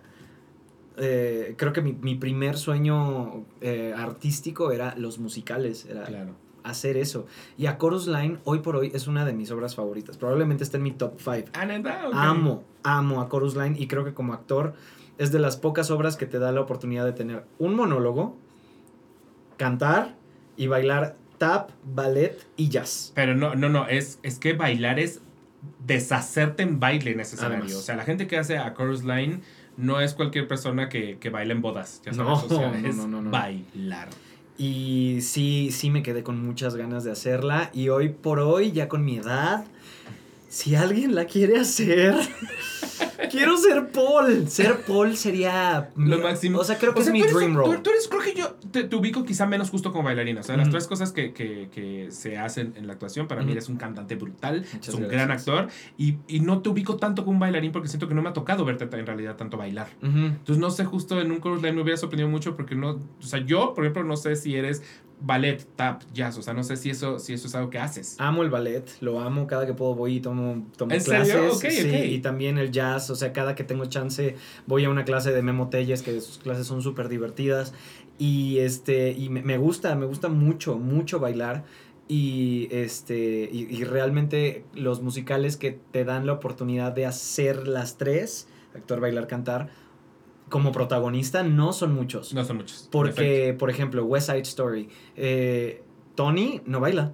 [0.98, 6.47] Eh, creo que mi, mi primer sueño eh, artístico era los musicales, era Claro.
[6.70, 7.26] Hacer eso.
[7.58, 10.18] Y A Chorus Line, hoy por hoy, es una de mis obras favoritas.
[10.18, 11.50] Probablemente esté en mi top 5.
[11.54, 12.30] Ah.
[12.30, 14.74] Amo, amo a Chorus Line y creo que como actor
[15.18, 18.36] es de las pocas obras que te da la oportunidad de tener un monólogo,
[19.58, 20.16] cantar
[20.56, 23.12] y bailar tap, ballet y jazz.
[23.16, 25.22] Pero no, no, no, es, es que bailar es
[25.86, 27.64] deshacerte en baile en ese escenario.
[27.64, 27.80] Además.
[27.80, 29.42] O sea, la gente que hace a Chorus Line
[29.76, 32.50] no es cualquier persona que, que baila en bodas, ya sabes.
[32.50, 33.32] No, o sea, no, es no, no, no.
[33.32, 34.10] bailar.
[34.58, 37.70] Y sí, sí me quedé con muchas ganas de hacerla.
[37.74, 39.66] Y hoy por hoy, ya con mi edad,
[40.50, 42.16] si alguien la quiere hacer,
[43.32, 44.48] quiero ser Paul.
[44.50, 46.60] Ser Paul sería Lo mi- máximo.
[46.60, 47.78] O sea, creo que O sea, es mi eres- dream role.
[47.80, 50.42] Tú, eres, creo que yo te, te ubico quizá menos justo como bailarina.
[50.42, 53.52] O sea, las tres cosas que, que, que se hacen en la actuación, para mí
[53.52, 55.12] eres un cantante brutal, Muchas es un gracias.
[55.12, 55.68] gran actor.
[55.98, 58.34] Y, y no te ubico tanto como un bailarín porque siento que no me ha
[58.34, 59.88] tocado verte en realidad tanto bailar.
[60.02, 62.92] Entonces, no sé, justo en un chorus line me hubiera sorprendido mucho porque no.
[63.20, 64.82] O sea, yo, por ejemplo, no sé si eres
[65.20, 66.38] ballet, tap, jazz.
[66.38, 68.16] O sea, no sé si eso, si eso es algo que haces.
[68.20, 71.34] Amo el ballet, lo amo, cada que puedo voy y tomo, tomo ¿En clases.
[71.34, 71.54] serio?
[71.56, 72.14] Sí.
[72.14, 74.36] Y también el jazz, o sea, cada que tengo chance
[74.66, 77.74] voy a una clase de Memo Telles, que sus clases son súper divertidas.
[78.18, 81.64] Y este, y me, gusta, me gusta mucho, mucho bailar.
[82.08, 87.98] Y este, y, y realmente los musicales que te dan la oportunidad de hacer las
[87.98, 89.70] tres, actuar, bailar, cantar,
[90.50, 92.34] como protagonista, no son muchos.
[92.34, 92.88] No son muchos.
[92.92, 95.84] Porque, por ejemplo, West Side Story, eh,
[96.16, 97.14] Tony no baila.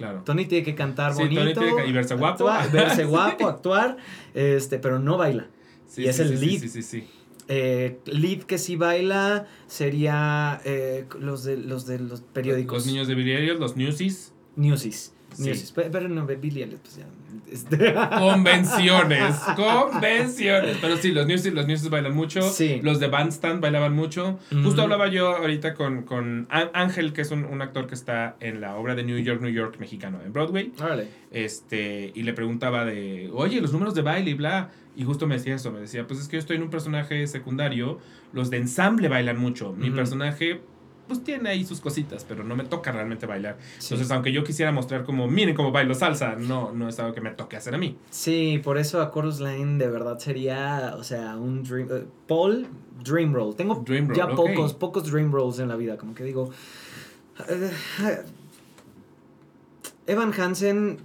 [0.00, 0.22] Claro.
[0.24, 1.40] Tony tiene que cantar Sí, bonito.
[1.42, 2.48] Tony tiene que- y verse guapo.
[2.48, 3.04] actuar- verse
[3.38, 3.98] guapo, actuar,
[4.34, 5.46] este, pero no baila.
[5.86, 6.58] Sí, y es el lead.
[6.60, 7.04] Sí, sí, sí.
[7.48, 12.78] Eh, lead que sí baila sería eh, los de los de los periódicos.
[12.78, 14.32] Los niños de Billy Elliot, los newsies.
[14.56, 15.12] Newsies.
[15.38, 15.72] Newsies.
[15.72, 17.06] Pe- Pero, no, Billy Elliot, pues ya.
[17.50, 20.78] Este- Convenciones, convenciones.
[20.80, 22.42] Pero sí, los newsies, los newsies bailan mucho.
[22.42, 22.80] Sí.
[22.82, 24.38] Los de Bandstand bailaban mucho.
[24.62, 28.60] Justo hablaba yo ahorita con, con Ángel, que es un, un actor que está en
[28.60, 30.72] la obra de New York, New York mexicano, en Broadway.
[30.80, 31.08] Órale.
[31.30, 34.70] Este, y le preguntaba de, oye, los números de baile y bla.
[34.96, 37.26] Y justo me decía eso, me decía, pues es que yo estoy en un personaje
[37.28, 37.98] secundario,
[38.32, 39.72] los de ensamble bailan mucho.
[39.72, 40.60] Mi personaje,
[41.10, 43.56] pues tiene ahí sus cositas, pero no me toca realmente bailar.
[43.78, 43.94] Sí.
[43.94, 47.20] Entonces, aunque yo quisiera mostrar como, miren cómo bailo salsa, no, no es algo que
[47.20, 47.96] me toque hacer a mí.
[48.10, 51.88] Sí, por eso a Chorus Line de verdad sería, o sea, un dream.
[51.90, 52.68] eh, Paul,
[53.02, 53.56] Dream Roll.
[53.56, 55.96] Tengo Dream roll, ya pocos, pocos Dream Rolls en la vida.
[55.96, 56.50] Como que digo.
[57.48, 57.70] eh,
[60.06, 60.98] Evan Hansen,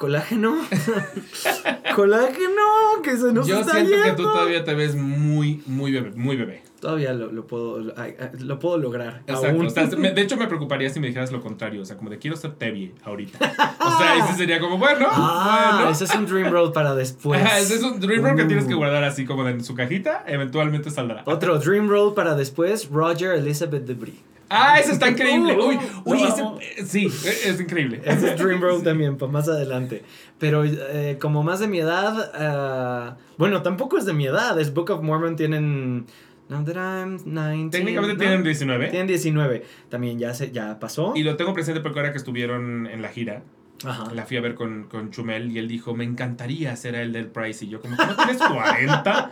[0.00, 0.56] colágeno.
[1.94, 2.62] colágeno,
[3.04, 6.36] que se nos yo está siento que tú todavía te ves muy, muy bebé, muy
[6.36, 6.62] bebé.
[6.80, 9.20] Todavía lo, lo puedo, lo, ay, lo puedo lograr.
[9.26, 9.48] Exacto.
[9.48, 9.66] aún.
[9.66, 11.82] O sea, de hecho, me preocuparía si me dijeras lo contrario.
[11.82, 13.38] O sea, como de quiero ser Tevi ahorita.
[13.80, 15.90] O sea, ese sería como, bueno, ah, bueno.
[15.90, 17.42] ese es un Dream Roll para después.
[17.42, 18.48] Ajá, ese es un dream roll que Uh.
[18.48, 20.24] tienes que guardar así como en su cajita.
[20.26, 21.22] Eventualmente saldrá.
[21.26, 24.14] Otro Dream Roll para después, Roger Elizabeth Debris.
[24.50, 25.56] Ah, ese está increíble.
[25.56, 28.02] Uh, Uy, uh, uy, ese, sí, eh, es increíble.
[28.04, 30.02] Ese es Dream Roll también, para más adelante.
[30.38, 34.60] Pero eh, como más de mi edad, ah, bueno, tampoco es de mi edad.
[34.60, 36.06] Es Book of Mormon tienen.
[36.48, 37.70] Now that I'm 19.
[37.70, 38.18] Técnicamente ¿no?
[38.18, 38.88] tienen 19.
[38.88, 39.64] Tienen 19.
[39.88, 41.12] También ya, se, ya pasó.
[41.14, 43.44] Y lo tengo presente porque ahora que estuvieron en la gira,
[43.84, 44.12] Ajá.
[44.14, 47.26] la fui a ver con, con Chumel y él dijo, me encantaría ser el del
[47.28, 47.64] Price.
[47.64, 49.30] Y yo como, ¿no tienes 40?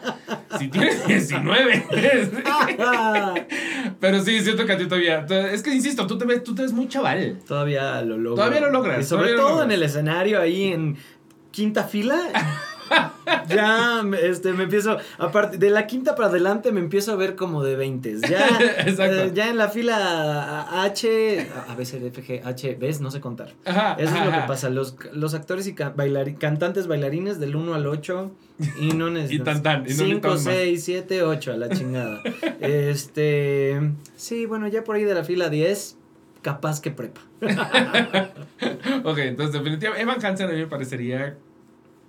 [0.58, 1.86] Si tienes 19.
[4.00, 5.26] Pero sí, siento que a ti todavía...
[5.52, 7.38] Es que, insisto, tú te ves, tú te ves muy chaval.
[7.46, 8.36] Todavía lo logro.
[8.36, 9.66] Todavía lo logras, Y sobre todo logras.
[9.66, 10.96] en el escenario ahí en
[11.50, 12.16] quinta fila.
[13.48, 17.62] ya este, me empiezo, aparte de la quinta para adelante me empiezo a ver como
[17.62, 18.20] de 20.
[18.28, 18.46] Ya,
[18.86, 23.00] eh, ya en la fila H, a B, C, D, F, G, H, ¿ves?
[23.00, 23.52] No sé contar.
[23.64, 24.46] Ajá, Eso es lo que ajá.
[24.46, 24.70] pasa.
[24.70, 25.94] Los, los actores y ca-
[26.38, 28.30] cantantes bailarines del 1 al 8
[28.80, 30.54] y no Y tan, tan, y no 5, necesitamos más.
[30.54, 32.20] 6, 7, 8 a la chingada.
[32.60, 33.80] este.
[34.16, 35.96] Sí, bueno, ya por ahí de la fila 10,
[36.42, 37.20] capaz que prepa.
[39.04, 41.36] Ok, entonces definitivamente Evan Hansen a mí me parecería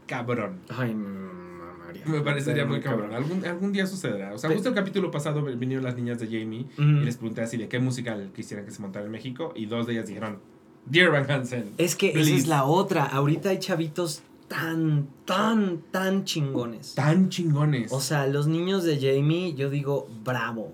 [0.09, 0.59] cabrón.
[0.69, 2.05] Ay, mamá, extraordinaria.
[2.05, 3.13] Me parecería muy cabrón.
[3.13, 4.33] Algún, algún día sucederá.
[4.33, 7.57] O sea, justo el capítulo pasado vinieron las niñas de Jamie y les pregunté así
[7.57, 10.39] de qué musical quisieran que se montara en México y dos de ellas dijeron
[10.85, 11.71] Dear Van Hansen.
[11.77, 13.05] Es que esa es la otra.
[13.05, 16.95] Ahorita hay chavitos tan, tan, tan chingones.
[16.95, 17.93] Tan chingones.
[17.93, 20.73] O sea, los niños de Jamie, yo digo, bravo.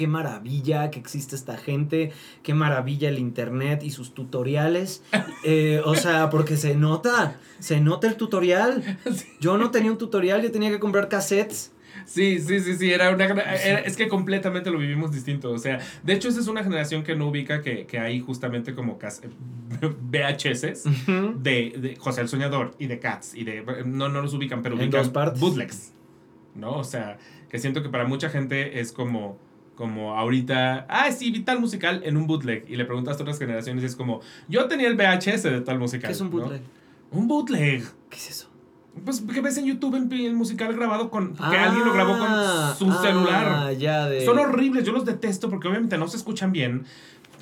[0.00, 2.10] Qué maravilla que existe esta gente,
[2.42, 5.02] qué maravilla el internet y sus tutoriales.
[5.44, 8.98] Eh, o sea, porque se nota, se nota el tutorial.
[9.40, 11.72] Yo no tenía un tutorial, yo tenía que comprar cassettes.
[12.06, 15.80] Sí, sí, sí, sí, era una era- es que completamente lo vivimos distinto, o sea,
[16.02, 19.20] de hecho esa es una generación que no ubica que, que hay justamente como cas-
[19.80, 20.84] VHS
[21.42, 24.76] de, de José el Soñador y de Cats y de no no los ubican, pero
[24.76, 25.40] En ubican dos partes.
[25.40, 25.92] bootlegs.
[26.54, 26.76] ¿No?
[26.78, 29.38] O sea, que siento que para mucha gente es como
[29.80, 33.38] como ahorita, ah, sí, vi tal musical en un bootleg y le preguntas a otras
[33.38, 36.08] generaciones y es como, yo tenía el VHS de tal musical.
[36.08, 36.36] ¿Qué es un ¿no?
[36.36, 36.60] bootleg?
[37.10, 37.82] Un bootleg.
[38.10, 38.50] ¿Qué es eso?
[39.02, 42.74] Pues que ves en YouTube en- el musical grabado con que alguien lo grabó Ah,
[42.78, 43.74] con su ah, celular.
[43.78, 44.22] ya de...
[44.26, 46.84] Son horribles, yo los detesto porque obviamente no se escuchan bien.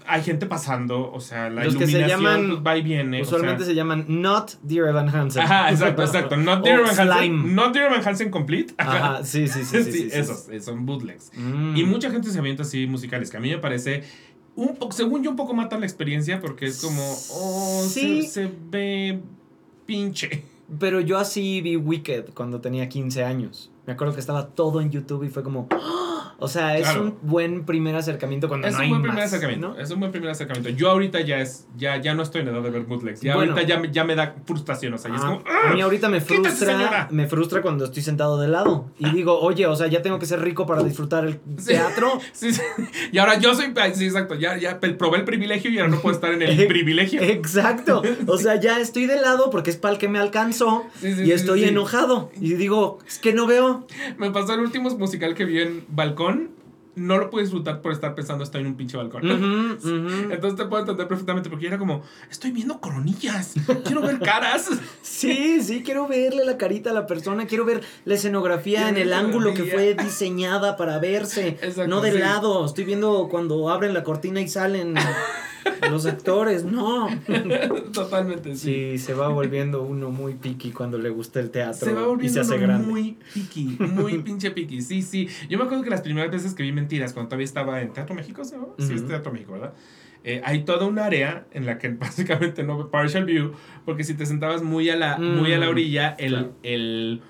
[0.09, 3.21] Hay gente pasando, o sea, la Los que se iluminación llaman- pues, va y viene.
[3.21, 3.67] o Usualmente sea.
[3.73, 5.43] se llaman Not Dear Evan Hansen.
[5.43, 6.37] Ajá, exacto, exacto.
[6.39, 7.09] Not Dear Van Hansen.
[7.13, 7.53] Slime.
[7.55, 8.75] Not Dear Van Hansen Complete.
[8.79, 8.97] Ajá.
[9.15, 9.85] Ajá, sí, sí, sí.
[9.85, 10.17] sí, Sí, sí, sí.
[10.19, 11.31] esos, eh, son bootlegs.
[11.37, 11.77] Mm.
[11.77, 14.03] Y mucha gente se avienta así musicales, que a mí me parece,
[14.57, 17.03] un po- según yo, un poco mata la experiencia porque es como,
[17.33, 18.23] oh, Sí.
[18.23, 19.21] se, se ve
[19.87, 20.45] pinche.
[20.79, 23.71] Pero yo así vi Wicked cuando tenía 15 años.
[23.87, 25.67] Me acuerdo que estaba todo en YouTube y fue como...
[25.71, 26.18] ¡ah!
[26.41, 27.03] O sea, es Claro.
[27.03, 29.69] un buen primer acercamiento cuando Es no un hay buen primer más, acercamiento.
[29.75, 29.81] ¿no?
[29.81, 30.71] Es un buen primer acercamiento.
[30.71, 33.21] Yo ahorita ya es, ya, ya no estoy en edad de ver bootlegs.
[33.23, 33.55] Ya Bueno.
[33.55, 34.95] ahorita ya, me- ya me da frustración.
[34.95, 35.43] O sea, ya es Ah, como.
[35.71, 39.39] a mí ahorita me ¡Quítese, frustra, me frustra cuando estoy sentado de lado y digo,
[39.41, 41.67] oye, o sea, ya tengo que ser rico para disfrutar el Sí.
[41.69, 42.21] teatro.
[42.33, 42.63] Sí, sí.
[43.11, 43.73] Y ahora yo soy.
[43.95, 44.37] Sí, exacto.
[44.37, 47.21] Ya, ya probé el privilegio y ahora no puedo estar en el privilegio.
[47.21, 48.01] Exacto.
[48.29, 51.65] O sea, ya estoy de lado porque es para el que me alcanzó y estoy
[51.65, 52.31] enojado.
[52.41, 53.87] Y digo, es que no veo.
[54.19, 56.28] Me pasó el último musical que vi en balcón.
[56.95, 59.23] No lo pude disfrutar por estar pensando estoy en un pinche balcón.
[60.33, 63.55] Entonces te puedo entender perfectamente porque era como, estoy viendo coronillas,
[63.85, 64.69] quiero ver caras.
[65.03, 69.03] Sí, sí, quiero verle la carita a la persona, quiero ver la escenografía Quiero en
[69.03, 72.19] el ángulo que fue diseñada para verse, Exacto, no de sí.
[72.19, 72.65] lado.
[72.65, 74.95] Estoy viendo cuando abren la cortina y salen
[75.91, 77.09] los actores, no.
[77.93, 78.93] Totalmente, sí.
[78.93, 82.05] Sí, se va volviendo uno muy picky cuando le gusta el teatro Se va y
[82.05, 82.87] volviendo se hace uno grande.
[82.87, 84.83] muy piqui, muy pinche piqui.
[84.83, 85.29] Sí, sí.
[85.49, 88.15] Yo me acuerdo que las primeras veces que vi Mentiras, cuando todavía estaba en Teatro
[88.15, 88.75] México, ¿se?
[88.79, 89.07] Sí, es.
[89.07, 89.75] Teatro México, ¿verdad?
[90.25, 93.53] Eh, hay toda un área en la que básicamente no partial view,
[93.85, 96.53] porque si te sentabas muy a la, muy a la Mm, orilla, el, claro.
[96.63, 97.23] el,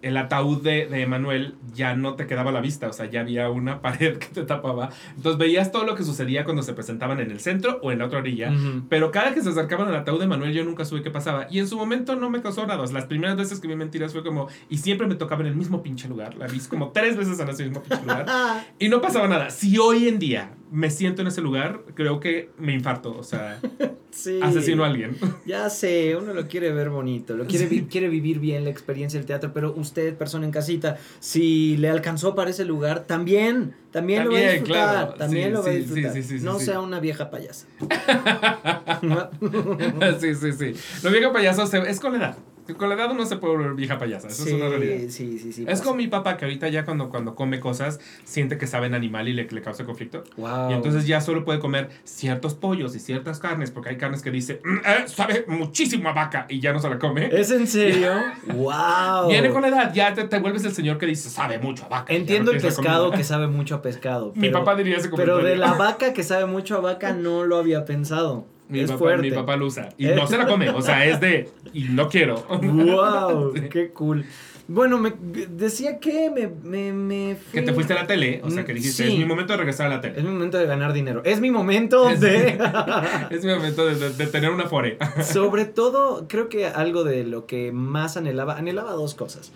[0.00, 3.20] el ataúd de, de Emanuel ya no te quedaba a la vista, o sea, ya
[3.20, 4.90] había una pared que te tapaba.
[5.16, 8.06] Entonces veías todo lo que sucedía cuando se presentaban en el centro o en la
[8.06, 8.50] otra orilla.
[8.50, 8.82] Ujú.
[8.88, 11.46] Pero cada que se acercaban al ataúd de Manuel, yo nunca supe qué pasaba.
[11.50, 12.84] Y en su momento no me causó nada.
[12.86, 14.48] Las primeras veces que vi mentiras fue como.
[14.68, 16.36] Y siempre me tocaba en el mismo pinche lugar.
[16.36, 18.26] La vi como tres veces en ese mismo pinche lugar.
[18.78, 19.50] Y no pasaba nada.
[19.50, 23.16] Si hoy en día me siento en ese lugar, creo que me infarto.
[23.16, 23.58] O sea,
[24.10, 24.40] Sí.
[24.42, 25.16] asesino a alguien.
[25.46, 29.18] Ya sé, uno lo quiere ver bonito, lo quiere, vi- quiere vivir bien la experiencia
[29.18, 34.24] del teatro, pero usted, persona en casita, si le alcanzó para ese lugar, también, también,
[34.24, 35.14] lo va a También, disfrutar, claro.
[35.14, 36.12] también Sí, lo va a sí, disfrutar.
[36.12, 36.64] sí, sí, sí, no sí.
[36.66, 37.66] sea una vieja payasa.
[40.20, 40.74] sí, sí, sí.
[41.02, 42.38] Lo viejo payaso se- es con la edad.
[42.76, 44.28] Con la edad uno se puede volver vieja payasa.
[44.28, 45.08] Eso sí, es una realidad.
[45.10, 45.64] sí, sí, sí.
[45.68, 49.28] Es como mi papá que ahorita ya cuando, cuando come cosas siente que saben animal
[49.28, 50.24] y le, le causa conflicto.
[50.36, 50.70] Wow.
[50.70, 54.30] Y entonces ya solo puede comer ciertos pollos y ciertas carnes, porque hay carnes que
[54.30, 57.28] dice, "Mm, eh, sabe muchísimo a vaca y ya no se la come.
[57.32, 58.12] ¿Es en serio?
[58.54, 59.28] wow.
[59.28, 61.88] Viene con la edad, ya te, te vuelves el señor que dice, sabe mucho a
[61.88, 62.12] vaca.
[62.12, 63.16] Entiendo no el pescado comida".
[63.18, 64.32] que sabe mucho a pescado.
[64.34, 65.48] Mi pero- papá diría ese Pero comentario.
[65.50, 68.46] de la vaca que sabe mucho a vaca no lo había pensado.
[68.68, 69.22] Mi, es papá, fuerte.
[69.22, 69.88] mi papá lo usa.
[69.96, 70.14] Y Eh.
[70.14, 72.44] no se la come, o sea, es de, y no quiero.
[72.48, 73.54] ¡Wow!
[73.70, 74.24] ¡Qué cool!
[74.70, 75.14] Bueno, me
[75.48, 78.74] decía que me, me, me fui- Que te fuiste a la tele, o sea, que
[78.74, 79.12] dijiste, Sí.
[79.14, 80.22] es mi momento de regresar a la Es tele.
[80.22, 81.22] mi momento de ganar dinero.
[81.24, 82.58] Es mi momento Es- de...
[83.30, 84.98] Es mi momento de, de- de tener una fore.
[85.24, 89.52] Sobre todo, creo que algo de lo que más anhelaba, anhelaba dos cosas.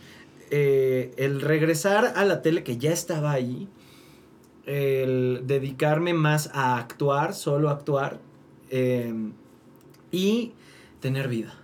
[0.51, 3.69] Eh, el regresar a la tele que ya estaba ahí,
[4.65, 8.19] el dedicarme más a actuar, solo actuar,
[8.73, 9.15] eh,
[10.11, 10.53] y
[11.01, 11.55] tener vida.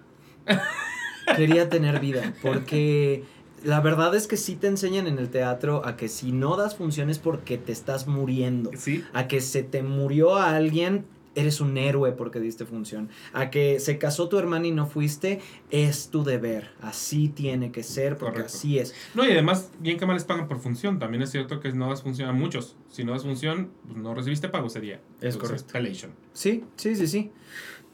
[1.37, 3.25] Quería tener vida, porque
[3.63, 6.77] la verdad es que sí te enseñan en el teatro a que si no das
[6.77, 9.05] funciones porque te estás muriendo Sí.
[9.13, 11.05] a que se te murió a alguien,
[11.39, 13.09] eres un héroe porque diste función.
[13.32, 16.70] A que se casó tu hermana y no fuiste, es tu deber.
[16.80, 18.57] Así tiene que ser porque Correcto.
[18.57, 18.95] así es.
[19.14, 20.99] No, y además, bien que mal les pagan por función.
[20.99, 22.76] También es cierto que no das función a muchos.
[22.91, 25.01] Si no das función, pues no recibiste pago ese día.
[25.20, 25.72] Es correcto.
[25.72, 26.12] pelation.
[26.32, 27.30] Sí, sí, sí, sí.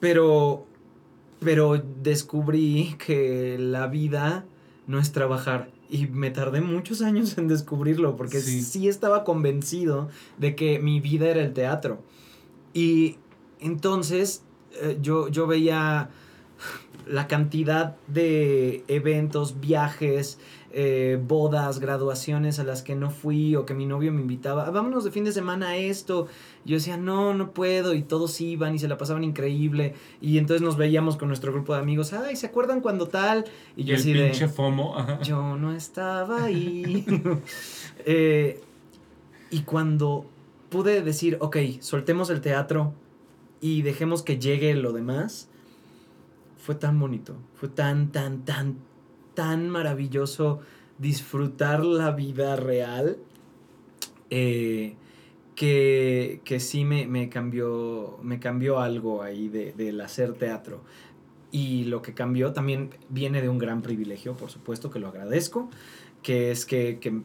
[0.01, 0.66] Pero,
[1.40, 4.47] pero descubrí que la vida
[4.86, 5.70] no es trabajar.
[5.90, 8.88] Y me tardé muchos años en descubrirlo, porque sí.
[8.88, 12.03] estaba convencido de que mi vida era el teatro.
[12.72, 13.18] Y
[13.65, 14.43] entonces
[14.81, 16.11] eh, yo, yo veía
[17.07, 20.39] la cantidad de eventos, viajes,
[20.73, 25.05] eh, bodas, graduaciones a las que no fui o que mi novio me invitaba, vámonos
[25.05, 26.27] de fin de semana a esto.
[26.65, 30.62] Yo decía, no, no puedo y todos iban y se la pasaban increíble y entonces
[30.62, 33.45] nos veíamos con nuestro grupo de amigos, ay, ¿se acuerdan cuando tal?
[33.77, 34.97] Y, yo así el pinche FOMO.
[35.23, 37.05] Yo no estaba ahí.
[38.07, 38.61] Eh,
[39.51, 40.27] y cuando
[40.69, 42.93] pude decir, ok, soltemos el teatro
[43.65, 45.49] y dejemos que llegue lo demás,
[46.59, 48.77] fue tan bonito, fue tan, tan, tan,
[49.33, 50.61] tan maravilloso
[50.99, 53.17] disfrutar la vida real
[54.29, 54.97] eh,
[55.55, 60.83] que, que, sí me, me, cambió, me cambió algo ahí de, del hacer teatro.
[61.51, 65.71] Y lo que cambió también viene de un gran privilegio, por supuesto, que lo agradezco,
[66.23, 67.23] que es que, que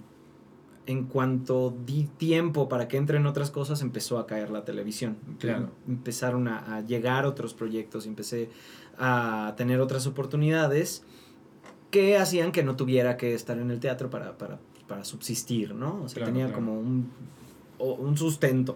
[0.89, 5.17] en cuanto di tiempo para que entren otras cosas, empezó a caer la televisión.
[5.37, 5.69] Claro.
[5.87, 8.49] Empezaron a, a llegar otros proyectos, empecé
[8.97, 11.03] a tener otras oportunidades
[11.91, 16.01] que hacían que no tuviera que estar en el teatro para, para, para subsistir, ¿no?
[16.03, 17.11] O sea, tenía como un,
[17.77, 18.75] un sustento.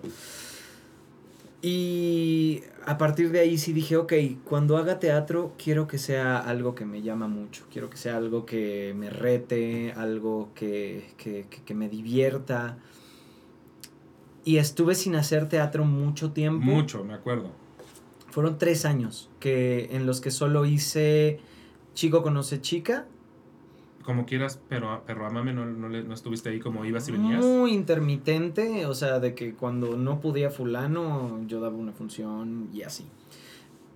[1.66, 4.12] Y a partir de ahí sí dije, ok,
[4.44, 8.46] cuando haga teatro quiero que sea algo que me llama mucho, quiero que sea algo
[8.46, 12.78] que me rete, algo que, que, que me divierta.
[14.44, 16.66] Y estuve sin hacer teatro mucho tiempo.
[16.66, 17.52] Mucho, me acuerdo.
[18.30, 21.40] Fueron tres años que, en los que solo hice
[21.94, 23.06] Chico conoce chica.
[24.04, 27.44] Como quieras, pero, pero amame, no, no, no estuviste ahí como ibas y venías.
[27.44, 32.82] Muy intermitente, o sea, de que cuando no podía fulano, yo daba una función y
[32.82, 33.06] así.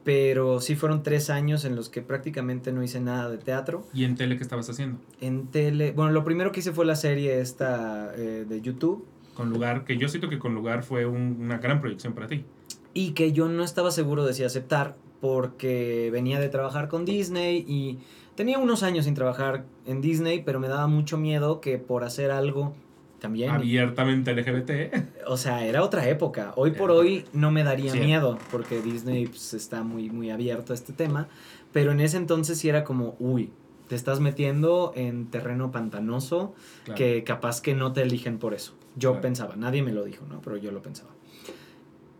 [0.05, 3.85] Pero sí fueron tres años en los que prácticamente no hice nada de teatro.
[3.93, 4.99] ¿Y en tele qué estabas haciendo?
[5.19, 9.05] En tele, bueno, lo primero que hice fue la serie esta eh, de YouTube.
[9.33, 12.45] Con lugar, que yo siento que con lugar fue una gran proyección para ti.
[12.93, 17.65] Y que yo no estaba seguro de si aceptar, porque venía de trabajar con Disney
[17.67, 17.99] y
[18.37, 22.31] tenía unos años sin trabajar en Disney, pero me daba mucho miedo que por hacer
[22.31, 22.73] algo
[23.19, 23.49] también...
[23.49, 25.25] Abiertamente LGBT.
[25.25, 26.53] O sea, era otra época.
[26.55, 30.75] Hoy por hoy no me daría miedo, porque Disney pues, está muy, muy abierto a
[30.75, 31.27] este tema,
[31.73, 33.51] pero en ese entonces sí era como, uy,
[33.89, 36.53] te estás metiendo en terreno pantanoso
[36.95, 38.73] que capaz que no te eligen por eso.
[38.95, 40.41] Yo pensaba, nadie me lo dijo, ¿no?
[40.41, 41.09] Pero yo lo pensaba.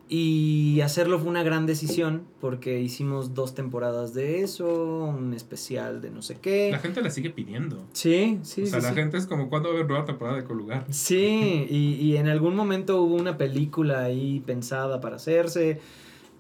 [0.10, 6.12] Y hacerlo fue una gran decisión porque hicimos dos temporadas de eso, un especial de
[6.12, 6.72] no sé qué.
[6.72, 7.86] La gente la sigue pidiendo.
[7.92, 8.64] Sí, sí.
[8.64, 10.86] O sea, la gente es como, ¿cuándo va a haber nueva temporada de Colugar?
[10.90, 15.82] Sí, y, y en algún momento hubo una película ahí pensada para hacerse,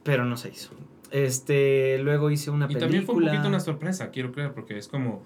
[0.03, 0.69] pero no se hizo.
[1.11, 2.85] Este, luego hice una película.
[2.85, 5.23] Y también fue un poquito una sorpresa, quiero creer, porque es como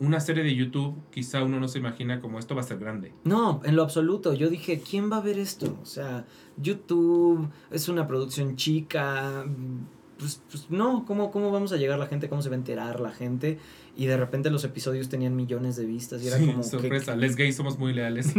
[0.00, 3.12] una serie de YouTube, quizá uno no se imagina como esto va a ser grande.
[3.24, 4.34] No, en lo absoluto.
[4.34, 5.76] Yo dije, ¿quién va a ver esto?
[5.82, 6.24] O sea,
[6.56, 9.44] YouTube es una producción chica.
[10.18, 12.28] Pues, pues no, ¿cómo, ¿cómo vamos a llegar la gente?
[12.28, 13.58] ¿Cómo se va a enterar la gente?
[13.98, 17.56] Y de repente los episodios tenían millones de vistas y era como sorpresa les gays
[17.56, 18.32] somos muy leales.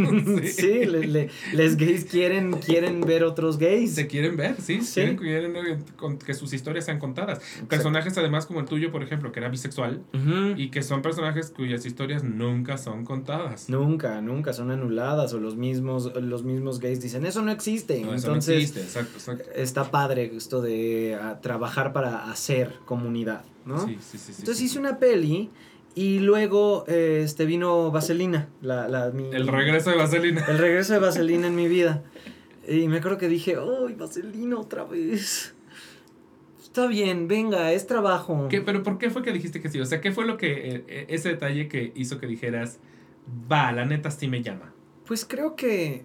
[0.50, 0.86] Sí,
[1.52, 3.94] les gays quieren quieren ver otros gays.
[3.94, 5.84] Se quieren ver sí, quieren, quieren
[6.24, 7.40] que sus historias sean contadas.
[7.68, 10.02] Personajes además como el tuyo por ejemplo que era bisexual
[10.56, 13.68] y que son personajes cuyas historias nunca son contadas.
[13.68, 18.24] Nunca nunca son anuladas o los mismos los mismos gays dicen eso no existe entonces
[18.24, 19.50] eso no existe exacto, exacto.
[19.54, 23.86] está padre esto de ah, trabajar para hacer comunidad ¿no?
[23.86, 24.32] Sí, sí, sí.
[24.38, 25.50] Entonces hice una peli
[25.94, 28.48] y luego este, vino Vaselina.
[28.62, 30.44] La, la, el regreso de Vaselina.
[30.46, 32.02] El regreso de Vaselina en mi vida.
[32.68, 35.54] Y me acuerdo que dije, ¡ay, Vaselina otra vez!
[36.62, 38.46] Está bien, venga, es trabajo.
[38.48, 39.80] ¿Qué, ¿Pero por qué fue que dijiste que sí?
[39.80, 42.78] O sea, ¿qué fue lo que, eh, eh, ese detalle que hizo que dijeras,
[43.50, 44.72] va, la neta sí me llama?
[45.04, 46.04] Pues creo que...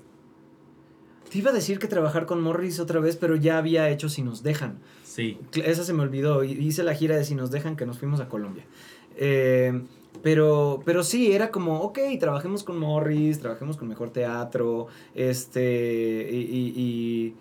[1.29, 4.23] Te iba a decir que trabajar con Morris otra vez, pero ya había hecho Si
[4.23, 4.79] nos dejan.
[5.15, 5.37] Sí.
[5.63, 6.43] Esa se me olvidó.
[6.43, 8.65] Hice la gira de Si nos dejan que nos fuimos a Colombia.
[9.15, 9.81] Eh,
[10.21, 16.73] pero, pero sí, era como, ok, trabajemos con Morris, trabajemos con Mejor Teatro, este, y,
[16.75, 17.33] y,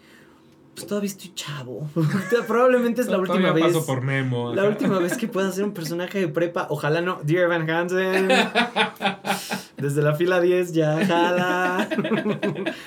[0.74, 1.88] pues todavía estoy chavo.
[2.48, 3.64] Probablemente es la última vez.
[3.66, 4.54] paso por Memo.
[4.54, 6.66] La última vez que pueda ser un personaje de prepa.
[6.70, 7.20] Ojalá no.
[7.22, 8.28] Dear Van Hansen.
[9.76, 11.88] Desde la fila 10 ya jala.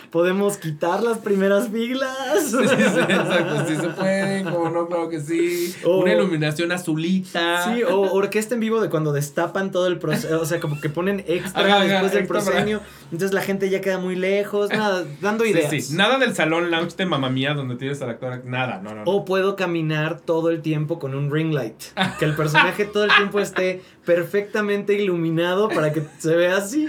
[0.10, 2.12] Podemos quitar las primeras filas.
[2.40, 5.76] Sí, sí, exacto, sí se puede, como no, claro que sí.
[5.86, 7.66] O- Una iluminación azulita.
[7.66, 10.90] Sí, o orquesta en vivo de cuando destapan todo el proceso, o sea, como que
[10.90, 12.82] ponen extra Ajá, ajá, después del extra para- proscenio,
[13.12, 15.70] entonces la gente ya queda muy lejos, nada, dando Sí, ideas.
[15.70, 15.94] sí.
[15.96, 18.44] Nada del salón lounge de mamá mía donde tienes al actor.
[18.46, 19.04] Nada, no, no.
[19.04, 19.12] no.
[19.12, 21.76] O puedo caminar todo el tiempo con un ring light.
[22.20, 26.88] Que el personaje todo el tiempo esté perfectamente iluminado para que se vea así.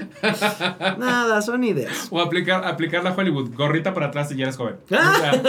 [0.99, 2.09] Nada, son ideas.
[2.11, 3.51] O aplicar, aplicar la Hollywood.
[3.55, 4.77] Gorrita para atrás y ya eres joven.
[4.85, 5.43] O sea,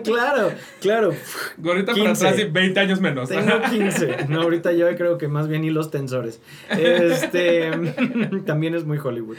[0.04, 1.12] claro, claro.
[1.58, 2.08] gorrita 15.
[2.08, 3.28] para atrás y 20 años menos.
[3.28, 4.26] Tengo 15.
[4.28, 6.40] No, ahorita yo creo que más bien hilos tensores.
[6.70, 7.70] Este.
[8.46, 9.36] también es muy Hollywood.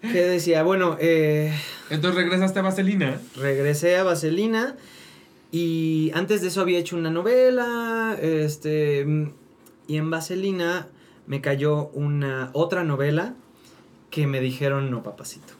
[0.00, 0.62] ¿Qué decía?
[0.62, 1.52] Bueno, eh,
[1.90, 3.20] Entonces regresaste a Vaselina.
[3.36, 4.76] regresé a Vaselina.
[5.52, 8.16] Y antes de eso había hecho una novela.
[8.20, 9.04] Este.
[9.04, 9.32] mm,
[9.88, 10.88] Y en Vaselina
[11.26, 13.34] me cayó una otra novela
[14.10, 15.52] que me dijeron no, papacito.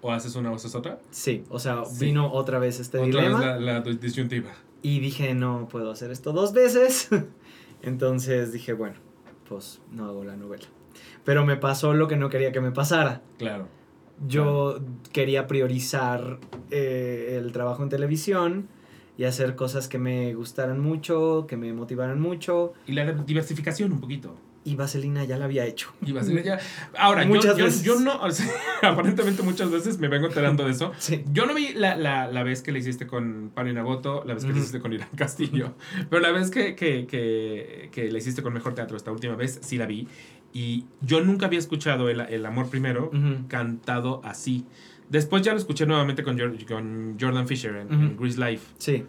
[0.00, 0.98] O haces una o haces otra.
[1.10, 2.06] Sí, o sea, Sí.
[2.06, 3.38] vino otra vez este Otra dilema.
[3.38, 4.50] vez la, la disyuntiva.
[4.82, 7.08] Y dije, no puedo hacer esto dos veces.
[7.82, 8.96] Entonces dije, bueno,
[9.48, 10.64] pues no hago la novela.
[11.24, 13.22] Pero me pasó lo que no quería que me pasara.
[13.38, 13.68] Claro.
[14.28, 14.78] Yo
[15.12, 16.38] quería priorizar
[16.70, 18.68] eh, el trabajo en televisión
[19.16, 22.72] y hacer cosas que me gustaran mucho, que me motivaran mucho.
[22.86, 24.36] Y la diversificación un poquito.
[24.66, 25.92] Y Vaselina ya la había hecho.
[26.06, 26.58] Y Vaselina ya.
[26.96, 27.82] Ahora, Muchas yo, veces.
[27.82, 28.18] yo no.
[28.22, 28.46] o sea,
[28.82, 30.92] aparentemente muchas veces me vengo enterando de eso.
[30.98, 31.22] Sí.
[31.32, 34.44] Yo no vi la, la, la vez que le hiciste con Pani Naboto, la vez
[34.44, 34.60] que le Ujú.
[34.62, 35.74] hiciste con Irán Castillo,
[36.08, 39.58] pero la vez que, que, que, que le hiciste con Mejor Teatro esta última vez,
[39.62, 40.08] sí la vi.
[40.54, 43.10] Y yo nunca había escuchado El, el Amor Primero
[43.48, 44.64] cantado así.
[45.10, 48.22] Después ya lo escuché nuevamente con, con Jordan Fisher en, en Ujú.
[48.22, 48.66] Grease Life.
[48.78, 49.04] Sí.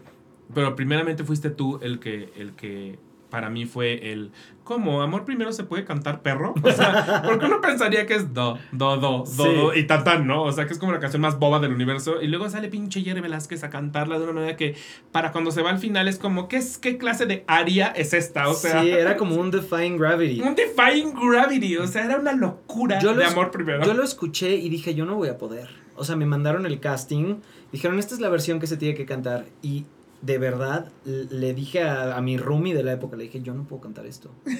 [0.54, 2.98] Pero primeramente fuiste tú el que, el que
[3.36, 4.30] para mí fue el...
[4.64, 5.02] ¿Cómo?
[5.02, 6.54] ¿Amor primero se puede cantar perro?
[6.62, 9.42] O sea, porque uno pensaría que es do, do, do, do, Sí.
[9.54, 10.42] do y tan tan, ¿no?
[10.44, 12.22] O sea, que es como la canción más boba del universo.
[12.22, 14.74] Y luego sale pinche Jerry Velázquez a cantarla de una manera que
[15.12, 18.14] para cuando se va al final es como, ¿qué, es, qué clase de aria es
[18.14, 18.48] esta?
[18.48, 18.80] O sea...
[18.80, 20.40] sí, era como un Defying Gravity.
[20.46, 23.84] Un Defying Gravity, o sea, era una locura Yo lo de es- amor primero.
[23.84, 25.68] Yo lo escuché y dije, yo no voy a poder.
[25.94, 27.36] O sea, me mandaron el casting,
[27.70, 29.44] dijeron, esta es la versión que se tiene que cantar.
[29.60, 29.84] Y
[30.22, 33.64] de verdad, le dije a, a mi roomie de la época, le dije, yo no
[33.64, 34.30] puedo cantar esto.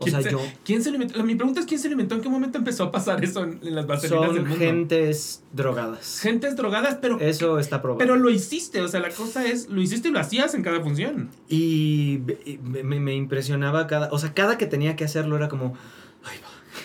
[0.00, 0.40] O ¿Quién sea, se- yo...
[0.64, 1.24] ¿Quién se lo inventó?
[1.24, 2.14] Mi pregunta es ¿quién se lo inventó?
[2.14, 4.64] ¿En qué momento empezó a pasar eso en, en las vaselinas del Son mundo?
[4.64, 6.20] gentes drogadas.
[6.20, 7.98] Gentes drogadas, pero Eso está probado.
[7.98, 10.80] Pero lo hiciste, o sea, la cosa es, lo hiciste y lo hacías en cada
[10.82, 11.30] función.
[11.48, 14.08] Y y me, me- impresionaba cada...
[14.12, 15.74] O sea, cada que tenía que hacerlo era como...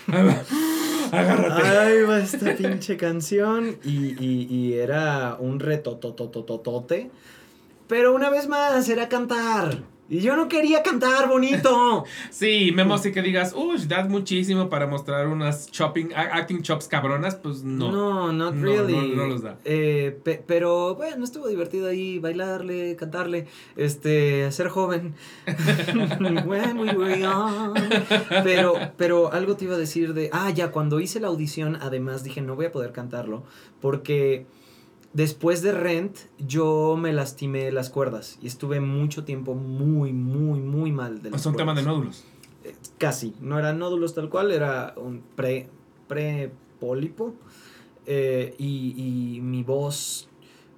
[1.11, 1.67] Agárrate.
[1.67, 3.75] Ahí va esta pinche canción.
[3.83, 7.11] Y, y, y era un reto totototote.
[7.87, 9.83] Pero una vez más, era cantar.
[10.09, 12.03] Y yo no quería cantar bonito.
[12.29, 17.35] Sí, Memo, sí que digas, uy, das muchísimo para mostrar unas chopping, acting chops cabronas,
[17.35, 17.91] pues no.
[17.91, 18.93] No, not No, really.
[18.93, 19.57] no, no los da.
[19.63, 25.15] Eh, pe- pero bueno, estuvo divertido ahí bailarle, cantarle, este, ser joven.
[26.45, 27.73] When we were young.
[28.43, 32.23] Pero, pero algo te iba a decir de, ah, ya, cuando hice la audición, además
[32.23, 33.43] dije, no voy a poder cantarlo,
[33.81, 34.45] porque
[35.13, 40.91] después de Rent, yo me lastimé las cuerdas y estuve mucho tiempo muy, muy, muy
[40.91, 41.97] mal de las son temas de cuerdas.
[41.99, 42.23] nódulos.
[42.63, 45.69] Eh, Casi, no eran nódulos tal cual, era un pre,
[46.79, 47.33] pólipo
[48.05, 50.27] eh, y, y mi voz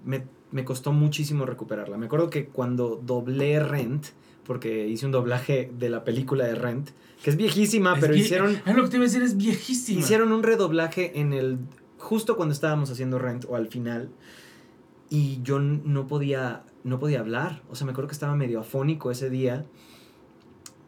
[0.05, 1.97] me, me costó muchísimo recuperarla.
[1.97, 4.07] Me acuerdo que cuando doblé Rent,
[4.45, 6.89] porque hice un doblaje de la película de Rent,
[7.23, 9.35] que es viejísima, Es pero vie- hicieron, Es lo que te iba a decir, es
[9.37, 9.99] viejísima.
[9.99, 11.57] hicieron un redoblaje en el,
[12.05, 14.09] justo cuando estábamos haciendo Rent o al final,
[15.09, 17.61] y yo no podía, no podía hablar.
[17.69, 19.65] O sea, me acuerdo que estaba medio afónico ese día.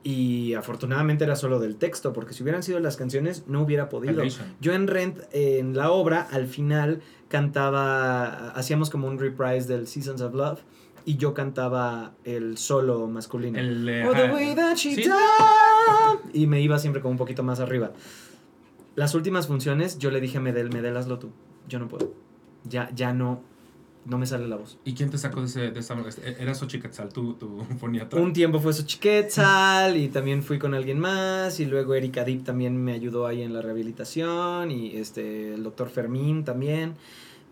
[0.03, 4.23] Y afortunadamente era solo del texto, porque si hubieran sido las canciones no hubiera podido.
[4.61, 10.21] Yo en Rent, en la obra, al final cantaba, hacíamos como un reprise del Seasons
[10.21, 10.59] of Love,
[11.03, 13.59] y yo cantaba el solo masculino.
[13.59, 15.01] El, Oh, the way that she Sí.
[15.03, 15.11] died.
[16.33, 17.91] Y me iba siempre como un poquito más arriba.
[18.97, 21.29] Las últimas funciones, yo le dije a Medel, Medel, hazlo tú.
[21.69, 22.15] Yo no puedo.
[22.63, 23.43] Ya, ya no,
[24.05, 24.79] no me sale la voz.
[24.85, 25.95] ¿Y quién te sacó de, ese, de esa...
[26.39, 28.19] Era Xochiquetzal, tu, tu foniatra?
[28.19, 32.75] Un tiempo fue Xochiquetzal y también fui con alguien más y luego Erika Dip también
[32.75, 36.95] me ayudó ahí en la rehabilitación y este el doctor Fermín también.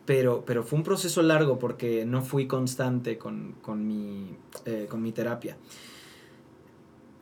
[0.07, 4.35] Pero, pero fue un proceso largo porque no fui constante con, con mi,
[4.65, 5.57] eh, con mi terapia.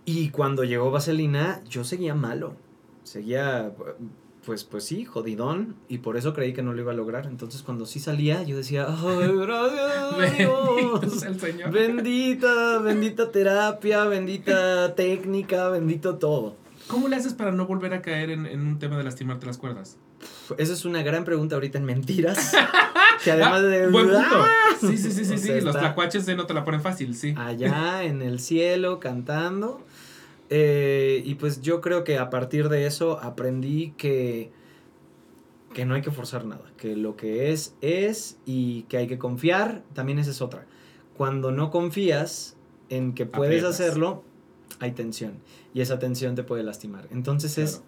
[0.05, 2.55] Y cuando llegó Vaselina, yo seguía malo.
[3.03, 3.71] Seguía,
[4.45, 5.75] pues, pues sí, jodidón.
[5.87, 7.25] Y por eso creí que no lo iba a lograr.
[7.25, 10.37] Entonces cuando sí salía, yo decía, ¡ay, gracias!
[10.37, 11.23] Dios".
[11.27, 11.71] el Señor.
[11.71, 16.55] Bendita, bendita terapia, bendita técnica, bendito todo.
[16.87, 19.57] ¿Cómo le haces para no volver a caer en, en un tema de lastimarte las
[19.57, 19.97] cuerdas?
[20.57, 22.53] Esa es una gran pregunta ahorita en mentiras.
[23.23, 23.85] que además de.
[23.85, 24.45] Ah, Buen punto.
[24.81, 25.61] Sí, sí, sí, sí, O sí.
[25.61, 27.33] Los tlacuaches de no te la ponen fácil, sí.
[27.37, 29.81] Allá en el cielo cantando.
[30.49, 34.51] Eh, y pues yo creo que a partir de eso aprendí que,
[35.73, 36.71] que no hay que forzar nada.
[36.77, 39.83] Que lo que es, es y que hay que confiar.
[39.93, 40.65] También esa es otra.
[41.17, 42.55] Cuando no confías
[42.89, 43.79] en que puedes Aprietas.
[43.79, 44.23] hacerlo,
[44.79, 45.39] hay tensión.
[45.73, 47.07] Y esa tensión te puede lastimar.
[47.11, 47.81] Entonces es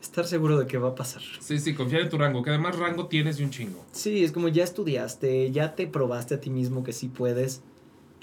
[0.00, 1.22] estar seguro de que va a pasar.
[1.40, 3.84] Sí, sí, confiar en tu rango, que además rango tienes y un chingo.
[3.92, 7.62] Sí, es como ya estudiaste, ya te probaste a ti mismo que sí puedes,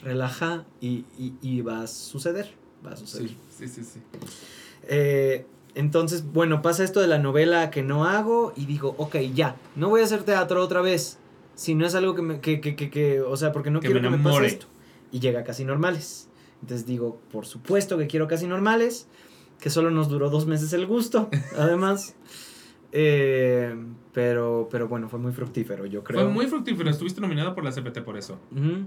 [0.04, 2.54] relaja y, y, y va a suceder,
[2.86, 3.30] va a suceder.
[3.30, 4.00] Sí, sí, sí, sí.
[4.84, 9.56] Eh, entonces, bueno, pasa esto de la novela que no hago y digo, ok, ya,
[9.76, 11.18] no voy a hacer teatro otra vez,
[11.56, 13.96] si no es algo que me, que, que, que, que, o sea, porque no quiero
[13.96, 14.66] me que me pase esto.
[15.12, 16.28] Y llega Casi Normales.
[16.62, 19.08] Entonces digo, por supuesto que quiero Casi Normales,
[19.60, 22.16] que solo nos duró dos meses el gusto, además.
[22.92, 23.76] Eh,
[24.14, 26.22] pero, pero bueno, fue muy fructífero, yo creo.
[26.22, 28.40] Fue muy fructífero, estuviste nominada por la CPT por eso.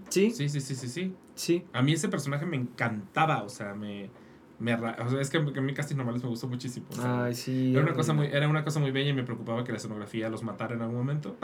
[0.09, 1.15] Sí, Sí, sí, sí, sí, sí.
[1.35, 1.65] sí.
[1.73, 4.11] A mí ese personaje me encantaba, o sea, me...
[4.59, 6.87] me o sea, es que, que a mí Casting Normales me gustó muchísimo.
[6.91, 7.73] o sea, Ay, sí.
[7.73, 10.29] era, una cosa muy, era una cosa muy bella y me preocupaba que la escenografía
[10.29, 11.37] los matara en algún momento.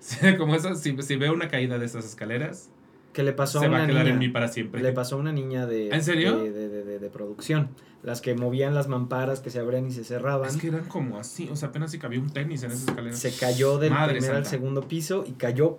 [0.00, 2.70] Sí, Como eso, si, si veo una caída de esas escaleras,
[3.14, 4.12] Que le pasó se a va una a quedar niña.
[4.14, 4.82] en mí para siempre.
[4.82, 5.88] Le pasó a una niña de.
[5.88, 6.36] ¿En serio?
[6.36, 7.70] De, de, de- producción.
[8.02, 10.50] Las que movían las mamparas que se abrían y se cerraban.
[10.50, 13.18] Es que eran como así, o sea, apenas si cabía un tenis en esas escaleras.
[13.18, 15.78] Se cayó del Madre primer al segundo piso y cayó,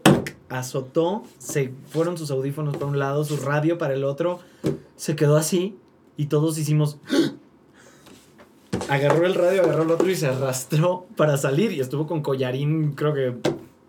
[0.50, 4.40] azotó, se fueron sus audífonos para un lado, su radio para el otro,
[4.96, 5.78] se quedó así
[6.18, 6.98] y todos hicimos...
[8.90, 12.94] Agarró el radio, agarró el otro y se arrastró para salir y estuvo con collarín
[12.94, 13.36] creo que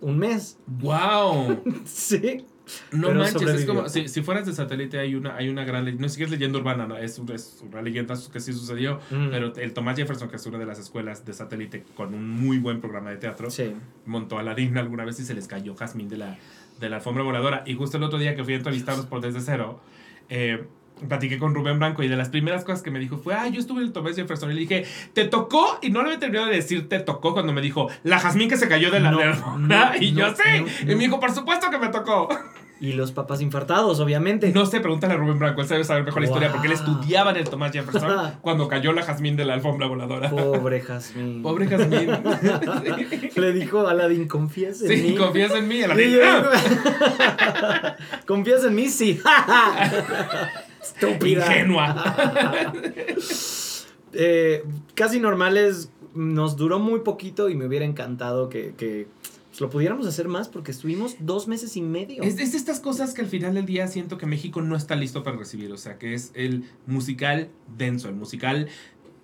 [0.00, 0.58] un mes.
[0.66, 1.62] ¡Wow!
[1.84, 2.44] Sí.
[2.90, 5.84] No Pero manches, es como si, si fueras de satélite hay una, hay una gran
[5.84, 8.98] leyenda, no sé si es leyenda urbana, no, es, es una leyenda que sí sucedió,
[9.10, 9.28] Mm.
[9.30, 12.58] pero el Thomas Jefferson, que es una de las escuelas de satélite con un muy
[12.58, 13.72] buen programa de teatro, Sí.
[14.04, 16.38] montó a la digna alguna vez y se les cayó Jazmín de la,
[16.80, 17.62] de la alfombra voladora.
[17.66, 19.80] Y justo el otro día que fui a entrevistarlos por Desde Cero,
[20.28, 20.64] eh,
[21.08, 23.60] platiqué con Rubén Blanco y de las primeras cosas que me dijo fue, ah, yo
[23.60, 25.78] estuve en el Thomas Jefferson y le dije, ¿te tocó?
[25.82, 28.56] Y no le había terminado de decir, te tocó cuando me dijo, la Jazmín que
[28.56, 29.92] se cayó de la, No, alfombra".
[29.96, 30.64] no, Y yo, sí.
[30.82, 32.28] y me dijo, por supuesto que me tocó.
[32.78, 34.52] Y los papás infartados, obviamente.
[34.52, 37.30] No sé, pregúntale a Rubén Blanco, él sabe saber mejor la historia porque él estudiaba
[37.30, 40.28] en el Thomas Jefferson cuando cayó la Jazmín de la alfombra voladora.
[40.28, 41.42] Pobre Jazmín.
[41.42, 42.10] Pobre Jazmín.
[43.34, 45.14] Le dijo a Aladdin, ¿confías en sí, mí?
[45.14, 45.82] confías en mí.
[45.82, 46.50] A la Sí, vez, yo digo,
[48.26, 48.88] ¿Confías en mí?
[48.90, 49.20] Sí.
[50.94, 51.46] Estúpida.
[51.46, 52.14] Ingenua.
[54.18, 54.64] Eh,
[54.94, 59.08] casi normales nos duró muy poquito y me hubiera encantado que, que,
[59.50, 62.22] pues, lo pudiéramos hacer más porque estuvimos dos meses y medio.
[62.22, 64.96] Es, es de estas cosas que al final del día siento que México no está
[64.96, 65.70] listo para recibir.
[65.72, 68.68] O sea, que es el musical denso, el musical,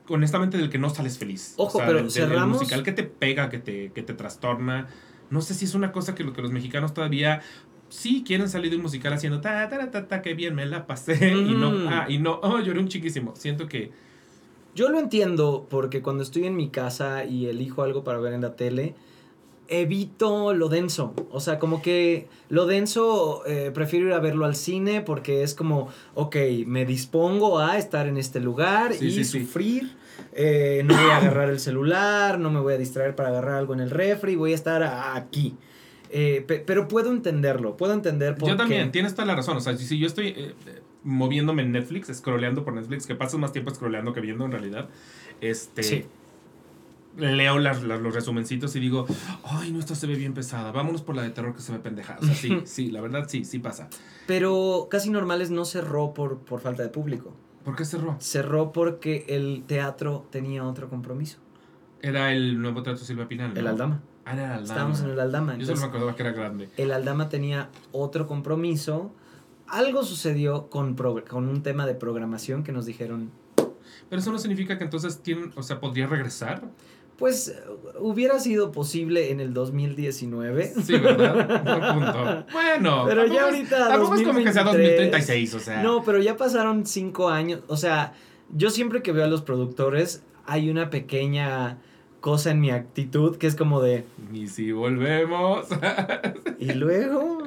[0.09, 1.55] honestamente, del que no sales feliz.
[1.57, 4.89] Ojo, O sea, pero cerramos- El musical que te pega, que te, que te trastorna.
[5.31, 7.41] No sé si es una cosa que, lo, que los mexicanos todavía
[7.93, 10.87] sí quieren salir de un musical haciendo ta, ta, ta, ta, qué bien me la
[10.87, 11.15] pasé.
[11.37, 11.89] Y no, Mm.
[11.89, 13.35] ah, y no, oh, lloré un chiquísimo.
[13.37, 13.91] Siento que.
[14.75, 18.41] Yo lo entiendo porque cuando estoy en mi casa y elijo algo para ver en
[18.41, 18.95] la tele,
[19.69, 21.15] evito lo denso.
[21.31, 25.55] O sea, como que lo denso eh, prefiero ir a verlo al cine porque es
[25.55, 26.37] como, ok,
[26.67, 29.41] me dispongo a estar en este lugar Sí, y sí, sí.
[29.45, 29.93] sufrir.
[30.35, 33.75] Eh, no voy a agarrar el celular, no me voy a distraer para agarrar algo
[33.75, 35.55] en el refri, voy a estar aquí.
[36.15, 38.59] Eh, pe- pero puedo entenderlo, puedo entender por Yo qué.
[38.59, 39.57] también, tienes toda la razón.
[39.57, 40.55] O sea, si, yo estoy eh,
[41.05, 44.89] moviéndome en Netflix, scrolleando por Netflix, que pasas más tiempo scrolleando que viendo en realidad,
[45.41, 45.83] este.
[45.83, 46.05] Sí.
[47.17, 49.07] Leo las- las- los resumencitos y digo,
[49.45, 50.73] ay, no, esta se ve bien pesada.
[50.73, 52.19] Vámonos por la de terror que se ve pendejada.
[52.21, 53.89] O sea, sí, sí, la verdad sí, sí pasa.
[54.27, 57.35] Pero Casi Normales no cerró por, por falta de público.
[57.65, 58.17] ¿Por qué cerró?
[58.19, 61.39] Cerró porque el teatro tenía otro compromiso.
[62.01, 63.53] Era el nuevo teatro Silvia Pinal.
[63.53, 63.61] ¿no?
[63.61, 64.03] El Aldama.
[64.25, 64.63] Ah, era el Aldama.
[64.63, 65.57] Estábamos en el Aldama.
[65.57, 66.69] Yo solo me Entonces, acordaba que era grande.
[66.77, 69.13] el Aldama tenía otro compromiso.
[69.67, 74.77] Algo sucedió con, con un tema de programación que nos dijeron, Pero eso no significa
[74.79, 76.63] que entonces tienen, o sea, podría regresar.
[77.17, 77.55] pues
[78.01, 80.75] hubiera sido posible en el 2019.
[80.85, 81.63] Sí, ¿verdad?
[81.65, 82.47] Buen punto.
[82.53, 85.11] Bueno, Pero ya es- ahorita Tampoco es como que sea 2023.
[85.11, 85.83] 2036, o sea.
[85.83, 87.61] No, pero ya pasaron cinco años.
[87.69, 88.13] O sea,
[88.55, 91.79] yo siempre que veo a los productores hay una pequeña
[92.23, 94.05] cosa en mi actitud que es como de...
[94.33, 95.67] Y si volvemos.
[96.59, 97.43] Y luego,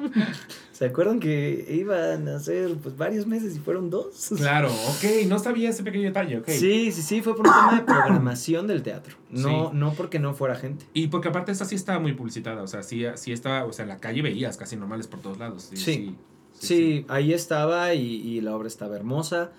[0.72, 4.30] ¿se acuerdan que iban a ser pues varios meses y fueron dos?
[4.36, 6.48] claro, ok, no sabía ese pequeño detalle, ok.
[6.48, 9.16] Sí, sí, sí, fue por un tema de programación del teatro.
[9.30, 9.76] No, Sí.
[9.78, 10.84] no porque no fuera gente.
[10.92, 13.84] Y porque aparte esta sí estaba muy publicitada, o sea, sí, sí estaba, o sea,
[13.84, 15.68] en la calle veías casi normales por todos lados.
[15.70, 15.76] Sí.
[15.78, 16.14] Sí.
[16.52, 19.50] sí, Sí, ahí estaba y, y la obra estaba hermosa.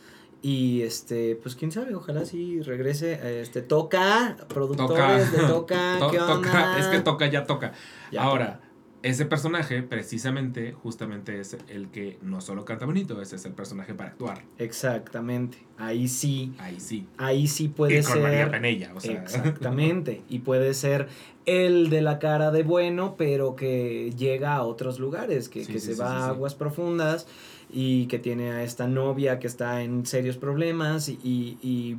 [0.41, 3.41] Y este, pues quién sabe, ojalá sí regrese.
[3.41, 6.33] Este, toca, productores de Toca, To- ¿qué onda?
[6.35, 7.73] toca, es que toca, ya toca.
[8.11, 8.61] Ya Ahora,
[9.03, 13.93] ese personaje, precisamente, justamente es el que no solo canta bonito, ese es el personaje
[13.93, 14.43] para actuar.
[14.57, 15.57] Exactamente.
[15.77, 17.07] Ahí sí, Ahí sí.
[17.17, 18.21] ahí sí puede y con ser.
[18.23, 19.13] María Penella, o sea.
[19.13, 20.21] Exactamente.
[20.29, 21.07] Y puede ser
[21.45, 25.79] el de la cara de bueno, pero que llega a otros lugares, que, Sí, que
[25.79, 27.27] sí, se sí, va a aguas profundas
[27.69, 31.97] y que tiene a esta novia que está en serios problemas y, y,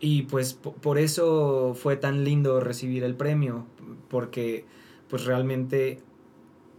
[0.00, 3.66] y, pues po- por eso fue tan lindo recibir el premio,
[4.08, 4.64] porque
[5.08, 6.00] pues realmente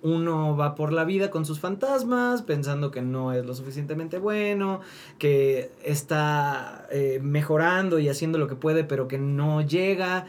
[0.02, 4.82] uno va por la vida con sus fantasmas, pensando que no es lo suficientemente bueno,
[5.18, 10.28] que está eh, mejorando y haciendo lo que puede, pero que no llega.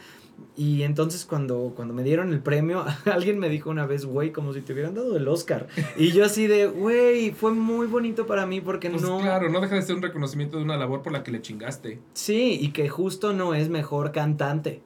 [0.58, 4.52] Y entonces cuando, cuando me dieron el premio, alguien me dijo una vez, güey, como
[4.54, 5.66] si te hubieran dado el Oscar.
[5.96, 9.18] Y yo así de, güey, fue muy bonito para mí porque Pues no...
[9.20, 12.00] claro, no deja de ser un reconocimiento de una labor por la que le chingaste.
[12.14, 14.82] Sí, y que justo no es mejor cantante.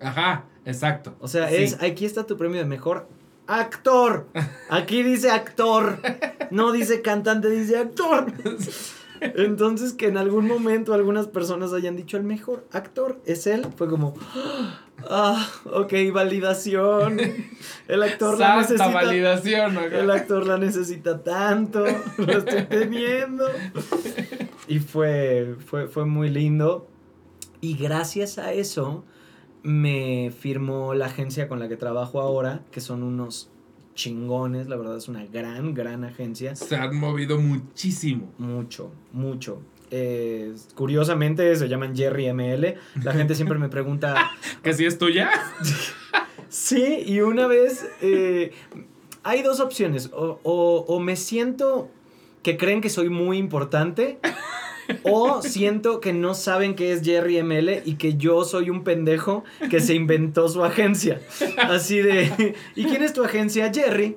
[0.00, 1.16] Ajá, exacto.
[1.20, 1.56] O sea, Sí.
[1.56, 3.08] es, aquí está tu premio de mejor
[3.48, 4.26] actor.
[4.68, 5.98] Aquí dice actor.
[6.50, 8.26] No dice cantante, dice actor.
[9.20, 13.88] Entonces, que en algún momento algunas personas hayan dicho el mejor actor es él, fue
[13.88, 14.14] como,
[15.08, 17.20] ah, ok, validación.
[17.88, 18.88] El actor la necesita.
[18.88, 19.78] validación.
[19.78, 19.98] ajá.
[19.98, 21.84] El actor la necesita tanto,
[22.18, 23.46] lo estoy teniendo.
[24.66, 26.88] Y fue, fue, fue muy lindo.
[27.60, 29.04] Y gracias a eso
[29.62, 33.50] me firmó la agencia con la que trabajo ahora, que son unos
[33.98, 36.54] chingones, la verdad es una gran, gran agencia.
[36.54, 38.32] Se han movido muchísimo.
[38.38, 39.60] Mucho, mucho.
[39.90, 42.74] Eh, curiosamente se llaman Jerry ML.
[43.02, 44.30] La gente siempre me pregunta,
[44.62, 45.30] ¿Que si es tuya?
[46.48, 48.52] Sí, y una vez eh,
[49.24, 50.10] hay dos opciones.
[50.12, 51.90] O, o- o me siento
[52.44, 54.20] que creen que soy muy importante.
[55.04, 59.44] O siento que no saben qué es Jerry ML y que yo soy un pendejo
[59.70, 61.20] que se inventó su agencia.
[61.58, 63.70] Así de, ¿y quién es tu agencia?
[63.72, 64.16] Jerry.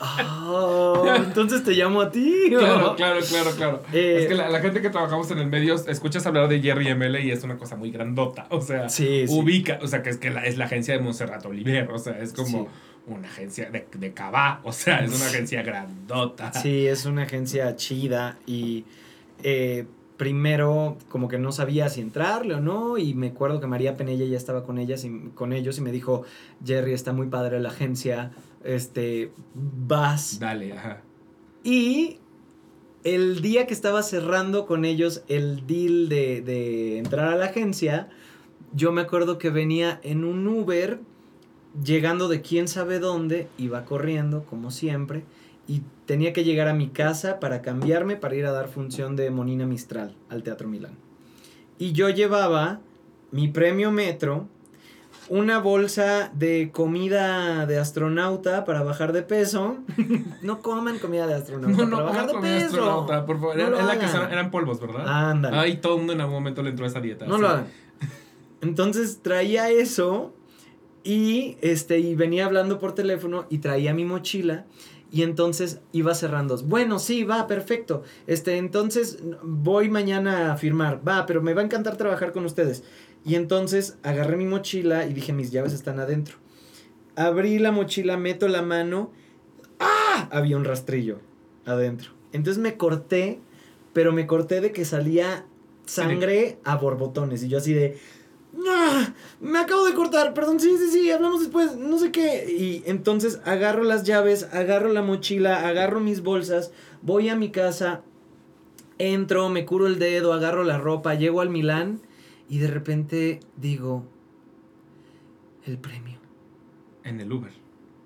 [0.00, 2.32] Oh, entonces te llamo a ti.
[2.50, 3.82] Claro, claro, claro, claro.
[3.92, 6.94] Eh, es que la, la gente que trabajamos en el medio escuchas hablar de Jerry
[6.94, 8.46] ML y es una cosa muy grandota.
[8.50, 9.34] O sea, Sí, sí.
[9.36, 11.88] ubica, o sea, que es que la- es la agencia de Monserrat Oliver.
[11.90, 12.66] O sea, es como Sí.
[13.08, 14.60] una agencia de, de Cabá.
[14.64, 16.52] O sea, es una agencia grandota.
[16.52, 18.84] Sí, es una agencia chida y
[19.42, 19.86] eh,
[20.16, 24.26] primero como que no sabía si entrarle o no y me acuerdo que María Penella
[24.26, 26.24] ya estaba con ellas y con ellos y me dijo,
[26.64, 28.32] "Jerry, está muy padre la agencia,
[28.64, 31.02] este, vas." Dale, ajá.
[31.62, 32.18] Y
[33.04, 38.08] el día que estaba cerrando con ellos el deal de, de entrar a la agencia,
[38.74, 40.98] yo me acuerdo que venía en un Uber,
[41.82, 45.22] llegando de quién sabe dónde, iba corriendo, como siempre,
[45.68, 49.30] y tenía que llegar a mi casa para cambiarme para ir a dar función de
[49.30, 50.92] Monina Mistral al Teatro Milán.
[51.78, 52.80] Y yo llevaba
[53.30, 54.48] mi premio Metro,
[55.28, 59.76] una bolsa de comida de astronauta para bajar de peso.
[60.42, 62.66] no coman comida de astronauta No, no, para bajar de peso.
[62.66, 63.56] astronauta, por favor.
[63.58, 65.04] No Era- la que eran polvos, ¿verdad?
[65.06, 65.56] Ándale.
[65.58, 67.26] Ay, todo el mundo en algún momento le entró a esa dieta.
[67.26, 67.42] No sí.
[67.42, 67.66] lo hagan.
[68.62, 70.32] Entonces traía eso
[71.04, 74.64] y este y venía hablando por teléfono y traía mi mochila
[75.10, 76.56] y entonces iba cerrando.
[76.58, 78.02] Bueno, sí, va, perfecto.
[78.26, 81.06] Este, entonces voy mañana a firmar.
[81.06, 82.84] Va, pero me va a encantar trabajar con ustedes.
[83.24, 86.36] Y entonces agarré mi mochila y dije, mis llaves están adentro.
[87.16, 89.12] Abrí la mochila, meto la mano.
[89.80, 90.28] ¡Ah!
[90.30, 91.20] Había un rastrillo
[91.64, 92.10] adentro.
[92.32, 93.40] Entonces me corté,
[93.92, 95.46] pero me corté de que salía
[95.86, 97.42] sangre a borbotones.
[97.42, 97.98] Y yo así de.
[98.66, 99.14] ¡Ah!
[99.40, 102.50] Me acabo de cortar, perdón, sí, sí, sí, hablamos después, no sé qué.
[102.50, 108.02] Y entonces agarro las llaves, agarro la mochila, agarro mis bolsas, voy a mi casa,
[108.98, 112.00] entro, me curo el dedo, agarro la ropa, llego al Milán
[112.48, 114.04] y de repente digo,
[115.64, 116.18] el premio
[117.04, 117.52] En el Uber.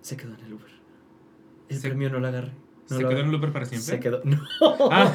[0.02, 0.70] se quedó en el Uber.
[1.68, 2.52] El Se- premio no lo agarré.
[2.92, 3.94] No ¿Se lo quedó en el Uber para siempre?
[3.94, 4.20] Se quedó.
[4.24, 4.38] No.
[4.90, 5.12] Ah,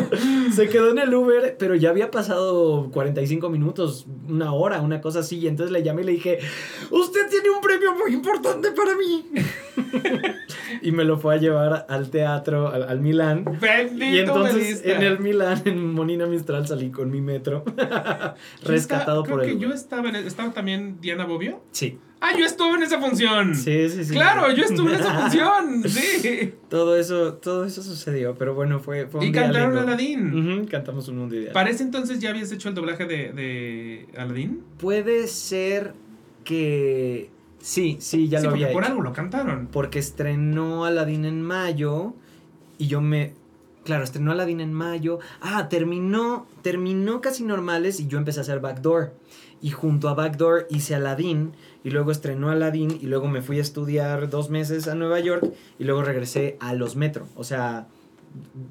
[0.54, 5.20] se quedó en el Uber, pero ya había pasado 45 minutos, una hora, una cosa
[5.20, 5.38] así.
[5.38, 6.38] Y entonces le llamé y le dije:
[6.90, 9.24] Usted tiene un premio muy importante para mí.
[10.82, 13.44] y me lo fue a llevar al teatro, al, al Milán.
[13.60, 17.64] Bendito Y entonces en el Milán, en Monina Mistral, salí con mi metro.
[18.64, 19.58] Rescatado estaba- por creo el.
[19.58, 21.62] que yo estaba, en- estaba también Diana Bobbio.
[21.72, 21.98] Sí.
[22.18, 23.54] Ah, yo estuve en esa función.
[23.54, 24.12] Sí, sí, sí.
[24.14, 25.82] Claro, yo estuve en esa función.
[25.86, 26.54] Sí.
[26.70, 29.86] todo eso, todo eso sucedió, pero bueno, fue, fue un Y día cantaron lindo.
[29.86, 30.56] Aladdin.
[30.60, 31.52] Ujú, cantamos un mundo ideal.
[31.52, 34.62] ¿Para ese entonces ya habías hecho el doblaje de, de Aladdin?
[34.78, 35.92] Puede ser
[36.42, 37.30] que
[37.66, 38.92] sí, sí, ya sí, lo había por hecho.
[38.92, 39.68] algo lo cantaron.
[39.70, 42.14] Porque estrenó Aladdin en mayo
[42.78, 43.34] y yo me
[43.86, 45.20] Claro, estrenó Aladdin en mayo.
[45.40, 49.14] Ah, terminó, terminó casi normales y yo empecé a hacer Backdoor.
[49.62, 51.52] Y junto a Backdoor hice Aladdin
[51.84, 55.52] y luego estrenó Aladdin y luego me fui a estudiar dos meses a Nueva York
[55.78, 57.28] y luego regresé a los Metro.
[57.36, 57.86] O sea,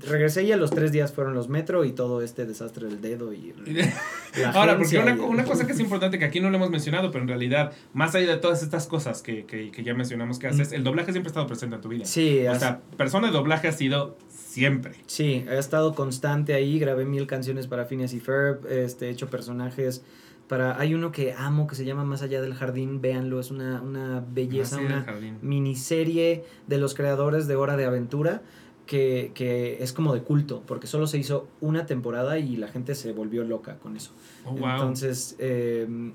[0.02, 3.34] regresé y a los tres días fueron los Metro y todo este desastre del dedo
[3.34, 3.54] y...
[4.54, 7.24] Ahora, porque una, una, cosa que es importante que aquí no lo hemos mencionado, pero
[7.24, 10.72] en realidad, más allá de todas estas cosas que, que, que ya mencionamos que haces,
[10.72, 12.06] el doblaje siempre ha estado presente en tu vida.
[12.06, 12.46] Sí.
[12.48, 14.96] O sea, persona de doblaje ha sido siempre.
[15.08, 19.30] Sí, he estado constante ahí, grabé mil canciones para Phineas y Ferb, este, he hecho
[19.30, 20.04] personajes
[20.48, 23.82] para hay uno que amo que se llama Más allá del jardín, véanlo, es una,
[23.82, 25.06] una belleza, una
[25.42, 28.44] miniserie de los creadores de Hora de Aventura
[28.86, 32.96] que, que, es como de culto, porque solo se hizo una temporada y la gente
[32.96, 34.12] se volvió loca con eso.
[34.46, 36.14] Oh, Entonces, em,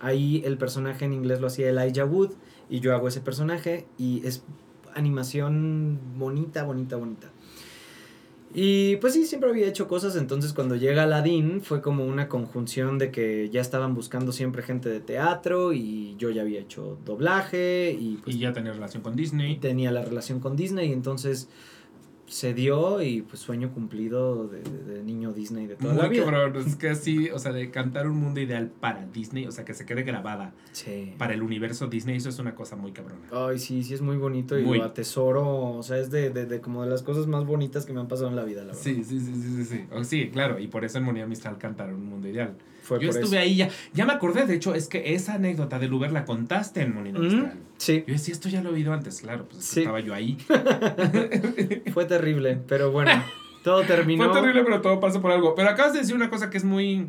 [0.00, 2.32] ahí el personaje en inglés lo hacía Elijah Wood
[2.68, 4.42] y yo hago ese personaje y es
[4.94, 7.30] animación bonita, bonita, bonita.
[8.58, 12.96] Y pues sí, siempre había hecho cosas, entonces cuando llega Aladdin fue como una conjunción
[12.96, 17.94] de que ya estaban buscando siempre gente de teatro y yo ya había hecho doblaje
[18.00, 18.16] y...
[18.24, 19.58] Pues, y ya tenía relación con Disney.
[19.58, 21.48] Tenía la relación con Disney, entonces
[22.26, 26.24] se dio y pues sueño cumplido de, niño Disney de toda la vida.
[26.24, 29.64] Cabrón, es que así, o sea, de cantar un mundo ideal para Disney, o sea,
[29.64, 30.52] que se quede grabada
[31.18, 33.26] para el universo Disney, eso es una cosa muy cabrona.
[33.30, 36.82] Ay, sí, sí es muy bonito y lo atesoro, o sea, es de, de, como
[36.82, 38.82] de las cosas más bonitas que me han pasado en la vida, la verdad.
[38.82, 41.96] Sí, sí, sí, sí, sí, sí, sí claro, y por eso en Moneda Mistral cantaron
[41.96, 42.56] un mundo ideal.
[43.00, 43.68] Yo estuve ahí ya.
[43.92, 47.20] Ya me acordé, de hecho, es que esa anécdota de Uber la contaste en Molino
[47.78, 48.04] Sí.
[48.06, 50.38] Yo decía, esto ya lo he oído antes, claro, pues estaba yo ahí.
[51.92, 53.10] Fue terrible, pero bueno,
[53.64, 54.24] todo terminó.
[54.24, 55.54] Fue terrible, pero todo pasó por algo.
[55.54, 57.08] Pero acabas de decir una cosa que es muy.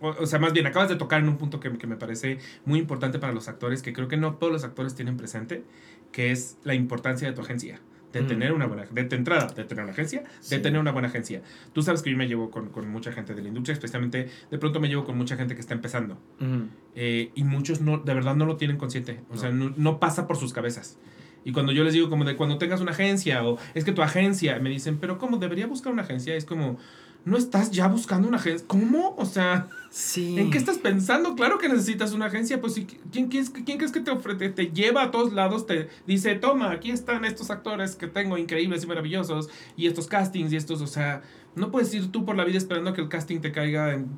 [0.00, 2.78] O, sea, más bien, acabas de tocar en un punto que, que me parece muy
[2.78, 5.64] importante para los actores, que creo que no todos los actores tienen presente,
[6.12, 7.80] que es la importancia de tu agencia
[8.12, 11.42] de tener una buena de, entrada, de tener una agencia, de tener una buena agencia.
[11.72, 14.58] Tú sabes que yo me llevo con, con, mucha gente de la industria, especialmente de
[14.58, 16.18] pronto me llevo con mucha gente que está empezando.
[16.94, 20.26] Eh, y muchos no, de verdad no lo tienen consciente, o sea, no, no, pasa
[20.26, 20.98] por sus cabezas.
[21.44, 24.02] Y cuando yo les digo como de cuando tengas una agencia o es que tu
[24.02, 26.34] agencia, me dicen, pero ¿cómo debería buscar una agencia?
[26.34, 26.78] Es como,
[27.24, 28.66] no estás ya buscando una agencia.
[28.66, 29.14] ¿Cómo?
[29.18, 30.38] O sea, sí.
[30.38, 31.34] ¿en qué estás pensando?
[31.34, 32.60] Claro que necesitas una agencia.
[32.60, 32.80] Pues,
[33.12, 34.48] ¿quién, quién, quién crees que te ofrece?
[34.50, 38.84] Te lleva a todos lados, te dice, toma, aquí están estos actores que tengo increíbles
[38.84, 41.22] y maravillosos, y estos castings y estos, o sea,
[41.58, 44.08] no puedes ir tú por la vida esperando que el casting te caiga en,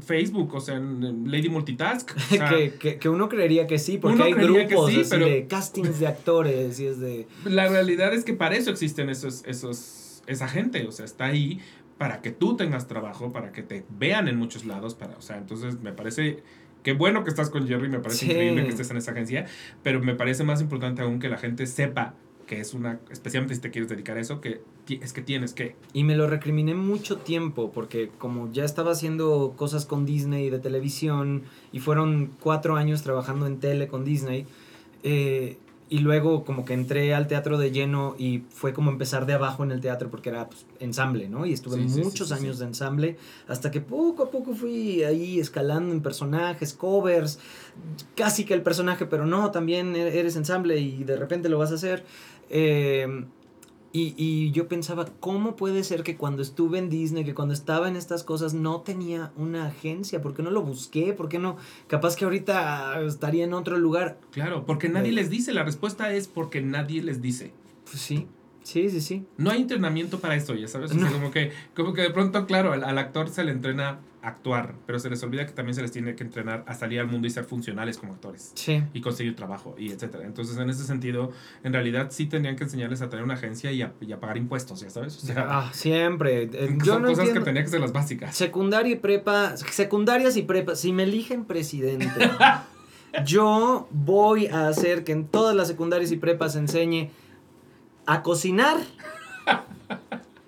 [0.00, 2.10] Facebook, o sea, en, Lady Multitask.
[2.78, 7.00] que, que, uno creería que sí, porque hay grupos de castings de actores y es
[7.00, 7.26] de...
[7.44, 11.60] La realidad es que para eso existen esos, esos, esa gente, o sea, está ahí
[12.02, 15.38] para que tú tengas trabajo, para que te vean en muchos lados, para, o sea,
[15.38, 16.42] entonces me parece
[16.82, 19.46] que bueno que estás con Jerry, me parece increíble que estés en esa agencia,
[19.84, 23.60] pero me parece más importante aún que la gente sepa que es una, especialmente si
[23.60, 25.76] te quieres dedicar a eso, que es que tienes que.
[25.92, 30.58] Y me lo recriminé mucho tiempo, porque como ya estaba haciendo cosas con Disney de
[30.58, 34.44] televisión, y fueron cuatro años trabajando en tele con Disney,
[35.04, 35.56] eh,
[35.92, 39.62] y luego como que entré al teatro de lleno y fue como empezar de abajo
[39.62, 41.44] en el teatro porque era pues, ensamble, ¿no?
[41.44, 46.00] Y estuve muchos años de ensamble hasta que poco a poco fui ahí escalando en
[46.00, 47.38] personajes, covers,
[48.16, 51.72] casi que el personaje, pero no, también e-, eres ensamble y de repente lo vas
[51.72, 52.06] a hacer.
[52.48, 53.26] Eh,
[53.92, 57.88] y, y, yo pensaba, ¿cómo puede ser que cuando estuve en Disney, que cuando estaba
[57.88, 60.22] en estas cosas, no tenía una agencia?
[60.22, 61.12] ¿Por qué no lo busqué?
[61.12, 61.56] ¿Por qué no?
[61.88, 64.18] Capaz que ahorita estaría en otro lugar.
[64.30, 65.52] Claro, porque nadie les dice.
[65.52, 67.52] La respuesta es porque nadie les dice.
[67.84, 68.26] Pues sí.
[68.62, 69.26] Sí, sí, sí.
[69.36, 70.92] No hay entrenamiento para esto, ya sabes.
[70.92, 75.10] como, que, como que de pronto, claro, al, actor se le entrena actuar, pero se
[75.10, 77.44] les olvida que también se les tiene que entrenar a salir al mundo y ser
[77.44, 78.52] funcionales como actores.
[78.54, 78.82] Sí.
[78.94, 80.24] Y conseguir trabajo, y etcétera.
[80.24, 81.32] Entonces, en ese sentido,
[81.64, 84.90] en realidad sí tenían que enseñarles a tener una agencia y a, pagar impuestos, ya
[84.90, 85.16] sabes.
[85.16, 86.44] O sea, ah, siempre.
[86.52, 88.34] Eh, son cosas que tenían que ser las básicas.
[88.36, 92.30] Secundaria y prepa, secundarias y prepa, si me eligen presidente.
[93.26, 97.10] yo voy a hacer que en todas las secundarias y prepas enseñe
[98.06, 98.76] a cocinar,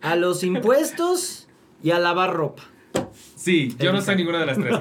[0.01, 1.49] a los impuestos
[1.83, 2.63] y a lavar ropa.
[3.45, 4.81] Sí, yo no sé ninguna de las tres.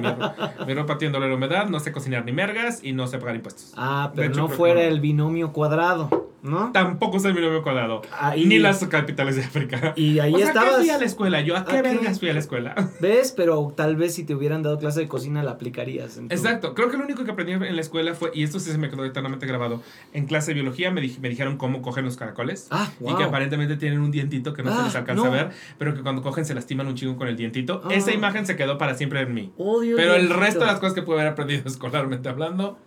[0.66, 3.74] Mi, ropa tiene la humedad, no sé cocinar ni mergas y no sé pagar impuestos.
[3.76, 6.32] Ah, pero no fuera el binomio cuadrado.
[6.44, 6.72] ¿no?
[6.74, 8.02] Tampoco es el binomio cuadrado.
[8.36, 9.94] Ni las capitales de África.
[9.96, 10.76] Y ahí o sea, estabas.
[10.76, 11.42] fui a la escuela?
[11.42, 12.76] ¿Yo a qué vergas fui a la escuela?
[13.00, 13.34] ¿Ves?
[13.36, 16.18] Pero tal vez si te hubieran dado clase de cocina la aplicarías.
[16.30, 16.76] Exacto.
[16.76, 18.90] Creo que lo único que aprendí en la escuela fue, y esto sí se me
[18.90, 22.68] quedó eternamente grabado, en clase de biología me, me dijeron cómo cogen los caracoles.
[22.72, 25.52] Ah, Y que aparentemente tienen un dientito que no se les ah, alcanza a ver,
[25.78, 27.82] pero que cuando cogen se lastiman un chingo con el dientito.
[27.86, 27.90] Ah.
[27.92, 29.52] Esa imagen se quedó para siempre en mí.
[29.58, 32.78] Odio pero el resto de las cosas que pude haber aprendido escolarmente hablando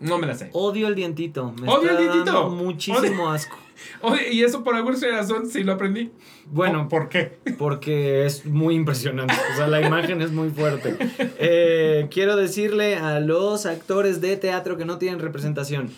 [0.00, 0.50] No me la sé.
[0.52, 1.52] Odio el dientito.
[1.60, 2.24] Me Odio está el dientito.
[2.32, 3.56] dando muchísimo asco.
[4.02, 6.12] Oye, y eso por alguna razón sí lo aprendí.
[6.46, 7.38] Bueno, ¿por qué?
[7.58, 9.34] porque es muy impresionante.
[9.52, 10.96] O sea, la imagen es muy fuerte.
[11.38, 15.90] Eh, quiero decirle a los actores de teatro que no tienen representación.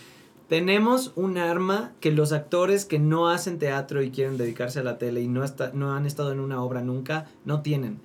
[0.48, 4.98] Tenemos un arma que los actores que no hacen teatro y quieren dedicarse a la
[4.98, 8.00] tele y no, está, no han estado en una obra nunca, no tienen.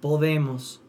[0.00, 0.80] Podemos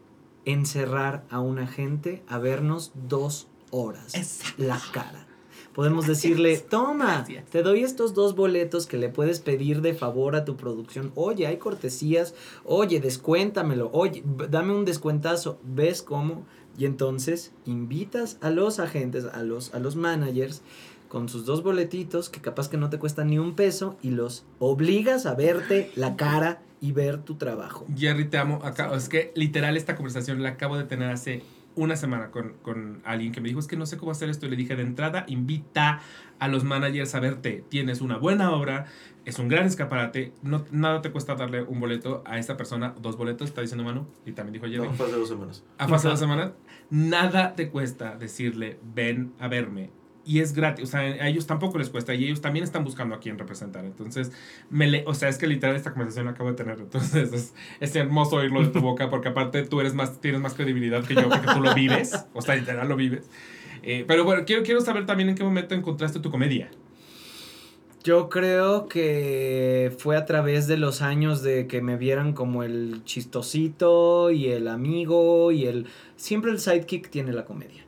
[0.44, 4.62] encerrar a una gente a vernos dos horas Exacto.
[4.62, 5.26] la cara.
[5.74, 7.46] Podemos decirle, toma, Gracias.
[7.46, 11.12] te doy estos dos boletos que le puedes pedir de favor a tu producción.
[11.14, 12.34] Oye, hay cortesías.
[12.64, 13.88] Oye, descuéntamelo.
[13.92, 15.60] Oye, dame un descuentazo.
[15.62, 16.44] ¿Ves cómo?
[16.76, 20.62] Y entonces invitas a los agentes, a los, a los managers,
[21.08, 24.44] con sus dos boletitos, que capaz que no te cuestan ni un peso, y los
[24.58, 27.86] obligas a verte la cara y ver tu trabajo.
[27.96, 28.60] Jerry, te amo.
[28.64, 31.42] Acá, es que literal esta conversación la acabo de tener hace
[31.76, 34.46] una semana con, con alguien que me dijo, es que no sé cómo hacer esto.
[34.46, 36.00] Y le dije, de entrada, invita
[36.38, 37.64] a los managers a verte.
[37.68, 38.86] Tienes una buena obra,
[39.24, 43.16] es un gran escaparate, no, nada te cuesta darle un boleto a esta persona, dos
[43.16, 44.88] boletos, está diciendo Manu, y también dijo Jerry.
[44.88, 45.64] No, hace dos semanas.
[45.78, 46.52] a pasar dos semanas,
[46.88, 49.90] nada te cuesta decirle, ven a verme.
[50.24, 53.14] Y es gratis, o sea, a ellos tampoco les cuesta y ellos también están buscando
[53.14, 53.84] a quién representar.
[53.84, 54.32] Entonces,
[54.68, 56.78] me le, o sea, es que literal esta conversación la acabo de tener.
[56.78, 61.04] Entonces, es, hermoso oírlo de tu boca porque aparte tú eres más, tienes más credibilidad
[61.04, 63.30] que yo porque tú lo vives, o sea, literal lo vives.
[63.82, 66.70] Eh, pero bueno, quiero, quiero saber también en qué momento encontraste tu comedia.
[68.02, 73.02] Yo creo que fue a través de los años de que me vieran como el
[73.04, 75.86] chistosito y el amigo y el...
[76.16, 77.79] Siempre el sidekick tiene la comedia.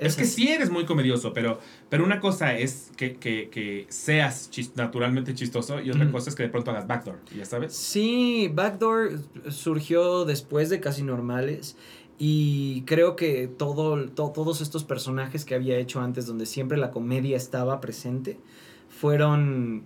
[0.00, 4.50] Es, que sí eres muy comedioso, pero, pero una cosa es que, que, que seas
[4.50, 7.74] chis- naturalmente chistoso y otra cosa es que de pronto hagas backdoor, ¿ya sabes?
[7.74, 9.20] Sí, Backdoor
[9.50, 11.76] surgió después de Casi Normales
[12.18, 16.90] y creo que todo, to- todos estos personajes que había hecho antes donde siempre la
[16.90, 18.38] comedia estaba presente
[18.88, 19.84] fueron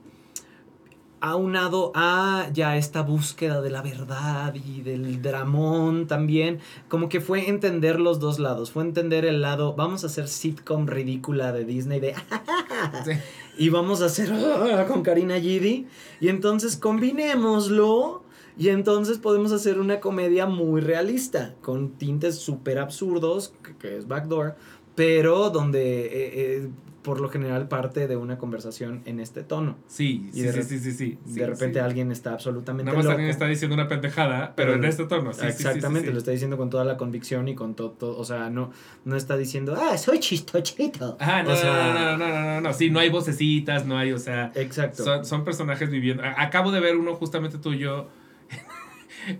[1.30, 7.48] aunado a ya esta búsqueda de la verdad y del dramón también, como que fue
[7.48, 11.98] entender los dos lados, fue entender el lado, vamos a hacer sitcom ridícula de Disney
[11.98, 12.14] de
[13.04, 13.12] Sí.
[13.56, 15.86] y vamos a hacer ah, con Karina Gidi
[16.20, 18.22] y entonces combinémoslo
[18.58, 24.06] y entonces podemos hacer una comedia muy realista con tintes súper absurdos que, que es
[24.06, 24.56] Backdoor
[24.94, 26.68] pero donde eh, eh,
[27.02, 30.92] por lo general parte de una conversación en este tono Sí, sí, sí, sí, sí,
[30.92, 31.84] sí, de repente sí.
[31.84, 35.04] alguien está absolutamente Nada más loco alguien está diciendo una pendejada, pero, Pero- en este
[35.04, 35.34] tono.
[35.34, 38.70] Sí, Exactamente, lo está diciendo con toda la convicción y con todo, o sea, no,
[39.04, 41.18] no está diciendo, ah, soy chistochito.
[41.20, 43.98] Ajá, no, o sea, no, no, no, no, no, no, sí, no hay vocecitas, no
[43.98, 45.04] hay, o sea, Exacto.
[45.04, 46.22] son, son personajes viviendo.
[46.24, 48.08] Acabo de ver uno justamente tuyo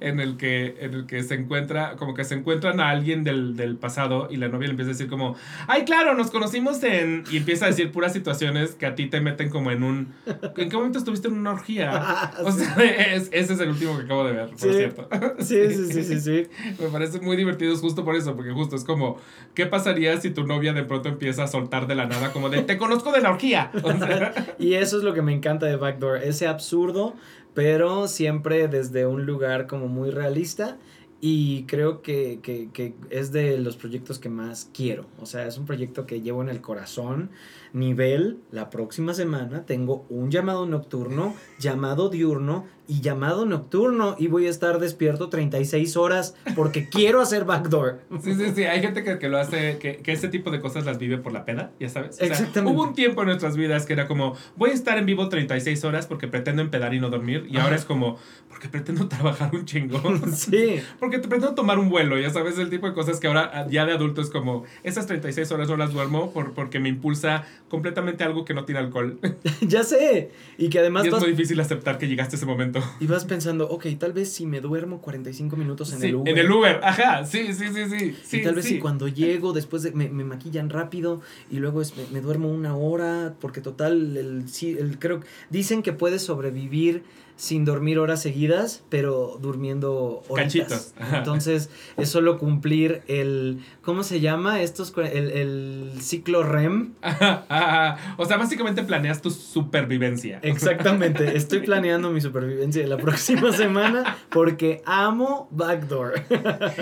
[0.01, 3.57] en el que en el que se encuentra como que se encuentran a alguien del,
[3.57, 5.37] del pasado y la novia le empieza a decir como
[5.67, 9.21] ay claro nos conocimos en y empieza a decir puras situaciones que a ti te
[9.21, 10.13] meten como en un
[10.57, 14.05] en qué momento estuviste en una orgía o sea es- ese es el último que
[14.05, 14.73] acabo de ver por Sí.
[14.73, 15.09] cierto.
[15.39, 16.47] Sí, sí, sí, sí, sí.
[16.83, 19.19] me parece muy divertido justo por eso porque justo es como
[19.55, 22.63] qué pasaría si tu novia de pronto empieza a soltar de la nada como de
[22.63, 25.77] te conozco de la orgía o sea, Y eso es lo que me encanta de
[25.77, 27.15] Backdoor, ese absurdo,
[27.55, 30.79] pero siempre desde un lugar como muy realista.
[31.21, 35.07] Y creo que, que, que es de los proyectos que más quiero.
[35.19, 37.31] O sea, es un proyecto que llevo en el corazón.
[37.75, 44.15] Nivel, la próxima semana tengo un llamado nocturno, llamado diurno y llamado nocturno.
[44.17, 48.03] Y voy a estar despierto 36 horas porque quiero hacer Backdoor.
[48.23, 48.65] Sí, sí, sí.
[48.65, 51.33] Hay gente que, que lo hace, que, que ese tipo de cosas las vive por
[51.33, 52.11] la peda, ya sabes.
[52.11, 52.77] O sea, Exactamente.
[52.77, 55.85] Hubo un tiempo en nuestras vidas que era como, voy a estar en vivo 36
[55.85, 57.47] horas porque pretendo empedar y no dormir.
[57.51, 58.19] Y ahora es como,
[58.49, 60.23] porque pretendo trabajar un chingón.
[60.35, 60.81] Sí.
[60.99, 63.67] Porque te pretendo tomar un vuelo, ya sabes, el tipo de cosas que ahora ah,
[63.69, 67.45] ya de adulto es como, esas 36 horas no las duermo por, porque me impulsa
[67.75, 69.19] completamente algo que no tiene alcohol.
[69.61, 70.31] ya sé.
[70.59, 72.81] Y que además y es vas muy difícil aceptar que llegaste a ese momento.
[73.01, 76.29] Y vas pensando, ok, tal vez si me duermo 45 minutos en Sí, el Uber.
[76.33, 78.17] En el Uber, ajá, sí, sí, sí, sí.
[78.25, 81.21] sí y tal vez si cuando llego, después de, me, me maquillan rápido
[81.51, 85.21] y luego es- me, me duermo una hora, porque total, el, sí, el, creo
[85.51, 87.03] dicen que puedes sobrevivir
[87.37, 90.93] sin dormir horas seguidas, pero durmiendo horitas.
[90.97, 91.13] Cachitos.
[91.13, 94.63] Entonces, es solo cumplir el, ¿cómo se llama?
[94.63, 96.95] Estos, el, el ciclo REM.
[97.03, 98.15] Ajá, ajá.
[98.17, 100.39] O sea, básicamente planeas tu supervivencia.
[100.43, 106.23] Exactamente, estoy planeando mi supervivencia de la próxima semana porque amo Backdoor.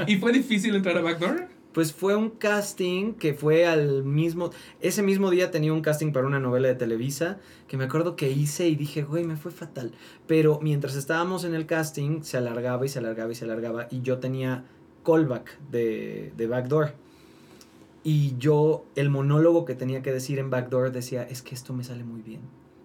[0.07, 1.49] ¿Y fue difícil entrar a Backdoor?
[1.73, 4.51] Pues fue un casting que fue al mismo.
[4.81, 8.31] Ese mismo día tenía un casting para una novela de Televisa que me acuerdo que
[8.31, 9.93] hice y dije, güey, me fue fatal.
[10.27, 13.89] Pero mientras estábamos en el casting, se alargaba y se alargaba y se alargaba.
[13.91, 14.65] Y yo tenía
[15.05, 16.95] callback de, de Backdoor.
[18.05, 21.85] Y yo, el monólogo que tenía que decir en Backdoor decía, es que esto me
[21.85, 22.41] sale muy bien.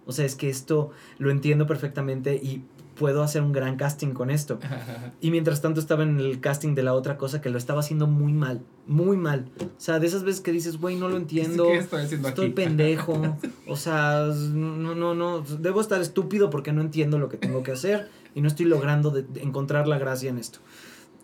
[0.06, 2.64] O sea, es que esto lo entiendo perfectamente y
[2.98, 4.60] puedo hacer un gran casting con esto.
[5.22, 8.06] Y mientras tanto estaba en el casting de la otra cosa que lo estaba haciendo
[8.08, 9.46] muy mal, muy mal.
[9.60, 11.66] O sea, de esas veces que dices, güey, no lo entiendo.
[11.68, 12.54] ¿Qué estoy haciendo Estoy aquí?
[12.56, 13.38] pendejo.
[13.68, 15.42] O sea, no, no, no.
[15.42, 19.10] Debo estar estúpido porque no entiendo lo que tengo que hacer y no estoy logrando
[19.10, 20.60] de- de encontrar la gracia en esto.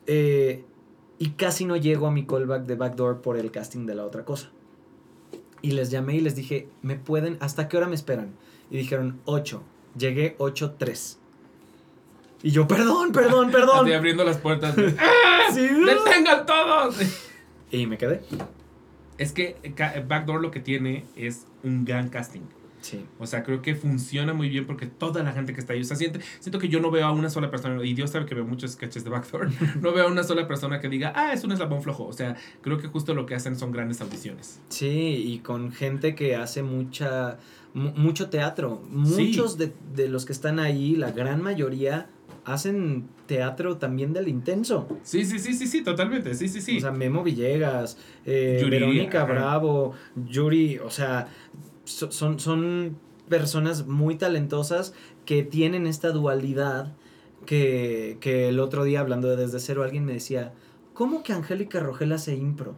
[0.08, 0.64] Eh,
[1.20, 4.26] y casi no llego a mi callback de Backdoor por el casting de la otra
[4.26, 4.50] cosa.
[5.62, 7.38] Y les llamé y les dije, ¿me pueden?
[7.40, 8.32] ¿Hasta qué hora me esperan?
[8.72, 9.62] Y dijeron, 8.
[9.98, 11.18] Llegué 8.3.
[12.44, 13.78] Y yo, perdón, perdón, perdón.
[13.78, 14.76] Estoy abriendo las puertas.
[14.76, 15.52] de- ¡Ah!
[15.54, 15.62] Sí.
[15.62, 16.98] ¡Detengan todos!
[17.72, 18.22] Y me quedé.
[19.18, 19.56] Es que
[20.08, 22.42] Backdoor lo que tiene es un gran casting.
[22.82, 23.06] Sí.
[23.18, 25.84] O sea, creo que funciona muy bien porque toda la gente que está ahí, o
[25.86, 28.36] sea, siento, siento que yo no veo a una sola persona, y Dios sabe que
[28.36, 29.50] veo muchos sketches de Backdoor,
[29.82, 32.04] no veo a una sola persona que diga, ah, es un eslabón flojo.
[32.06, 34.60] O sea, creo que justo lo que hacen son grandes audiciones.
[34.68, 37.38] Sí, y con gente que hace mucha
[37.74, 38.84] mu- mucho teatro.
[38.90, 42.10] Muchos de, de los que están ahí, la gran mayoría,
[42.46, 44.88] hacen teatro también del intenso.
[45.04, 46.78] Sí, sí, sí, sí, sí, totalmente, sí, sí, sí.
[46.78, 49.32] O sea, Memo Villegas, eh, Yuri, Verónica ajá.
[49.34, 49.94] Bravo,
[50.28, 51.28] Yuri, o sea,
[51.86, 52.98] so- son, son
[53.30, 54.94] personas muy talentosas
[55.26, 56.94] que tienen esta dualidad
[57.46, 60.54] que, que el otro día hablando de Desde Cero alguien me decía,
[60.94, 62.76] ¿cómo que Angélica Rogel hace impro?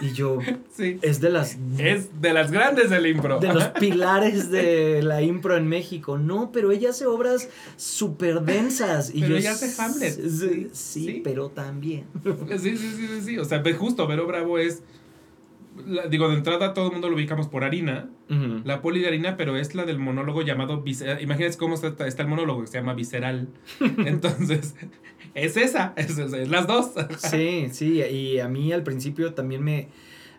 [0.00, 0.38] Y yo,
[0.74, 0.98] sí.
[1.02, 3.38] es de las Es de las grandes del impro.
[3.38, 6.18] de los pilares de la impro en México.
[6.18, 9.10] No, pero ella hace obras súper densas.
[9.14, 10.12] Y Pero yo, ella hace Hamlet.
[10.12, 11.20] Sí, Sí, sí, sí.
[11.24, 12.04] pero también.
[12.58, 13.38] Sí, sí, sí, sí.
[13.38, 14.82] O sea, ve justo, Vero Bravo es.
[15.86, 18.08] la- digo, de entrada todo el mundo lo ubicamos por Harina,
[18.64, 20.82] la poli de Harina, pero es la del monólogo llamado.
[21.20, 23.48] Imagínense cómo está, está el monólogo que se llama Visceral.
[24.06, 24.74] Entonces,
[25.34, 26.90] es esa, es, es- es las dos.
[27.18, 29.88] Sí, sí, y a mí al principio también me,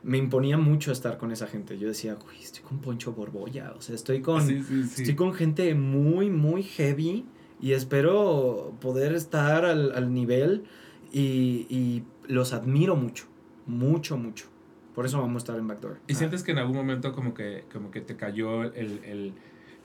[0.03, 1.78] me imponía mucho estar con esa gente.
[1.78, 5.02] Yo decía, güey, estoy con Poncho Borbolla, o sea, estoy con, Sí, sí, sí.
[5.03, 7.26] estoy con gente muy, muy heavy
[7.61, 10.64] y espero poder estar al, al nivel
[11.11, 13.26] y, y los admiro mucho,
[13.68, 14.48] mucho, mucho.
[14.94, 15.99] Por eso vamos a estar en Backdoor.
[16.07, 19.34] ¿Y sientes que en algún momento como que, como que te cayó el, el,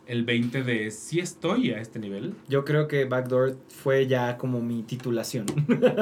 [0.08, 2.34] el 20 de si estoy a este nivel?
[2.48, 5.46] Yo creo que Backdoor fue ya como mi titulación.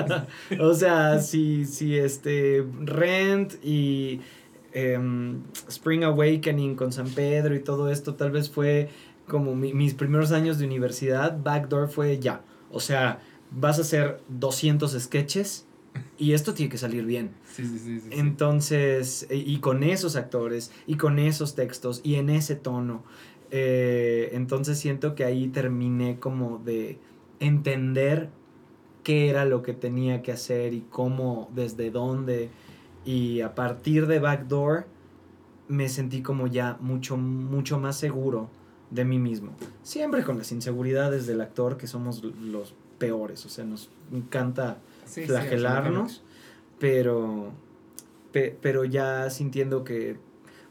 [0.61, 4.21] o sea, si, si este Rent y
[4.73, 8.89] em, Spring Awakening con San Pedro y todo esto tal vez fue
[9.27, 12.43] como mi- mis primeros años de universidad, Backdoor fue ya.
[12.71, 13.21] O sea,
[13.51, 15.67] vas a hacer 200 sketches
[16.19, 17.31] y esto tiene que salir bien.
[17.45, 18.01] Sí, sí, sí.
[18.01, 18.09] sí, sí.
[18.13, 23.03] Entonces, y, y con esos actores, y con esos textos, y en ese tono.
[23.51, 26.99] Eh, entonces siento que ahí terminé como de
[27.41, 28.29] entender
[29.03, 32.51] qué era lo que tenía que hacer y cómo, desde dónde.
[33.05, 34.87] Y a partir de Backdoor
[35.69, 38.49] me sentí como ya mucho, mucho más seguro
[38.91, 39.53] de mí mismo.
[39.83, 43.45] Siempre con las inseguridades del actor, que somos los peores.
[43.47, 46.23] O sea, nos encanta Sí, sí, flagelarnos,
[46.81, 47.51] pero,
[48.33, 50.17] pe- pero ya sintiendo que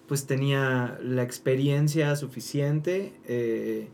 [0.08, 3.88] pues tenía la experiencia suficiente eh,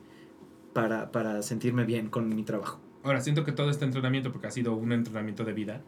[0.73, 2.79] para, para sentirme bien con mi trabajo.
[3.03, 5.81] Ahora, siento que todo este entrenamiento, porque ha sido un entrenamiento de vida,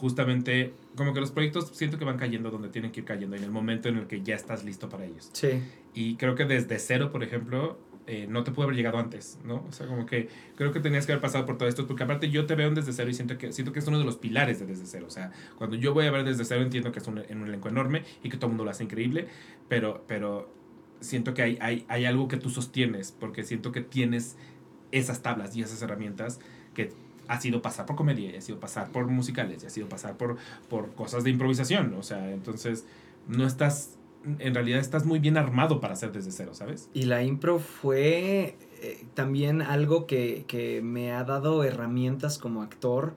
[0.00, 3.44] justamente como que los proyectos siento que van cayendo donde tienen que ir cayendo en
[3.44, 5.30] el momento en el que ya estás listo para ellos.
[5.32, 5.62] Sí,
[5.94, 7.78] Y creo que desde cero, por ejemplo,
[8.12, 9.64] eh, no te pudo haber llegado antes, ¿no?
[9.66, 12.28] O sea, como que creo que tenías que haber pasado por todo esto, porque aparte
[12.28, 14.16] yo te veo en desde cero y siento que, siento que es uno de los
[14.16, 15.06] pilares de desde cero.
[15.08, 17.70] O sea, cuando yo voy a ver desde cero entiendo que es un, un elenco
[17.70, 19.28] enorme y que todo el mundo lo hace increíble,
[19.66, 20.52] pero, pero
[21.00, 24.36] siento que hay, hay, hay algo que tú sostienes, porque siento que tienes
[24.90, 26.38] esas tablas y esas herramientas
[26.74, 26.92] que
[27.28, 30.18] ha sido pasar por comedia, y ha sido pasar por musicales, y ha sido pasar
[30.18, 30.36] por,
[30.68, 31.94] por cosas de improvisación.
[31.94, 32.84] O sea, entonces
[33.26, 33.96] no estás,
[34.38, 36.88] en realidad estás muy bien armado para hacer desde cero, ¿sabes?
[36.94, 43.14] y la impro fue eh, también algo que, que me ha dado herramientas como actor.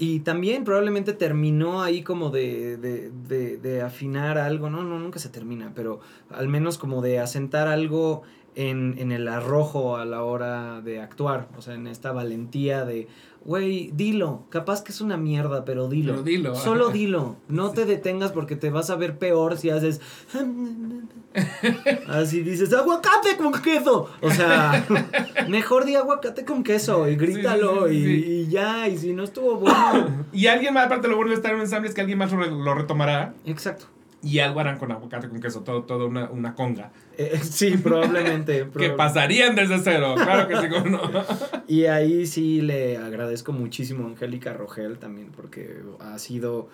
[0.00, 5.18] Y también probablemente terminó ahí como de, de, de, de afinar algo, no, no, nunca
[5.18, 5.98] se termina, pero
[6.30, 8.22] al menos como de asentar algo
[8.54, 13.08] en, en el arrojo a la hora de actuar, o sea, en esta valentía de,
[13.48, 16.12] güey, dilo, capaz que es una mierda, pero dilo.
[16.12, 16.54] Pero dilo.
[16.54, 20.02] Solo dilo, no te detengas porque te vas a ver peor si haces...
[22.08, 24.10] Así dices, aguacate con queso.
[24.20, 24.84] O sea,
[25.48, 29.24] mejor di aguacate con queso y grítalo sí, sí, sí, y, ya, y si no
[29.24, 30.26] estuvo bueno.
[30.30, 32.30] Y alguien más, aparte lo vuelve a estar en un ensamble, es que alguien más
[32.30, 33.86] lo, lo retomará Exacto.
[34.22, 36.90] Y algo harán con aguacate, con queso, todo, todo una, una conga.
[37.16, 38.66] Eh, sí, probablemente.
[38.78, 41.00] Que pasarían desde cero, claro que sí, no.
[41.68, 46.68] Y ahí sí le agradezco muchísimo a Angélica Rogel también porque ha sido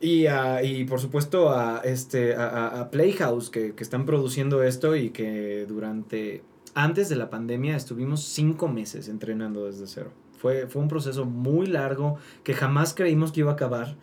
[0.00, 4.96] Y, a- y por supuesto a, este, a- a Playhouse, que, que están produciendo esto
[4.96, 6.42] y que durante,
[6.74, 10.12] antes de la pandemia, estuvimos cinco meses entrenando desde cero.
[10.38, 13.96] Fue, fue un proceso muy largo que jamás creímos que iba a acabar.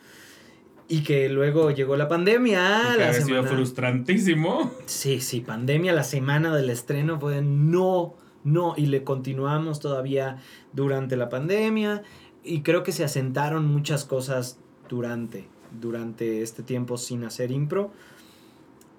[0.93, 2.81] Y que luego llegó la pandemia.
[2.93, 4.71] que la había sido semana- frustrantísimo.
[4.85, 8.13] Sí, sí, pandemia, la semana del estreno fue no,
[8.43, 10.37] no, y le continuamos todavía
[10.73, 12.03] durante la pandemia
[12.43, 14.59] y creo que se asentaron muchas cosas
[14.89, 15.47] durante,
[15.79, 17.91] durante este tiempo sin hacer impro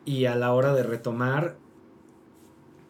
[0.07, 1.57] y a la hora de retomar,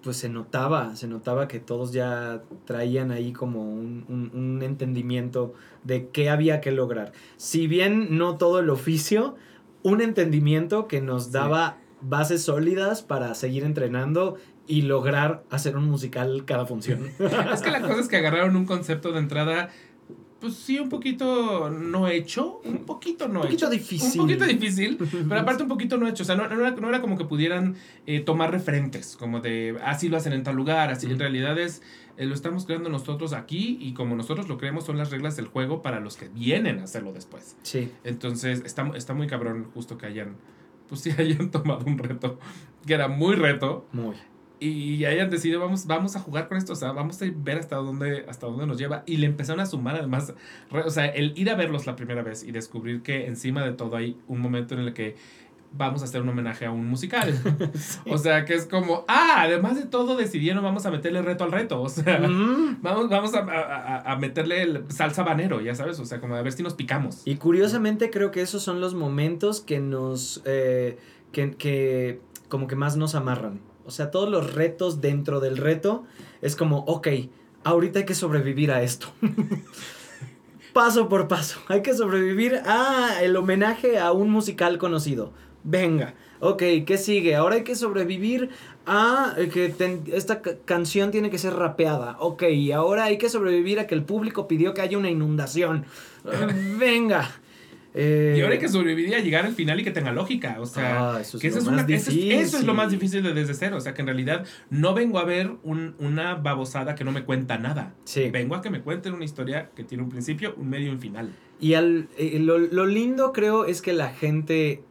[0.03, 5.55] pues se notaba, se notaba que todos ya traían ahí como un, un- un entendimiento
[5.85, 7.13] de qué había que lograr.
[7.37, 9.37] Si bien no todo el oficio,
[9.83, 11.31] un entendimiento que nos Sí.
[11.33, 17.09] daba bases sólidas para seguir entrenando y lograr hacer un musical cada función.
[17.53, 19.71] Es que la cosa es que agarraron un concepto de entrada,
[20.43, 23.71] pues sí, un poquito no hecho, un poquito no Un poquito hecho.
[23.71, 24.21] difícil.
[24.21, 24.99] Un poquito difícil,
[25.29, 26.25] pero aparte un poquito no hecho.
[26.25, 29.79] O sea, no, no era, no era como que pudieran eh, tomar referentes, como de
[29.85, 31.07] así lo hacen en tal lugar, así.
[31.07, 31.81] En realidad es,
[32.17, 35.47] eh, lo estamos creando nosotros aquí y como nosotros lo creemos son las reglas del
[35.47, 37.57] juego para los que vienen a hacerlo después.
[37.63, 40.35] Sí, Entonces, está, está muy cabrón justo que hayan,
[40.89, 42.41] pues sí, hayan tomado un reto,
[42.85, 44.17] que era muy reto, muy.
[44.69, 47.77] Y hayan decidido, vamos, vamos a jugar con esto, o sea, vamos a ver hasta
[47.77, 49.03] dónde, hasta dónde nos lleva.
[49.07, 50.33] Y le empezaron a sumar además,
[50.71, 53.73] re- o sea, el ir a verlos la primera vez y descubrir que encima de
[53.73, 55.17] todo hay un momento en el que
[55.75, 57.33] vamos a hacer un homenaje a un musical.
[58.07, 61.53] O sea, que es como, ah, además de todo decidieron, vamos a meterle reto al
[61.53, 62.19] reto, o sea...
[62.21, 62.83] Mm.
[62.83, 66.35] Vamos, vamos a, a- a- a meterle el salsa banero, ya sabes, o sea, como
[66.35, 67.23] a ver si nos picamos.
[67.25, 70.99] Y curiosamente creo que esos son los momentos que nos, eh,
[71.33, 72.21] que, que
[72.51, 73.61] como que más nos amarran.
[73.87, 76.05] O sea, todos los retos dentro del reto
[76.41, 77.09] es como, ok,
[77.65, 79.09] ahorita hay que sobrevivir a esto.
[80.73, 85.33] paso por paso, hay que sobrevivir a el homenaje a un musical conocido.
[85.65, 87.35] Venga, ok, ¿qué sigue?
[87.37, 88.51] Ahora hay que sobrevivir
[88.87, 92.17] a que ten- esta ca- canción tiene que ser rapeada.
[92.21, 95.85] Ok, y ahora hay que sobrevivir a que el público pidió que haya una inundación.
[96.79, 97.31] Venga.
[97.95, 100.65] Eh, Y ahora hay que sobrevivir a llegar al final y que tenga lógica, o
[100.67, 101.17] sea...
[101.17, 103.23] ah, eso es Que eso, es más una- eso es- eso es lo más difícil
[103.23, 103.77] de desde cero.
[103.77, 107.25] O sea, que en realidad no vengo a ver un- una babosada que no me
[107.25, 107.95] cuenta nada.
[108.05, 108.31] Sí.
[108.31, 111.01] Vengo a que me cuenten una historia que tiene un principio, un medio y un
[111.01, 111.33] final.
[111.61, 114.83] Y al, eh, lo, lo lindo creo es que la gente,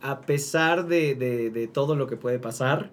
[0.00, 2.90] a pesar de, de- de todo lo que puede pasar,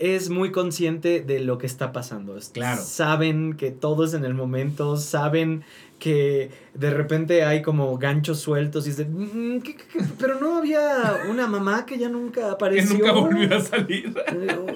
[0.00, 2.38] es muy consciente de lo que está pasando.
[2.52, 2.80] Claro.
[2.80, 5.64] Saben que todo es en el momento, saben
[5.98, 9.12] que de repente hay como ganchos sueltos y dicen,
[9.56, 9.98] "Mm, ¿qué- qué- qué?
[10.20, 12.98] pero no había una mamá que ya nunca Que apareció.
[12.98, 14.14] nunca volvió a salir.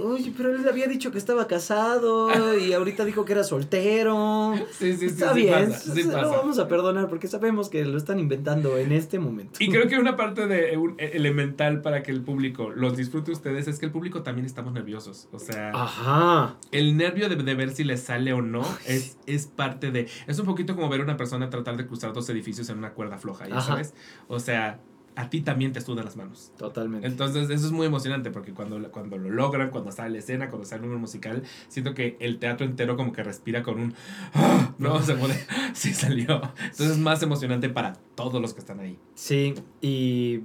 [0.03, 4.55] Oye, pero él había dicho que estaba casado y ahorita dijo que era soltero.
[4.73, 5.07] Sí, sí, sí.
[5.07, 8.77] Está sí bien, pasa, sí lo vamos a perdonar porque sabemos que lo están inventando
[8.79, 9.59] en este momento.
[9.61, 13.31] Y creo que una parte de un e- elemental para que el público los disfrute
[13.31, 15.29] ustedes es que el público también estamos nerviosos.
[15.33, 16.57] O sea, Ajá.
[16.73, 20.09] el nervio de, de ver si les sale o no es, es parte de.
[20.27, 22.93] Es un poquito como ver a una persona tratar de cruzar dos edificios en una
[22.93, 23.67] cuerda floja, ¿ya Ajá.
[23.73, 23.95] sabes?
[24.29, 24.81] O sea,
[25.15, 26.53] a ti también te sudan las manos.
[26.57, 27.07] Totalmente.
[27.07, 30.65] Entonces, eso es muy emocionante porque cuando, cuando lo logran, cuando sale la escena, cuando
[30.67, 33.95] sale el número musical, siento que el teatro entero como que respira con un.
[34.33, 35.35] "Ah", No, se puede.
[35.75, 36.41] Sí salió.
[36.63, 38.99] Entonces, es más emocionante para todos los que están ahí.
[39.15, 40.41] Sí, y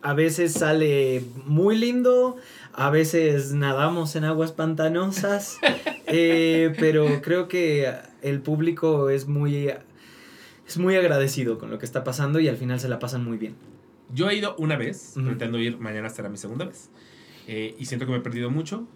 [0.00, 2.36] a veces sale muy lindo,
[2.74, 5.58] a veces nadamos en aguas pantanosas,
[6.06, 7.92] eh, pero creo que
[8.22, 9.70] el público es muy,
[10.66, 13.38] es muy agradecido con lo que está pasando y al final se la pasan muy
[13.38, 13.54] bien.
[14.14, 16.90] Yo he ido una vez, pretendo ir, mañana será mi segunda vez.
[17.46, 18.86] eh, y siento que me he perdido mucho.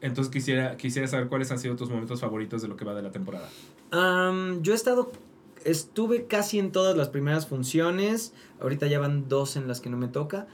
[0.00, 3.02] Entonces quisiera, quisiera saber cuáles han sido tus momentos favoritos de lo que va de
[3.02, 3.48] la temporada.
[4.62, 5.12] Yo he estado,
[5.64, 9.96] estuve casi en todas las primeras funciones, ahorita ya van dos en las que no
[9.98, 10.48] me toca,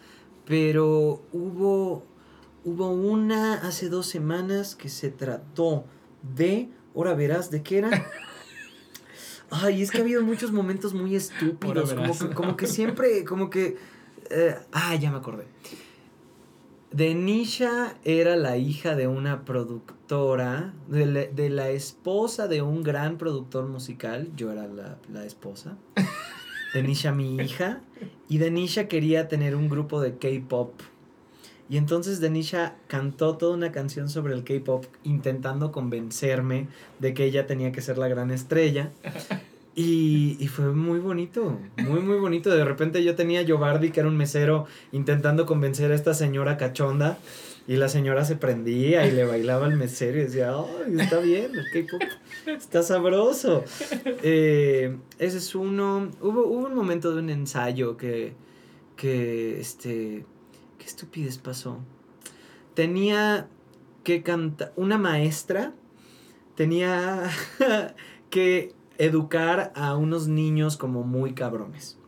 [0.44, 2.04] pero hubo,
[2.64, 5.84] hubo una hace dos semanas que se trató
[6.22, 7.90] de, ahora verás, ¿de qué era?
[9.50, 13.50] Ay, es que ha habido muchos momentos muy estúpidos, como que, como que siempre, como
[13.50, 13.76] que,
[14.30, 15.46] eh, ah, ya me acordé.
[16.90, 23.16] Denisha era la hija de una productora, de la, de la esposa de un gran
[23.16, 24.30] productor musical.
[24.36, 25.78] Yo era la, la esposa.
[26.74, 27.80] Denisha, mi hija.
[28.28, 30.80] Y Denisha quería tener un grupo de K-pop.
[31.68, 36.68] Y entonces Denisha cantó toda una canción sobre el K-pop, intentando convencerme
[36.98, 38.90] de que ella tenía que ser la gran estrella.
[39.74, 42.50] Y, y fue muy bonito, muy, muy bonito.
[42.50, 46.58] De repente yo tenía a Giovanni, que era un mesero, intentando convencer a esta señora
[46.58, 47.18] cachonda.
[47.66, 51.52] Y la señora se prendía y le bailaba al mesero y decía, ¡ay, está bien!
[51.54, 52.02] El K-pop
[52.46, 53.64] está sabroso.
[54.22, 56.10] Eh, ese es uno.
[56.20, 58.34] Hubo, hubo un momento de un ensayo que,
[58.96, 60.26] que, este,
[60.82, 61.78] qué estupidez pasó.
[62.74, 63.48] Tenía
[64.02, 65.74] que cantar, una maestra
[66.56, 67.30] tenía
[68.30, 71.98] que educar a unos niños como muy cabrones.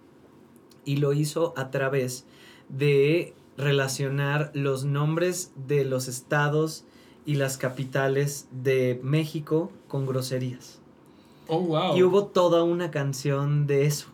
[0.85, 2.27] Y lo hizo a través
[2.69, 6.85] de relacionar los nombres de los estados
[7.25, 10.81] y las capitales de México con groserías.
[11.47, 11.97] Oh, wow.
[11.97, 14.09] Y hubo toda una canción de eso.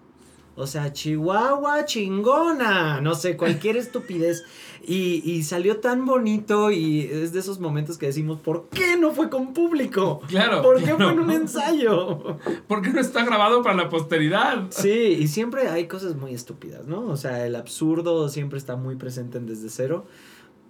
[0.60, 4.44] O sea, Chihuahua chingona, no sé, cualquier estupidez.
[4.82, 9.12] Y, y, salió tan bonito y es de esos momentos que decimos, ¿por qué no
[9.12, 10.22] fue con público?
[10.26, 10.62] Claro.
[10.62, 12.38] ¿Por qué fue en un ensayo?
[12.66, 14.68] ¿Por qué no está grabado para la posteridad?
[14.70, 17.06] Sí, y siempre hay cosas muy estúpidas, ¿no?
[17.08, 20.06] O sea, el absurdo siempre está muy presente en Desde Cero.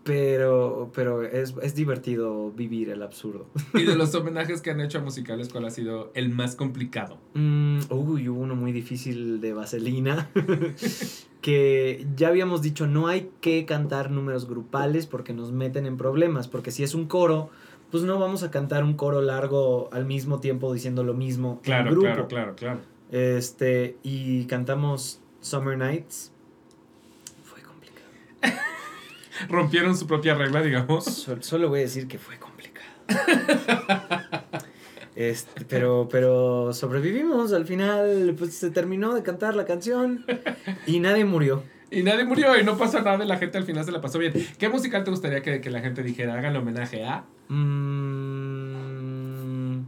[0.02, 3.46] Pero, pero es, es divertido vivir el absurdo.
[3.74, 7.18] Y de los homenajes que han hecho a musicales, ¿cuál ha sido el más complicado?
[7.34, 10.30] Mm, uy, hubo uno muy difícil de Vaselina.
[11.42, 16.48] que ya habíamos dicho, no hay que cantar números grupales porque nos meten en problemas.
[16.48, 17.50] Porque si es un coro,
[17.90, 21.88] pues no vamos a cantar un coro largo al mismo tiempo diciendo lo mismo Claro,
[21.90, 22.06] en grupo.
[22.06, 22.80] claro, claro, claro.
[23.10, 26.32] Este, y cantamos Summer Nights.
[27.44, 28.08] Fue complicado.
[29.48, 31.04] Rompieron su propia regla, digamos.
[31.04, 32.86] Sol- solo voy a decir que fue complicado.
[35.16, 37.52] Este, pero, pero sobrevivimos.
[37.52, 40.24] Al final, pues se terminó de cantar la canción
[40.86, 41.62] y nadie murió.
[41.90, 44.32] Y nadie murió y no pasó nada la gente al final se la pasó bien.
[44.58, 46.34] ¿Qué musical te gustaría que, que la gente dijera?
[46.34, 47.24] Hagan homenaje a.
[48.80, 49.80] Mm,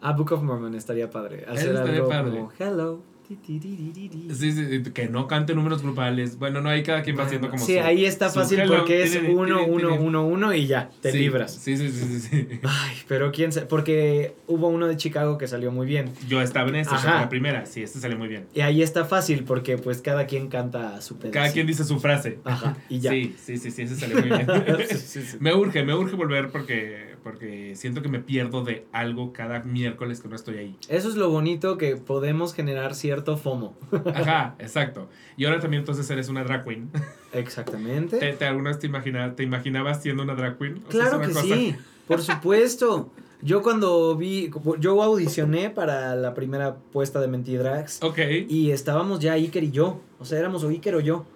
[0.00, 1.44] a Book of Mormon estaría padre.
[1.46, 2.30] Hacer estaría algo padre.
[2.30, 3.02] como Hello.
[3.28, 4.34] Ti, ti, ti, ti, ti, ti".
[4.34, 6.38] Sí, sí, que no cante números grupales.
[6.38, 9.10] Bueno, no, ahí cada quien va haciendo como Sí, su- ahí está fácil porque es
[9.12, 10.06] tiri, tiri, 1, tiri, 1, tiri.
[10.06, 11.54] 1, 1 y ya, te Sí, libras.
[11.54, 12.48] Sí, sí, sí, sí.
[12.62, 16.12] Ay, pero quién sabe, porque hubo uno de Chicago que salió muy bien.
[16.28, 17.66] Yo estaba en esta, la primera.
[17.66, 18.46] Sí, este sale muy bien.
[18.54, 21.38] Y ahí está fácil porque pues cada quien canta su pedacito.
[21.40, 22.38] Cada quien dice su frase.
[22.44, 23.10] Ajá, y ya.
[23.10, 24.46] Sí, sí, sí, sí, ese salió muy bien.
[24.88, 25.36] Sí, sí, sí.
[25.40, 30.20] Me urge, me urge volver porque, porque siento que me pierdo de algo cada miércoles
[30.20, 30.76] que no estoy ahí.
[30.88, 33.76] Eso es lo bonito que podemos generar cierto FOMO.
[34.14, 35.08] Ajá, exacto.
[35.36, 36.88] Y ahora también entonces eres una drag queen.
[37.32, 38.18] Exactamente.
[38.18, 40.84] ¿Te, te alguna vez te, imagina- te imaginabas siendo una drag queen?
[40.86, 41.74] O Claro que cosa- sí,
[42.06, 43.10] por supuesto.
[43.42, 44.48] Yo cuando vi,
[44.78, 48.18] yo audicioné para la primera puesta de Mentidrags Ok.
[48.48, 50.00] y estábamos ya Iker y yo.
[50.20, 51.26] O sea, éramos o Iker o yo.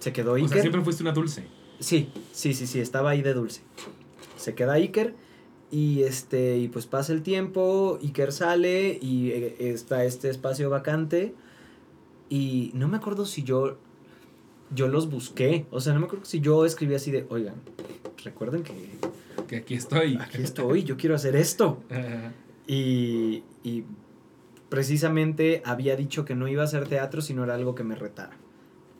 [0.00, 0.48] Se quedó O Iker.
[0.50, 1.44] sea, siempre fuiste una dulce.
[1.78, 3.60] Sí, sí, sí, sí, estaba ahí de dulce.
[4.46, 5.12] Se queda Iker
[5.72, 11.34] y este y pues pasa el tiempo, Iker sale y eh, está este espacio vacante
[12.30, 13.76] y no me acuerdo si yo
[14.72, 17.56] yo los busqué, o sea, no me acuerdo si yo escribí así de, "Oigan,
[18.22, 18.72] recuerden que
[19.48, 20.16] Que aquí estoy.
[20.20, 21.82] aquí estoy, yo quiero hacer esto."
[22.68, 23.82] Y, y
[24.68, 28.36] precisamente había dicho que no iba a hacer teatro, sino era algo que me retara.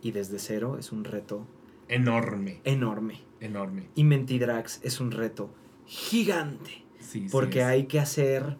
[0.02, 1.46] Y desde cero es un reto
[1.88, 2.60] enorme.
[2.64, 3.25] enorme.
[3.40, 3.88] Enorme.
[3.94, 5.50] Y Mentidrags es un reto
[5.86, 6.84] gigante.
[6.98, 8.56] Sí, Porque hay que hacer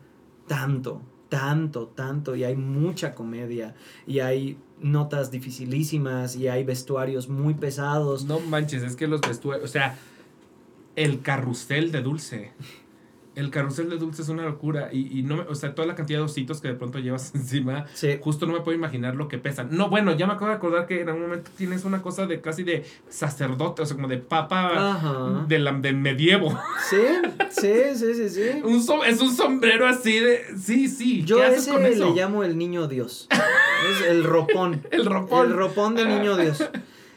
[0.47, 2.36] tanto, tanto, tanto.
[2.36, 3.74] Y hay mucha comedia.
[4.07, 6.36] Y hay notas dificilísimas.
[6.36, 8.24] Y hay vestuarios muy pesados.
[8.24, 9.69] No manches, es que los vestuarios.
[9.69, 9.98] O sea,
[10.94, 12.53] el carrusel de dulce.
[13.36, 14.88] El carrusel de dulce es una locura.
[14.92, 17.32] Y, y no me- o sea, toda la cantidad de ositos que de pronto llevas
[17.34, 17.84] encima.
[17.94, 18.18] Sí.
[18.20, 19.68] Justo no me puedo imaginar lo que pesan.
[19.70, 22.40] No, bueno, ya me acabo de acordar que en algún momento tienes una cosa de
[22.40, 26.58] casi de sacerdote, o sea, como de papa de la- del medievo.
[26.90, 26.96] Sí,
[27.50, 28.60] sí, sí, sí, sí.
[28.64, 30.40] Un som- es un sombrero así de.
[30.58, 31.22] Sí, sí.
[31.24, 33.28] Yo ¿Qué a ese le llamo el niño Dios.
[33.30, 34.82] Es el ropón.
[34.90, 35.46] El ropón.
[35.50, 36.62] El ropón del niño Dios.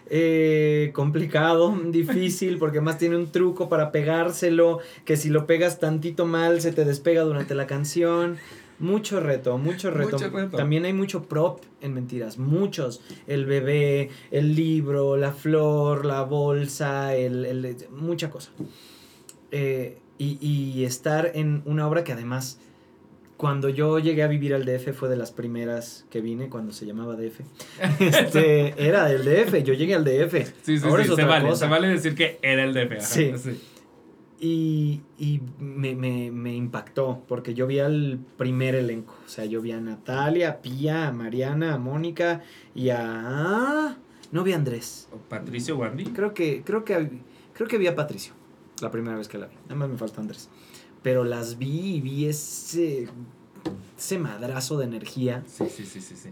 [0.10, 6.26] Eh, complicado, difícil, porque más tiene un truco para pegárselo, que si lo pegas tantito
[6.26, 8.38] mal se te despega durante la canción.
[8.80, 10.12] Mucho reto, mucho reto.
[10.18, 10.56] Mucho reto.
[10.58, 13.02] También hay mucho prop en mentiras, muchos.
[13.28, 18.52] El bebé, el libro, la flor, la bolsa, el, el- mucha cosa.
[19.52, 22.60] Eh, y, y estar en una obra que además,
[23.40, 26.86] cuando yo llegué a vivir al DF, fue de las primeras que vine, cuando se
[26.86, 27.40] llamaba DF.
[28.02, 30.34] Este, era del DF, yo llegué al DF.
[30.62, 31.10] Sí, sí, Ahora sí.
[31.10, 31.66] es Se otra vale, cosa.
[31.66, 32.92] se vale decir que era el DF.
[32.98, 33.32] ajá, Sí.
[33.38, 33.62] sí.
[34.42, 39.16] Y, y me, me- me impactó, porque yo vi al primer elenco.
[39.26, 42.42] O sea, yo vi a Natalia, a Pía, a Mariana, a Mónica
[42.76, 43.98] y a...
[44.32, 45.08] No vi a Andrés.
[45.12, 46.06] O Patricio Wandy.
[46.08, 47.10] Creo que, creo que,
[47.54, 48.34] creo que vi a Patricio,
[48.82, 49.56] la primera vez que la vi.
[49.64, 50.50] Nada más me falta Andrés.
[51.02, 53.08] Pero las vi y vi ese,
[53.98, 55.44] ese madrazo de energía.
[55.48, 56.30] Sí, sí, sí, sí, sí.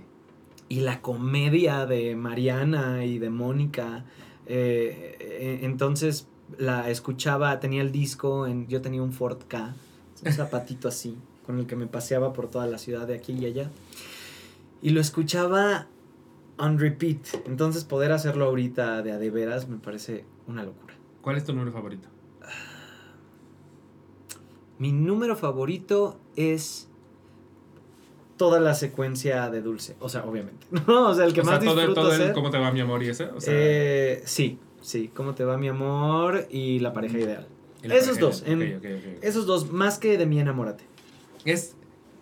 [0.70, 4.06] Y la comedia de Mariana y de Mónica.
[4.46, 6.28] eh, eh, entonces
[6.58, 9.76] la escuchaba, tenía el disco, en, yo tenía un Ford K,
[10.26, 13.46] un zapatito así, con el que me paseaba por toda la ciudad de aquí y
[13.46, 13.72] allá.
[14.82, 15.88] Y lo escuchaba
[16.58, 17.20] on repeat.
[17.46, 20.94] Entonces poder hacerlo ahorita de a de veras me parece una locura.
[21.22, 22.08] ¿Cuál es tu número favorito?
[24.80, 26.88] Mi número favorito es
[28.38, 29.96] toda la secuencia de Dulce.
[30.00, 30.68] O sea, obviamente.
[30.88, 31.10] ¿no?
[31.10, 32.34] O sea, el que o más sea, todo, disfruto todo el hacer.
[32.34, 33.26] cómo te va mi amor y ese.
[33.26, 35.10] O sea, Eh, sí, sí.
[35.14, 36.46] ¿Cómo te va mi amor?
[36.50, 37.48] Y la pareja ideal.
[37.84, 38.26] y la esos pareja.
[38.28, 39.18] dos, en-.
[39.22, 40.84] Esos dos, más que de mi enamórate.
[41.46, 41.76] Es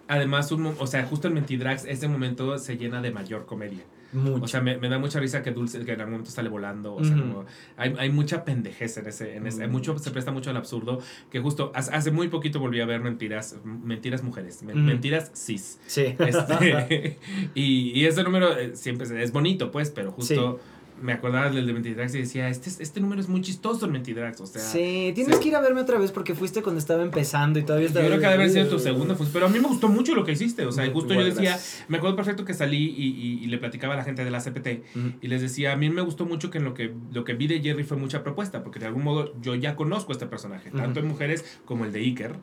[0.07, 0.73] además un.
[0.79, 3.83] O sea, justo en Mentidrags, ese momento se llena de mayor comedia.
[4.15, 4.43] Mucho.
[4.45, 6.95] O sea, me, me da mucha risa que Dulce, que en algún momento sale volando.
[6.95, 7.45] O sea, como.
[7.77, 9.35] Hay, hay mucha pendejez en ese.
[9.35, 10.99] En ese hay mucho, se presta mucho al absurdo.
[11.29, 13.57] Que justo hace, hace muy poquito volví a ver mentiras.
[13.63, 14.63] Mentiras mujeres.
[14.63, 15.79] Mentiras cis.
[15.85, 16.15] sí.
[16.17, 17.17] Este,
[17.55, 20.59] y, y ese número eh, siempre es- es bonito, pues, pero justo
[21.01, 23.91] me acordaba del de Mentidrags y decía, este, es- este número es muy chistoso en
[23.91, 24.39] Mentidrags.
[24.41, 27.59] O sea, sí, tienes que ir a verme otra vez porque fuiste cuando estaba empezando
[27.59, 28.05] y todavía yo estaba.
[28.07, 29.33] creo que ha de haber sido tu segunda función.
[29.33, 30.65] Pero a mí me gustó mucho lo que hiciste.
[30.65, 31.85] O sea, justo yo decía, gracias.
[31.89, 34.39] me acuerdo perfecto que salí y, y- y le platicaba a la gente de la
[34.39, 34.83] CPT.
[34.95, 35.11] Ujú.
[35.21, 37.47] Y les decía, a mí me gustó mucho que en lo que, lo que vi
[37.47, 40.71] de Jerry fue mucha propuesta, porque de algún modo yo ya conozco a este personaje,
[40.71, 40.99] tanto Ujú.
[40.99, 42.35] en mujeres como el de Iker,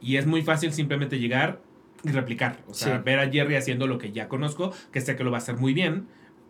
[0.00, 1.60] y es muy fácil simplemente llegar
[2.04, 3.02] y replicar, o sea, Sí.
[3.04, 5.56] ver a Jerry haciendo lo que ya conozco, que sé que lo va a hacer
[5.56, 6.06] muy bien,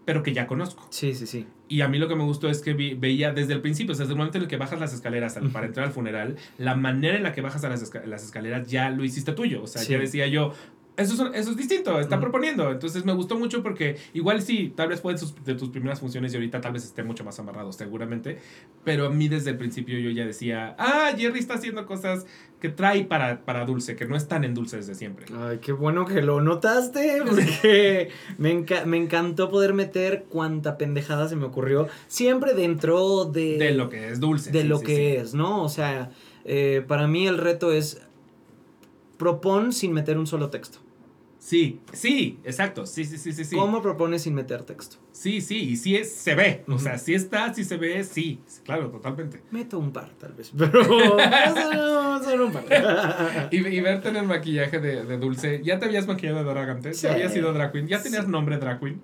[0.06, 0.86] pero que ya conozco.
[0.88, 1.46] Sí, sí, sí.
[1.68, 3.94] Y a mí lo que me gustó es que vi- veía desde el principio, o
[3.94, 6.36] sea, desde el momento en el que bajas las escaleras al- para entrar al funeral,
[6.56, 9.66] la manera en la que bajas a las, las escaleras ya lo hiciste tuyo, o
[9.66, 9.92] sea, Sí.
[9.92, 10.54] ya decía yo...
[10.96, 12.70] Eso es, eso es distinto, está proponiendo.
[12.70, 16.00] Entonces me gustó mucho porque igual sí, tal vez fue de, sus- de tus primeras
[16.00, 18.38] funciones y ahorita tal vez esté mucho más amarrado, seguramente.
[18.82, 22.24] Pero a mí desde el principio yo ya decía, ah, Jerry está haciendo cosas
[22.60, 25.26] que trae para, para Dulce, que no están en Dulce desde siempre.
[25.36, 28.08] Ay, qué bueno que lo notaste, porque
[28.38, 33.72] me, enca- me encantó poder meter cuanta pendejada se me ocurrió, siempre dentro de, De
[33.72, 34.50] lo que es Dulce.
[34.50, 35.02] de sí, lo sí, que sí.
[35.16, 35.62] es, ¿no?
[35.62, 36.10] O sea,
[36.46, 38.00] eh, para mí el reto es
[39.18, 40.78] propon sin meter un solo texto.
[41.46, 42.86] Sí, sí, exacto.
[42.86, 43.44] Sí, sí, sí, sí.
[43.44, 44.96] Sí, ¿Cómo propones sin meter texto?
[45.12, 45.58] sí, sí.
[45.70, 46.64] Y sí es, se ve.
[46.66, 48.40] O sea, sí está, sí se ve, sí.
[48.64, 49.42] Claro, totalmente.
[49.52, 52.64] Meto un par, tal vez, pero solo, solo un par.
[53.52, 55.60] Y, y verte en el maquillaje de, de Dulce.
[55.62, 57.00] ¿Ya te habías maquillado de drag antes?
[57.00, 57.14] ¿Ya Sí.
[57.14, 57.86] habías sido drag queen?
[57.86, 58.30] ¿Ya tenías Sí.
[58.32, 59.00] nombre drag queen?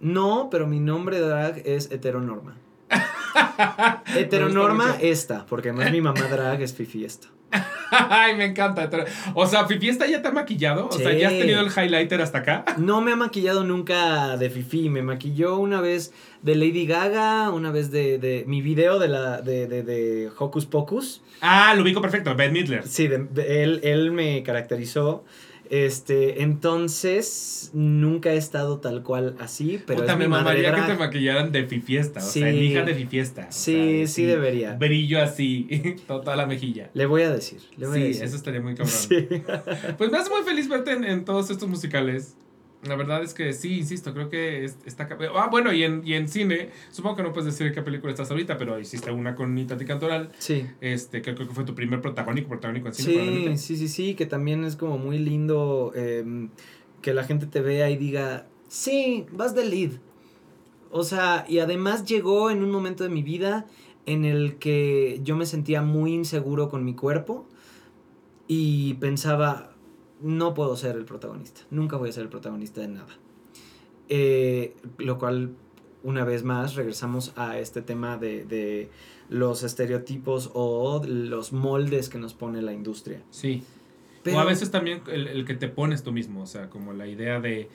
[0.00, 2.58] No, pero mi nombre drag es heteronorma.
[4.14, 7.28] Heteronorma esta, porque además mi mamá drag es fifi esta.
[7.90, 8.88] Ay, me encanta.
[9.34, 10.88] O sea, Fifiesta ya te ha maquillado.
[10.88, 12.64] O sea, ya has tenido el highlighter hasta acá.
[12.78, 16.12] No me ha maquillado nunca de Fifi, me maquilló una vez
[16.42, 20.66] de Lady Gaga, una vez de, de mi video de la de, de, de Hocus
[20.66, 21.22] Pocus.
[21.40, 22.34] Ah, lo ubico perfecto.
[22.34, 22.86] Ben Midler.
[22.86, 25.24] Sí, él, él me caracterizó.
[25.70, 30.82] Este, entonces nunca he estado tal cual así, pero Puta, es mi me mamaría que
[30.82, 32.20] te maquillaran de Fifiesta.
[32.20, 32.40] O Sí.
[32.40, 33.52] sea, hija de Fifiesta.
[33.52, 34.74] Sí, sea, sí debería.
[34.74, 35.68] Brillo así.
[36.06, 36.90] Toda la mejilla.
[36.94, 38.24] Le voy a decir, le voy a Sí, decir.
[38.24, 38.94] eso estaría muy cabrón.
[38.96, 39.28] Sí.
[39.98, 42.34] Pues me hace muy feliz verte en, en todos estos musicales.
[42.88, 45.08] La verdad es que sí, insisto, creo que es- está...
[45.36, 48.30] Ah, bueno, y en, y en cine, supongo que no puedes decir qué película estás
[48.30, 50.66] ahorita, pero hiciste una con Itati Cantoral, Sí.
[50.80, 54.14] este, que creo que fue tu primer protagónico, protagónico en cine, Sí, sí, sí, sí,
[54.14, 56.48] que también es como muy lindo em,
[57.02, 59.90] que la gente te vea y diga, sí, vas de lead.
[60.90, 63.66] O sea, y además llegó en un momento de mi vida
[64.06, 67.46] en el que yo me sentía muy inseguro con mi cuerpo
[68.46, 69.74] y pensaba,
[70.20, 73.16] no puedo ser el protagonista, nunca voy a ser el protagonista de nada.
[74.08, 75.50] Eh, lo cual,
[76.02, 78.90] una vez más, regresamos a este tema de, de
[79.28, 83.22] los estereotipos o los moldes que nos pone la industria.
[83.30, 83.62] Sí.
[84.22, 86.92] Pero, O a veces también el, el que te pones tú mismo, o sea, como
[86.92, 87.68] la idea de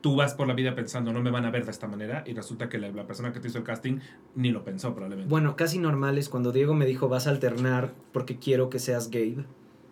[0.00, 2.34] tú vas por la vida pensando no me van a ver de esta manera y
[2.34, 4.00] resulta que la, la persona que te hizo el casting
[4.34, 5.30] ni lo pensó probablemente.
[5.30, 9.10] Bueno, casi normal es cuando Diego me dijo, vas a alternar porque quiero que seas
[9.10, 9.44] Gabe.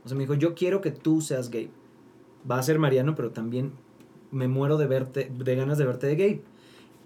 [0.05, 1.71] O sea, me dijo, yo quiero que tú seas Gabe.
[2.51, 3.73] Va a ser Mariano, pero también
[4.31, 6.43] me muero de verte, de ganas de verte de Gabe.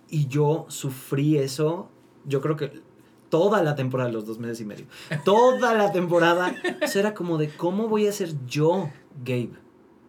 [0.08, 1.88] Y yo sufrí eso,
[2.24, 2.82] yo creo que
[3.30, 4.86] toda la temporada, los dos meses y medio,
[5.24, 8.90] toda la temporada, o sea, era como de, ¿cómo voy a ser yo
[9.24, 9.50] Gabe?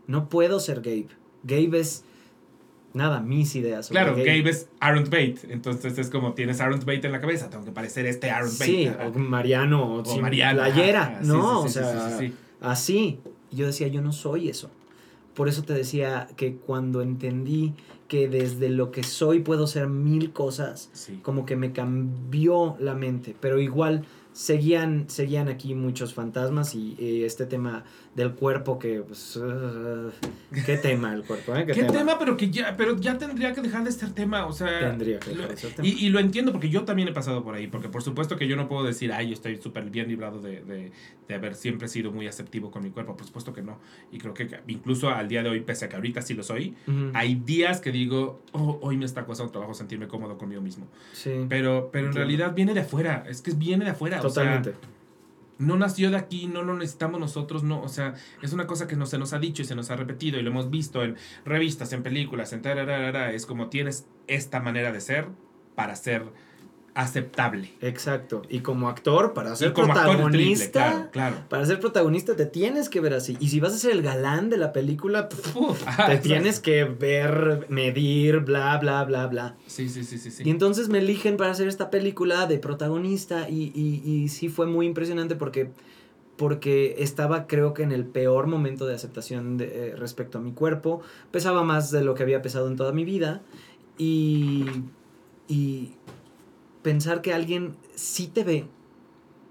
[0.08, 1.08] No puedo ser Gabe.
[1.44, 2.04] Gabe es,
[2.94, 3.88] nada, mis ideas.
[3.88, 7.50] sobre Claro, Gabe es Aaron Bate, entonces es como tienes Aaron Bate en la cabeza,
[7.50, 8.66] tengo que parecer este Aaron Bate.
[8.66, 11.64] Sí, o Mariano, o, O Mariano, playera, ajá, ¿no?
[11.64, 12.34] sí, sí, o sea, sí, sí, sí.
[12.72, 13.20] Así.
[13.52, 14.70] Y yo decía, yo no soy eso.
[15.34, 17.74] Por eso te decía que cuando entendí
[18.08, 21.20] que desde lo que soy puedo ser mil cosas, Sí.
[21.24, 23.36] como que me cambió la mente.
[23.40, 27.84] Pero igual seguían, seguían aquí muchos fantasmas y, y este tema
[28.16, 30.10] del cuerpo que, pues, uh,
[30.66, 31.66] qué tema el cuerpo, ¿eh?
[31.66, 32.18] ¿Qué, tema?
[32.18, 34.80] Pero que ya, pero ya tendría que dejar de ser tema, o sea.
[34.80, 35.88] Tendría que dejar de ser tema.
[35.88, 38.48] Y, y lo entiendo porque yo también he pasado por ahí, porque por supuesto que
[38.48, 40.92] yo no puedo decir, ay, estoy súper bien librado de, de,
[41.28, 43.80] de haber siempre sido muy aceptivo con mi cuerpo, por supuesto que no.
[44.14, 46.74] Y creo que incluso al día de hoy, pese a que ahorita sí lo soy,
[47.14, 50.88] hay días que digo, oh, hoy me está costando trabajo sentirme cómodo conmigo mismo.
[51.12, 54.20] Sí, Pero, pero en realidad viene de afuera, es que viene de afuera.
[54.20, 54.74] o sea, totalmente.
[55.58, 58.96] No nació de aquí, no lo necesitamos nosotros, no, o sea, es una cosa que
[58.96, 61.16] no se nos ha dicho y se nos ha repetido y lo hemos visto en
[61.46, 65.30] revistas, en películas, en tararara, es como tienes esta manera de ser
[65.76, 66.24] para ser
[66.96, 67.74] aceptable.
[67.82, 68.42] Exacto.
[68.50, 71.36] Y como actor, para ser como actor triple, protagonista, claro, claro.
[71.50, 73.36] para ser protagonista te tienes que ver así.
[73.42, 76.30] Y si vas a ser el galán de la película, Uf, ajá, te exacto.
[76.30, 79.58] tienes que ver, medir, bla, bla, bla, bla.
[79.68, 80.44] Sí, sí, sí, sí, sí.
[80.46, 84.66] Y entonces me eligen para hacer esta película de protagonista y, y, y sí fue
[84.66, 85.72] muy impresionante porque,
[86.38, 90.54] porque estaba creo que en el peor momento de aceptación de, eh, respecto a mi
[90.54, 91.02] cuerpo.
[91.32, 93.42] Pesaba más de lo que había pesado en toda mi vida
[93.98, 94.64] y,
[95.50, 95.92] y
[96.86, 98.68] pensar que alguien sí te ve.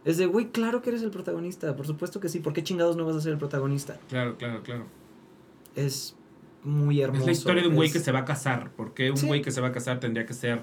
[0.04, 2.96] Es de, güey, claro que eres el protagonista, por supuesto que sí, ¿por qué chingados
[2.96, 3.98] no vas a ser el protagonista?
[4.08, 4.84] Claro, claro, claro.
[5.74, 6.14] Es
[6.62, 7.22] muy hermoso.
[7.22, 8.70] Es la historia de un güey es- que se va a casar.
[8.76, 9.26] porque un Sí.
[9.26, 10.62] güey que se va a casar tendría que ser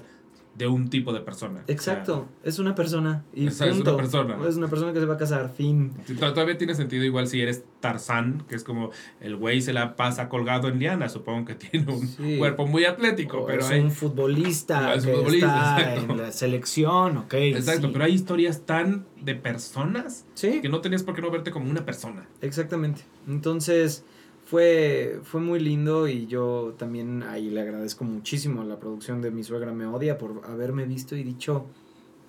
[0.54, 1.60] de un tipo de persona?
[1.62, 3.24] O sea, Exacto, es una persona.
[3.34, 3.96] Y Esa es una punto.
[3.96, 4.36] persona.
[4.48, 5.92] Es una persona que se va a casar, fin.
[6.18, 10.28] Todavía tiene sentido igual si eres Tarzán, que es como el güey se la pasa
[10.28, 12.36] colgado en liana, supongo que tiene un Sí.
[12.38, 15.46] cuerpo muy atlético, O pero es hay, un futbolista Es que un futbolista,
[15.78, 16.12] está exacto.
[16.12, 17.34] en la selección, ok.
[17.34, 17.92] exacto, sí.
[17.92, 21.70] pero hay historias tan de personas Sí, que no tenías por qué no verte como
[21.70, 22.26] una persona.
[22.42, 23.02] exactamente.
[23.26, 24.04] Entonces,
[24.52, 29.30] fue, fue muy lindo y yo también ahí le agradezco muchísimo a la producción de
[29.30, 31.64] Mi Suegra Me Odia por haberme visto y dicho,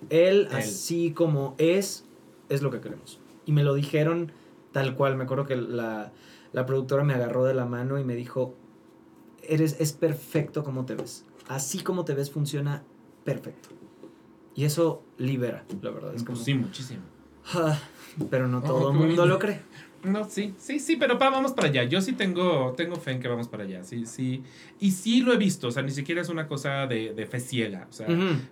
[0.08, 0.56] él, Él.
[0.56, 2.06] así como es,
[2.48, 3.20] es lo que queremos.
[3.44, 4.32] Y me lo dijeron
[4.72, 5.16] tal cual.
[5.16, 6.12] Me acuerdo que la,
[6.54, 8.54] la productora me agarró de la mano y me dijo,
[9.42, 11.26] eres, es perfecto como te ves.
[11.48, 12.84] Así como te ves funciona
[13.24, 13.68] perfecto.
[14.54, 16.14] Y eso libera, la verdad.
[16.14, 17.02] Es como, Pues sí, muchísimo.
[17.52, 17.78] "Ah",
[18.30, 19.60] pero no todo el mundo lo cree.
[20.04, 21.84] No, sí, sí, sí, pero pa, vamos para allá.
[21.84, 23.82] Yo sí tengo, tengo fe en que vamos para allá.
[23.84, 24.42] Sí, sí.
[24.80, 25.68] Y sí lo he visto.
[25.68, 27.86] O sea, ni siquiera es una cosa de, de fe ciega.
[27.88, 28.06] O sea,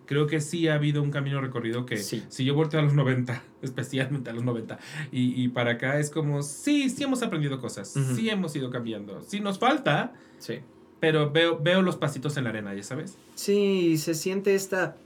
[0.06, 2.22] creo que sí ha habido un camino recorrido que Sí.
[2.28, 4.78] si yo volteo a los 90, especialmente a los 90,
[5.12, 9.20] y, y para acá es como, sí, sí hemos aprendido cosas, sí hemos ido cambiando.
[9.22, 10.60] Sí nos falta, Sí.
[11.00, 13.16] pero veo, veo los pasitos en la arena, ya sabes.
[13.34, 14.96] Sí, se siente esta,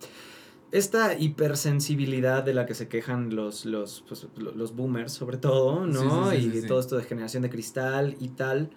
[0.73, 5.87] esta hipersensibilidad de la que se quejan los, los, pues, lo- los boomers, sobre todo,
[5.87, 6.31] ¿no?
[6.31, 8.71] Sí, sí, sí, y todo esto de generación de cristal y tal.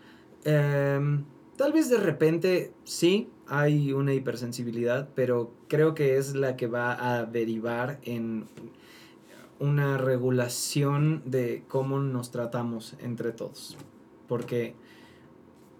[0.43, 1.23] Em,
[1.57, 7.17] tal vez de repente sí hay una hipersensibilidad, pero creo que es la que va
[7.17, 8.45] a derivar en
[9.59, 13.75] una regulación de cómo nos tratamos entre todos.
[14.27, 14.75] Porque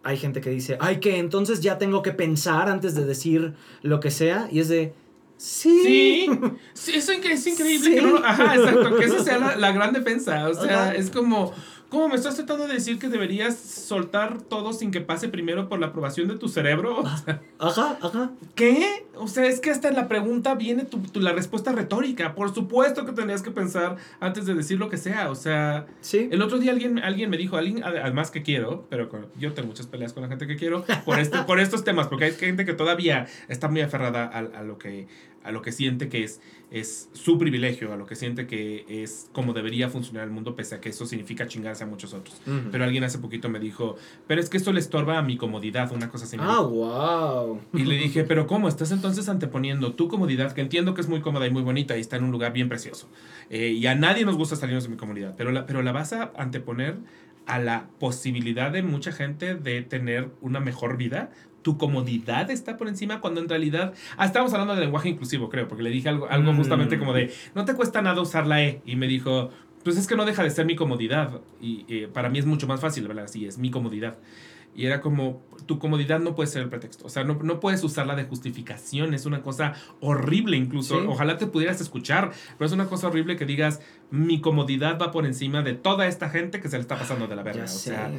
[0.03, 3.99] hay gente que dice, ay, que entonces ya tengo que pensar antes de decir lo
[3.99, 4.49] que sea.
[4.51, 4.93] Y es de,
[5.39, 5.81] sí.
[5.83, 6.29] Sí,
[6.73, 7.95] sí eso es increíble Sí.
[7.95, 10.47] que no lo- Ajá, exacto, que esa sea la, la gran defensa.
[10.49, 11.53] O sea, es como,
[11.89, 15.79] ¿cómo me estás tratando de decir que deberías soltar todo sin que pase primero por
[15.79, 16.99] la aprobación de tu cerebro?
[17.01, 18.31] O sea, Ajá, ajá.
[18.55, 19.05] ¿Qué?
[19.15, 22.35] O sea, es que hasta en la pregunta viene tu, tu- la respuesta retórica.
[22.35, 25.29] Por supuesto que tendrías que pensar antes de decir lo que sea.
[25.29, 26.29] O sea, Sí.
[26.31, 29.51] el otro día alguien, alguien me dijo, alguien ad- además que quiero, pero con- yo
[29.53, 32.31] tengo muchas peleas con la gente que quiero por, este, por estos temas, porque hay
[32.31, 35.07] gente que todavía está muy aferrada a, a lo, que,
[35.43, 36.39] a lo que siente que es,
[36.71, 40.75] es su privilegio, a lo que siente que es como debería funcionar el mundo, pese
[40.75, 42.39] a que eso significa chingarse a muchos otros.
[42.71, 43.95] Pero alguien hace poquito me dijo,
[44.27, 46.37] pero es que esto le estorba a mi comodidad, una cosa así.
[46.39, 47.59] Ah, wow.
[47.73, 48.67] Y le dije, pero ¿cómo?
[48.67, 52.01] Estás entonces anteponiendo tu comodidad, que entiendo que es muy cómoda y muy bonita y
[52.01, 53.09] está en un lugar bien precioso.
[53.49, 56.13] Eh, y a nadie nos gusta salirnos de mi comodidad, pero la, pero la vas
[56.13, 56.97] a anteponer
[57.49, 61.31] a la posibilidad de mucha gente de tener una mejor vida.
[61.61, 63.93] Tu comodidad está por encima cuando en realidad...
[64.17, 66.57] Ah, estábamos hablando de lenguaje inclusivo, creo, porque le dije algo, algo Mm.
[66.57, 68.81] justamente como de, no te cuesta nada usar la E.
[68.85, 69.49] Y me dijo,
[69.83, 71.41] pues es que no deja de ser mi comodidad.
[71.61, 73.25] Y eh, para mí es mucho más fácil, ¿verdad?
[73.25, 74.17] Así es, mi comodidad.
[74.75, 77.05] Y era como, tu comodidad no puede ser el pretexto.
[77.05, 79.13] O sea, no, no puedes usarla de justificación.
[79.13, 80.99] Es una cosa horrible incluso.
[81.01, 81.05] Sí.
[81.09, 82.31] Ojalá te pudieras escuchar.
[82.57, 83.81] Pero es una cosa horrible que digas,
[84.11, 87.35] mi comodidad va por encima de toda esta gente que se le está pasando de
[87.35, 87.65] la verga.
[87.65, 88.11] O sea,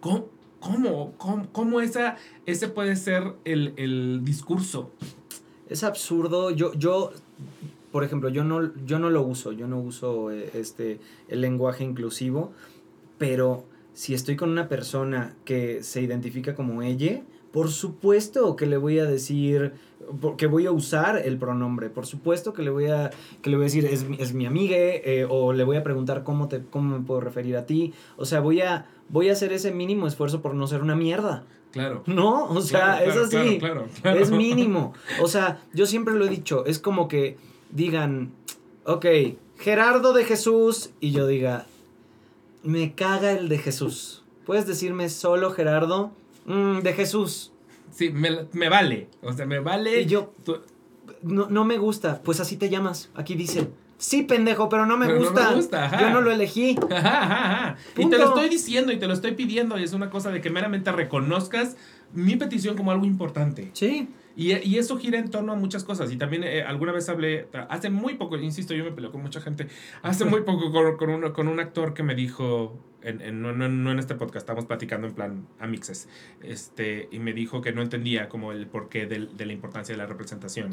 [0.00, 0.28] ¿cómo,
[0.62, 4.90] cómo, cómo, cómo ese puede ser el, el discurso?
[5.68, 6.50] Es absurdo.
[6.50, 7.12] Yo, yo,
[7.90, 9.52] por ejemplo, yo no, yo no lo uso.
[9.52, 12.52] Yo no uso eh, este, el lenguaje inclusivo.
[13.18, 17.22] Pero si estoy con una persona que se identifica como ella,
[17.52, 19.72] por supuesto que le voy a decir
[20.36, 21.90] que voy a usar el pronombre.
[21.90, 23.10] Por supuesto que le voy a,
[23.40, 26.24] que le voy a decir, es, es mi amiga, eh, o le voy a preguntar
[26.24, 27.92] cómo, te, cómo me puedo referir a ti.
[28.16, 31.44] O sea, voy a, voy a hacer ese mínimo esfuerzo por no ser una mierda.
[31.72, 32.02] Claro.
[32.06, 33.58] No, o sea, es así.
[34.04, 34.92] Es mínimo.
[35.22, 37.38] O sea, yo siempre lo he dicho, es como que
[37.70, 38.32] digan,
[38.84, 39.06] ok,
[39.58, 41.66] Gerardo de Jesús, y yo diga,
[42.62, 44.22] me caga el de Jesús.
[44.44, 46.12] ¿Puedes decirme solo Gerardo?
[46.46, 47.52] Mm, de Jesús.
[47.90, 49.08] Sí, me, vale.
[49.22, 50.02] O sea, me vale.
[50.02, 50.34] Y yo,
[51.22, 52.22] no, no me gusta.
[52.22, 53.10] Pues así te llamas.
[53.14, 53.68] Aquí dice,
[54.02, 55.44] Sí, pendejo, pero no me gusta.
[55.44, 56.70] No me gusta Yo no lo elegí.
[57.96, 59.78] y te lo estoy diciendo y te lo estoy pidiendo.
[59.78, 61.76] Y es una cosa de que meramente reconozcas
[62.12, 63.70] mi petición como algo importante.
[63.74, 64.08] Sí.
[64.36, 66.10] Y, y eso gira en torno a muchas cosas.
[66.12, 69.40] Y también eh, alguna vez hablé, hace muy poco, insisto, yo me peleo con mucha
[69.40, 69.68] gente,
[70.02, 73.52] hace muy poco con, con, un, con un actor que me dijo, en, en, no,
[73.52, 76.08] no, no, en este podcast, estamos platicando en plan amixes,
[76.42, 79.98] este, y me dijo que no entendía como el porqué de, de la importancia de
[79.98, 80.70] la representación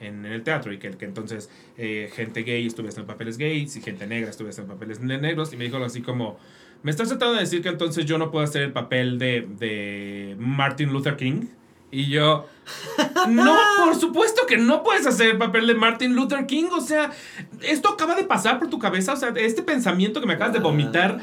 [0.00, 3.80] en, el teatro y que, que entonces eh, gente gay estuviese en papeles gays y
[3.80, 6.38] gente negra estuviese en papeles negros y me dijo así como,
[6.82, 10.36] ¿me estás tratando de decir que entonces yo no puedo hacer el papel de, de
[10.38, 11.46] Martin Luther King?
[11.90, 12.46] Y yo,
[13.28, 16.66] no, por supuesto que no puedes hacer el papel de Martin Luther King.
[16.72, 17.12] O sea,
[17.62, 19.14] esto acaba de pasar por tu cabeza.
[19.14, 21.18] O sea, este pensamiento que me acabas de vomitar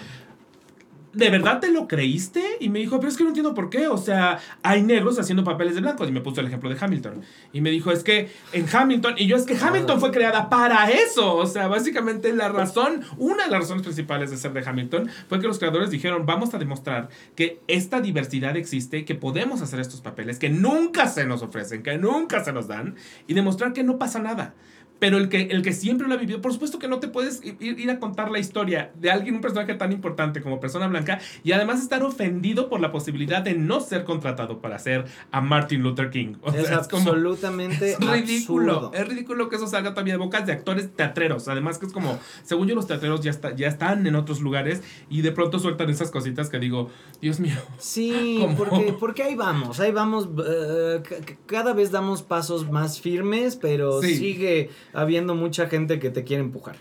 [1.16, 2.44] ¿de verdad te lo creíste?
[2.60, 3.88] Y me dijo, pero es que no entiendo por qué.
[3.88, 6.10] O sea, hay negros haciendo papeles de blancos.
[6.10, 7.22] Y me puso el ejemplo de Hamilton.
[7.54, 10.90] Y me dijo, es que en Hamilton, y yo es que Hamilton fue creada para
[10.92, 11.36] eso.
[11.36, 15.40] O sea, básicamente la razón, una de las razones principales de ser de Hamilton fue
[15.40, 20.02] que los creadores dijeron, vamos a demostrar que esta diversidad existe, que podemos hacer estos
[20.02, 22.96] papeles, que nunca se nos ofrecen, que nunca se nos dan,
[23.28, 24.54] y demostrar que no pasa nada.
[25.00, 27.42] Pero el que, el que siempre lo ha vivido, por supuesto que no te puedes
[27.44, 31.52] ir, a contar la historia de alguien, un personaje tan importante como persona blanca, y
[31.52, 36.10] además estar ofendido por la posibilidad de no ser contratado para ser a Martin Luther
[36.10, 36.36] King.
[36.54, 38.92] es, absolutamente es ridículo.
[38.94, 41.48] Es ridículo que eso salga también de bocas de actores teatreros.
[41.48, 44.82] Además que es como, según yo los teatreros ya, está, ya están en otros lugares
[45.10, 46.90] y de pronto sueltan esas cositas que digo,
[47.22, 47.58] Dios mío.
[47.78, 51.02] Sí, porque, porque ahí vamos, ahí vamos, eh,
[51.46, 56.78] cada vez damos pasos más firmes, pero sigue habiendo mucha gente que te quiere empujar.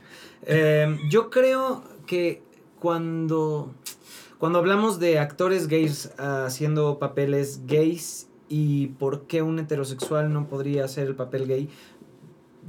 [0.47, 2.43] Em, yo creo que
[2.79, 3.73] cuando,
[4.39, 10.85] cuando hablamos de actores gays haciendo papeles gays y por qué un heterosexual no podría
[10.85, 11.69] hacer el papel gay,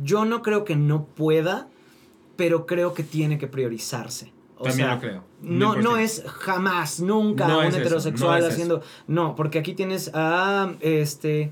[0.01, 1.69] yo no creo que no pueda,
[2.35, 4.33] pero creo que tiene que priorizarse.
[4.61, 5.23] También lo creo.
[5.41, 8.81] No, no es jamás, nunca un heterosexual haciendo.
[9.07, 11.51] No, porque aquí tienes a este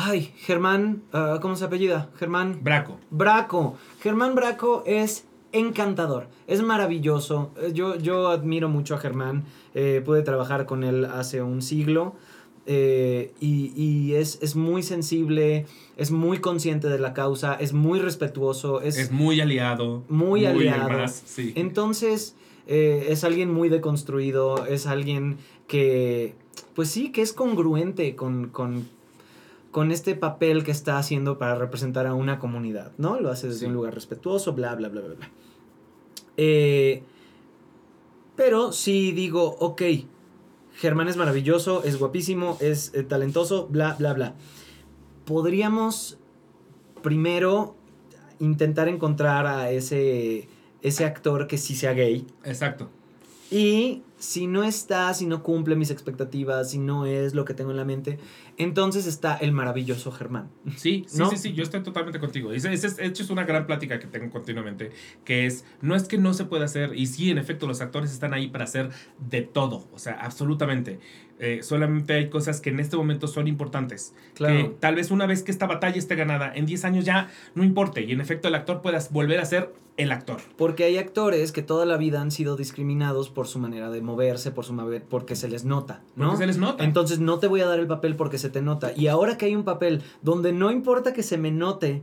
[0.00, 2.08] Ay, Germán, ah, ¿cómo se apellida?
[2.20, 2.60] Germán.
[2.62, 3.00] Braco.
[3.10, 3.76] Braco.
[4.00, 7.50] Germán Braco es encantador, es maravilloso.
[7.60, 9.42] Eh, yo, yo admiro mucho a Germán,
[9.74, 12.14] eh, pude trabajar con él hace un siglo
[12.66, 15.66] eh, y, es, es, muy sensible,
[15.96, 20.04] es muy consciente de la causa, es muy respetuoso, es, muy aliado.
[20.08, 21.08] Muy, aliado.
[21.08, 21.52] sí.
[21.56, 22.36] Entonces,
[22.68, 26.36] es alguien muy deconstruido, es alguien que,
[26.76, 28.86] pues sí, que es congruente con, con
[29.70, 33.20] con este papel que está haciendo para representar a una comunidad, ¿no?
[33.20, 35.30] Lo hace desde un lugar respetuoso, bla, bla, bla, bla, bla.
[36.36, 37.02] Eh,
[38.36, 39.82] pero si digo, ok,
[40.74, 44.34] Germán es maravilloso, es guapísimo, es eh, talentoso, bla, bla, bla.
[45.24, 46.18] Podríamos
[47.02, 47.74] primero
[48.38, 50.48] intentar encontrar a ese,
[50.82, 52.26] ese actor que sí sea gay.
[52.44, 52.88] Exacto.
[53.50, 57.70] Y si no está, si no cumple mis expectativas, si no es lo que tengo
[57.70, 58.18] en la mente,
[58.56, 60.50] entonces está el maravilloso Germán.
[60.76, 62.52] Sí, sí, sí, sí, yo estoy totalmente contigo.
[62.52, 64.90] Es, es, es, es una gran plática que tengo continuamente,
[65.24, 68.12] que es, no es que no se pueda hacer, y sí, en efecto, los actores
[68.12, 70.98] están ahí para hacer de todo, o sea, absolutamente.
[71.40, 74.14] Eh, solamente hay cosas que en este momento son importantes.
[74.34, 74.54] Claro.
[74.56, 77.62] Que tal vez una vez que esta batalla esté ganada, en 10 años ya no
[77.62, 80.40] importe, y en efecto el actor pueda volver a ser el actor.
[80.56, 84.50] Porque hay actores que toda la vida han sido discriminados por su manera de moverse,
[84.52, 84.78] por su
[85.08, 86.26] porque se les nota, ¿no?
[86.26, 86.84] Porque se les nota.
[86.84, 88.92] Entonces no te voy a dar el papel porque se te nota.
[88.96, 92.02] Y ahora que hay un papel donde no importa que se me note,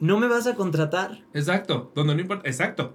[0.00, 1.22] no me vas a contratar.
[1.32, 2.92] Exacto, donde no importa, exacto.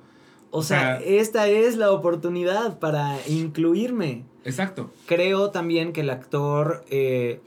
[0.52, 4.26] O, sea, esta es la oportunidad para incluirme.
[4.46, 4.92] Exacto.
[5.06, 7.40] Creo también que el actor eh,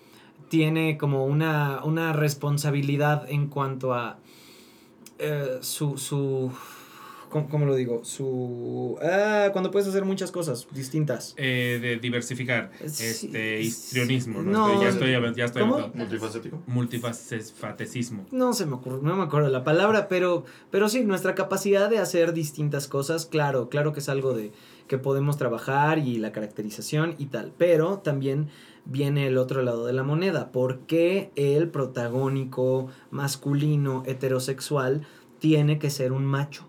[0.48, 4.18] tiene como una, una responsabilidad en cuanto a
[5.18, 6.52] eh, su, su
[7.30, 8.04] ¿cómo, cómo lo digo?
[8.04, 8.98] Su...
[9.02, 11.34] Ah, cuando puedes hacer muchas cosas distintas.
[11.36, 12.70] Eh, de diversificar.
[12.86, 13.66] Sí, este, sí.
[13.66, 14.50] histrionismo, ¿no?
[14.50, 15.64] No, ya estoy, ya estoy.
[15.94, 16.62] Multifacético.
[18.30, 21.98] No se me ocurre, no me acuerdo la palabra, pero, pero sí, nuestra capacidad de
[21.98, 24.52] hacer distintas cosas, claro, claro que es algo de
[24.86, 28.48] que podemos trabajar y la caracterización y tal, pero también
[28.84, 35.02] viene el otro lado de la moneda, ¿por qué el protagónico masculino heterosexual
[35.38, 36.68] tiene que ser un macho?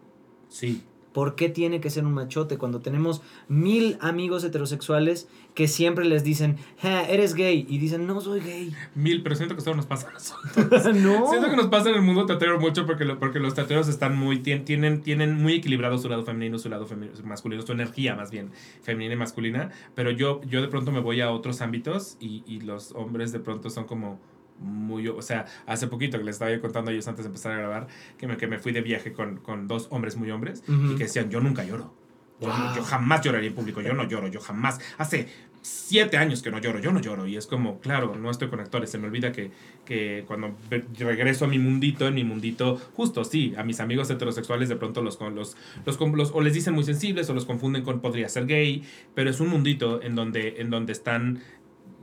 [0.50, 0.84] Sí.
[1.14, 5.28] ¿Por qué tiene que ser un machote cuando tenemos mil amigos heterosexuales
[5.58, 7.66] que siempre les dicen, "Ja, eres gay?
[7.68, 8.72] Y dicen, no soy gay.
[8.94, 10.86] Mil, pero siento que eso nos pasa a nosotros.
[10.96, 11.28] no.
[11.32, 14.16] Siento que nos pasa en el mundo teatrero mucho porque, lo- porque los teatreros están
[14.16, 18.16] muy, tien- tienen, tienen muy equilibrado su lado femenino, su lado femi- masculino, su energía
[18.16, 18.52] más bien,
[18.84, 19.72] femenina y masculina.
[19.96, 23.40] Pero yo, yo de pronto me voy a otros ámbitos y, y los hombres de
[23.40, 24.20] pronto son como
[24.60, 25.08] muy...
[25.08, 27.58] O sea, hace poquito que les estaba yo contando a ellos antes de empezar a
[27.58, 27.88] grabar
[28.20, 31.06] que me, que me fui de viaje con, con dos hombres muy hombres y que
[31.06, 31.96] decían, yo nunca lloro.
[32.40, 32.76] Yo, Wow.
[32.76, 34.80] yo jamás lloraría en público, yo no lloro, yo jamás.
[35.00, 35.28] Hace
[35.68, 37.28] siete años que no lloro, yo no lloro.
[37.28, 38.90] Y es como, claro, no estoy con actores.
[38.90, 39.52] Se me olvida que,
[39.86, 40.56] que cuando
[41.00, 45.02] regreso a mi mundito, en mi mundito, justo sí, a mis amigos heterosexuales de pronto
[45.02, 48.46] los, los, los, los- o les dicen muy sensibles o los confunden con podría ser
[48.48, 48.84] gay,
[49.14, 51.40] pero es un mundito en donde, en donde están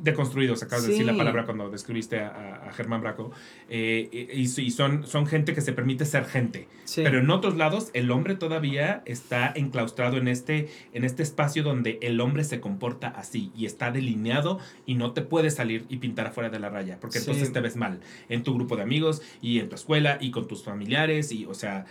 [0.02, 1.18] deconstruidos, acabas de decir la Sí.
[1.18, 3.30] palabra cuando describiste a, a- Germán Braco,
[3.68, 6.66] eh, y, y son, son gente que se permite ser gente.
[6.84, 7.02] Sí.
[7.04, 11.98] Pero en otros lados, el hombre todavía está enclaustrado en este, en este espacio donde
[12.02, 16.26] el hombre se comporta así y está delineado y no te puedes salir y pintar
[16.26, 17.26] afuera de la raya, porque Sí.
[17.30, 20.48] entonces te ves mal en tu grupo de amigos y en tu escuela y con
[20.48, 21.86] tus familiares y, o sea,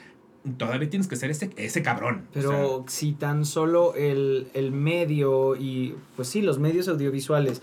[0.58, 2.26] todavía tienes que ser ese, ese cabrón.
[2.28, 7.62] o Pero si tan solo el, el medio y, pues sí, los medios audiovisuales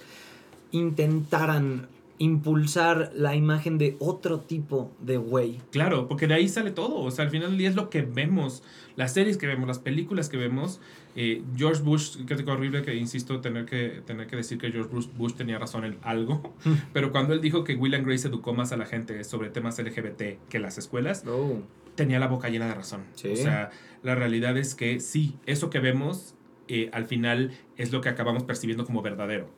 [0.73, 1.89] intentaran
[2.19, 5.59] impulsar la imagen de otro tipo de güey.
[5.71, 6.97] Claro, porque de ahí sale todo.
[6.97, 8.63] O sea, al final del día es lo que vemos.
[8.95, 10.81] Las series que vemos, las películas que vemos.
[11.17, 15.07] Eh, George Bush, es horrible que insisto tener que, tener que decir que George Bush,
[15.17, 16.55] Bush tenía razón en algo.
[16.93, 20.47] pero cuando él dijo que Will Grace educó más a la gente sobre temas LGBT
[20.51, 21.63] que las escuelas, Oh.
[21.95, 23.01] tenía la boca llena de razón.
[23.15, 23.31] Sí.
[23.33, 23.71] O sea,
[24.03, 26.35] la realidad es que sí, eso que vemos
[26.73, 29.51] eh, al final es lo que acabamos percibiendo como verdadero.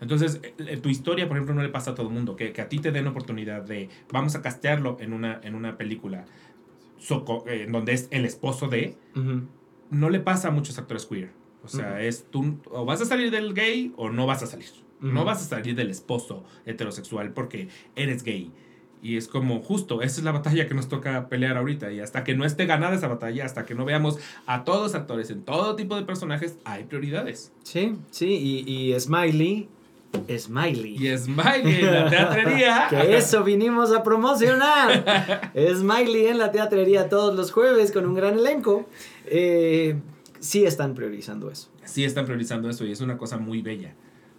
[0.00, 2.36] Entonces, eh, tu historia, por ejemplo, no le pasa a todo el mundo.
[2.36, 5.78] Que, que a ti te den oportunidad de, vamos a castearlo en una, en una
[5.78, 6.26] película
[7.46, 8.98] eh, donde es el esposo de,
[9.90, 11.30] no le pasa a muchos actores queer.
[11.62, 14.68] O sea, es tú, o vas a salir del gay o no vas a salir.
[15.00, 18.52] No vas a salir del esposo heterosexual porque eres gay.
[19.02, 21.90] Y es como justo, esa es la batalla que nos toca pelear ahorita.
[21.90, 24.94] Y hasta que no esté ganada esa batalla, hasta que no veamos a todos los
[24.94, 27.52] actores en todo tipo de personajes, hay prioridades.
[27.62, 28.26] Sí, sí,
[28.66, 29.68] y, y Smiley,
[30.36, 30.96] Smiley.
[30.98, 32.86] Y Smiley en la teatrería.
[32.90, 35.52] que eso vinimos a promocionar.
[35.74, 38.86] Smiley en la teatrería todos los jueves con un gran elenco.
[39.26, 39.96] Eh,
[40.40, 41.68] sí están priorizando eso.
[41.84, 43.94] sí están priorizando eso y es una cosa muy bella.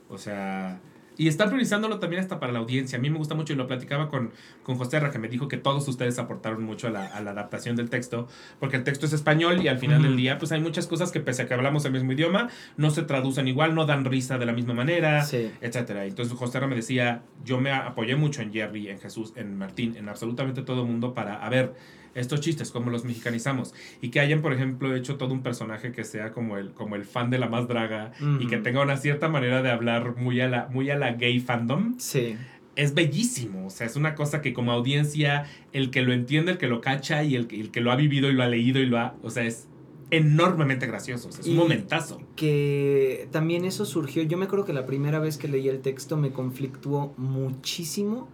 [0.10, 0.82] O sea,
[1.18, 2.98] y están priorizándolo también hasta para la audiencia.
[2.98, 4.32] A mí me gusta mucho y lo platicaba con,
[4.64, 7.32] con José Ra, que me dijo que todos ustedes aportaron mucho a la, a la
[7.32, 8.28] adaptación del texto,
[8.60, 11.20] porque el texto es español y al final del día pues hay muchas cosas que
[11.20, 14.46] pese a que hablamos el mismo idioma, no se traducen igual, no dan risa de
[14.46, 15.52] la misma manera, Sí.
[15.62, 16.06] etcétera.
[16.06, 19.96] Entonces José Ra me decía, yo me apoyé mucho en Jerry, en Jesús, en Martín,
[19.98, 21.74] en absolutamente todo el mundo para, a ver,
[22.16, 23.74] estos chistes, cómo los mexicanizamos.
[24.02, 27.06] Y que hayan, por ejemplo, hecho todo un personaje que sea como el, como el
[27.06, 30.48] fan de la más draga y que tenga una cierta manera de hablar muy a
[30.50, 32.36] la, muy a la gay fandom, Sí.
[32.76, 33.68] es bellísimo.
[33.68, 36.82] O sea, es una cosa que como audiencia, el que lo entiende, el que lo
[36.82, 38.98] cacha y el, que- el que lo ha vivido y lo ha leído y lo
[39.00, 39.16] ha...
[39.24, 39.68] O sea, es
[40.10, 41.30] enormemente gracioso.
[41.30, 42.22] o sea, es un momentazo.
[42.36, 44.24] que también eso surgió.
[44.24, 48.28] Yo me acuerdo que la primera vez que leí el texto me conflictuó muchísimo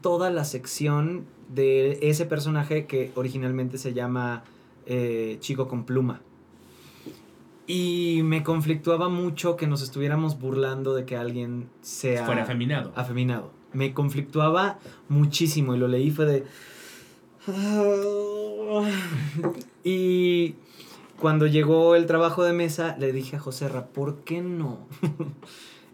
[0.00, 4.44] toda la sección de ese personaje que originalmente se llama
[4.86, 6.20] eh, Chico con Pluma.
[7.66, 12.92] Y me conflictuaba mucho que nos estuviéramos burlando de que alguien sea Fuera afeminado.
[12.96, 13.50] afeminado.
[13.74, 16.44] Me conflictuaba muchísimo y lo leí fue de...
[19.84, 20.54] Y
[21.18, 24.78] cuando llegó el trabajo de mesa, le dije a José Ra, ¿por qué no?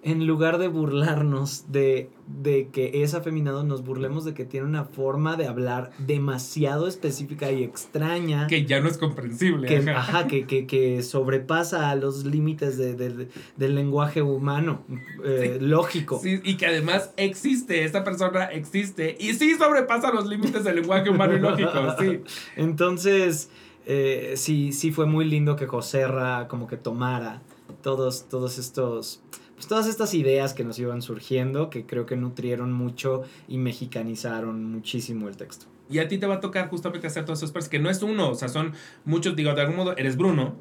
[0.06, 4.84] En lugar de burlarnos de, de que es afeminado, nos burlemos de que tiene una
[4.84, 8.46] forma de hablar demasiado específica y extraña.
[8.46, 9.66] Que ya no es comprensible.
[9.66, 9.98] que, ajá.
[10.18, 14.82] ajá, que, que, que sobrepasa a los límites de- de- de- del lenguaje humano,
[15.24, 16.20] eh, lógico.
[16.22, 21.08] Sí, y que además existe, esta persona existe y sí sobrepasa los límites del lenguaje
[21.10, 22.20] humano y lógico, sí.
[22.56, 23.48] Entonces,
[23.86, 27.40] eh, sí, sí fue muy lindo que Joserra como que tomara
[27.82, 29.22] todos, todos estos,
[29.54, 34.64] pues todas estas ideas que nos iban surgiendo, que creo que nutrieron mucho y mexicanizaron
[34.64, 35.66] muchísimo el texto.
[35.90, 38.02] Y a ti te va a tocar justamente hacer todos esos personajes, que no es
[38.02, 38.72] uno, o sea, son
[39.04, 40.54] muchos, digo, de algún modo eres Bruno,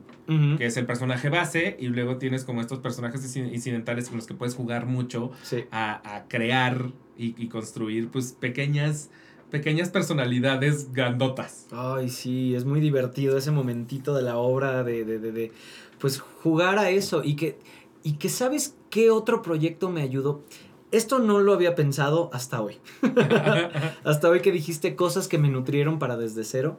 [0.57, 4.27] que es el personaje base, y luego tienes como estos personajes inci- incidentales con los
[4.27, 5.63] que puedes jugar mucho Sí.
[5.71, 9.09] a, a crear y, y construir, pues, pequeñas,
[9.49, 11.67] pequeñas personalidades grandotas.
[11.71, 15.51] Ay, sí, es muy divertido ese momentito de la obra de, de, de, de,
[15.99, 17.57] pues jugar a eso y que,
[18.03, 20.43] y que sabes qué otro proyecto me ayudó.
[20.91, 22.77] Esto no lo había pensado hasta hoy.
[24.03, 26.77] hasta hoy que dijiste cosas que me nutrieron para desde cero.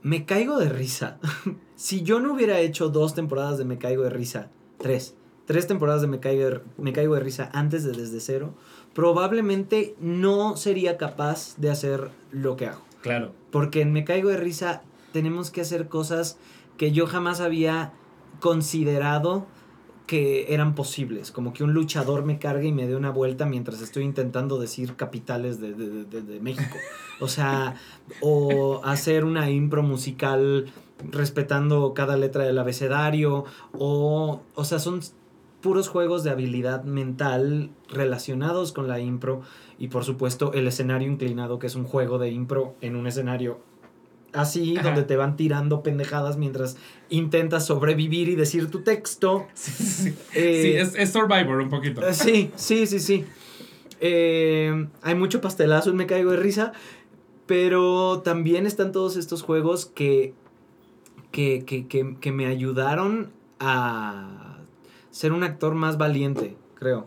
[0.00, 1.18] Me caigo de risa.
[1.76, 6.00] si yo no hubiera hecho dos temporadas de Me caigo de risa, tres, tres temporadas
[6.00, 8.54] de Me caigo de, Me caigo de risa antes de desde cero,
[8.94, 12.80] probablemente no sería capaz de hacer lo que hago.
[13.02, 13.32] Claro.
[13.50, 16.38] Porque en Me Caigo de Risa tenemos que hacer cosas
[16.78, 17.92] que yo jamás había
[18.40, 19.46] considerado
[20.12, 21.30] que eran posibles.
[21.30, 24.94] Como que un luchador me cargue y me dé una vuelta mientras estoy intentando decir
[24.94, 26.76] capitales de, de- de- México.
[27.18, 27.76] O sea,
[28.20, 30.66] o hacer una impro musical
[31.10, 33.46] respetando cada letra del abecedario.
[33.78, 35.00] O, o sea, son
[35.62, 39.40] puros juegos de habilidad mental relacionados con la impro
[39.78, 43.60] y por supuesto el escenario inclinado que es un juego de impro en un escenario
[44.32, 44.88] así Ajá.
[44.88, 46.76] donde te van tirando pendejadas mientras
[47.10, 49.46] intentas sobrevivir y decir tu texto.
[49.54, 50.14] Sí, sí.
[50.34, 52.06] Eh, Sí, es, es Survivor un poquito.
[52.06, 53.24] eh, Sí, sí, sí, sí.
[54.00, 56.72] Eh, hay mucho pastelazo y me caigo de risa.
[57.46, 60.32] Pero también están todos estos juegos que,
[61.32, 64.58] que, que, que, que me ayudaron a
[65.10, 67.06] ser un actor más valiente, creo.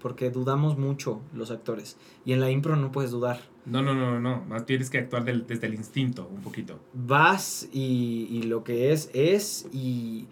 [0.00, 1.96] Porque dudamos mucho los actores.
[2.24, 3.40] Y en la impro no puedes dudar.
[3.66, 4.44] No, no, no, no, no.
[4.46, 6.78] Más Tienes que actuar del- desde el instinto un poquito.
[6.94, 9.66] Vas y, y lo que es, es.
[9.72, 10.26] Y,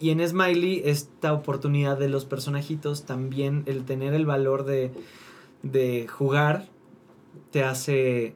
[0.00, 4.90] y en Smiley, esta oportunidad de los personajitos, también el tener el valor de,
[5.62, 6.66] de jugar,
[7.50, 8.34] te hace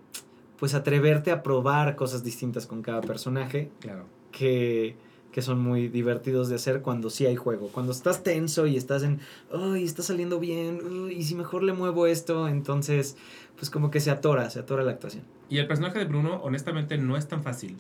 [0.59, 4.05] pues atreverte a probar cosas distintas con cada personaje Claro.
[4.31, 4.95] que,
[5.33, 7.69] que son muy divertidos de hacer cuando sí hay juego.
[7.69, 9.21] Cuando estás tenso y estás en,
[9.53, 13.17] ay, está saliendo bien, uy, y si mejor le muevo esto, entonces
[13.57, 15.25] pues como que se atora, se atora la actuación.
[15.49, 17.77] Y el personaje de Bruno, honestamente, no es tan fácil.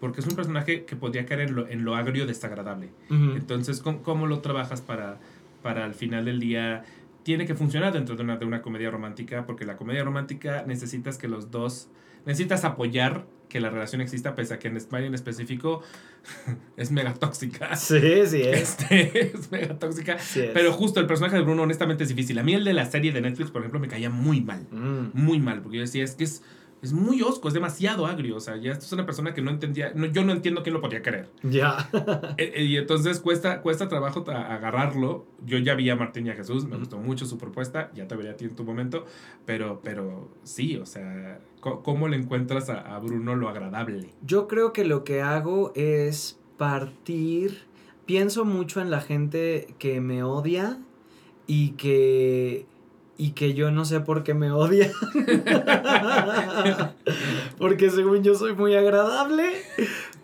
[0.00, 2.90] Porque es un personaje que podría caer en lo, en lo agrio desagradable.
[3.08, 5.20] Entonces, ¿cómo, cómo lo trabajas para,
[5.62, 6.84] para al final del día?
[7.22, 11.18] Tiene que funcionar dentro de una, de una comedia romántica, porque la comedia romántica necesitas
[11.18, 11.86] que los dos,
[12.24, 15.82] necesitas apoyar que la relación exista, pese a que en Smiley en específico
[16.78, 17.76] es mega tóxica.
[17.76, 18.80] Sí, sí es.
[18.80, 20.18] Este, es mega tóxica.
[20.18, 20.50] Sí es.
[20.54, 22.38] Pero justo el personaje de Bruno, honestamente, es difícil.
[22.38, 24.66] A mí el de la serie de Netflix, por ejemplo, me caía muy mal.
[24.70, 25.10] Mm.
[25.12, 26.42] Muy mal, porque yo decía, es que es,
[26.80, 28.36] es muy osco, es demasiado agrio.
[28.36, 30.72] O sea, ya esto es una persona que no entendía, no, yo no entiendo quién
[30.72, 31.28] lo podía querer.
[31.42, 31.90] Ya.
[32.38, 35.26] Eh, Y entonces cuesta, cuesta trabajo agarrarlo.
[35.44, 38.16] Yo ya vi a Martín y a Jesús, me gustó mucho su propuesta, ya te
[38.16, 39.04] vería a ti en tu momento,
[39.44, 44.10] pero, pero sí, o sea, ¿cómo le encuentras a, a Bruno lo agradable?
[44.22, 47.62] Yo creo que lo que hago es partir.
[48.04, 50.78] Pienso mucho en la gente que me odia
[51.46, 52.66] y que.
[53.18, 54.90] Y que yo no sé por qué me odia.
[57.58, 59.44] Porque según yo soy muy agradable.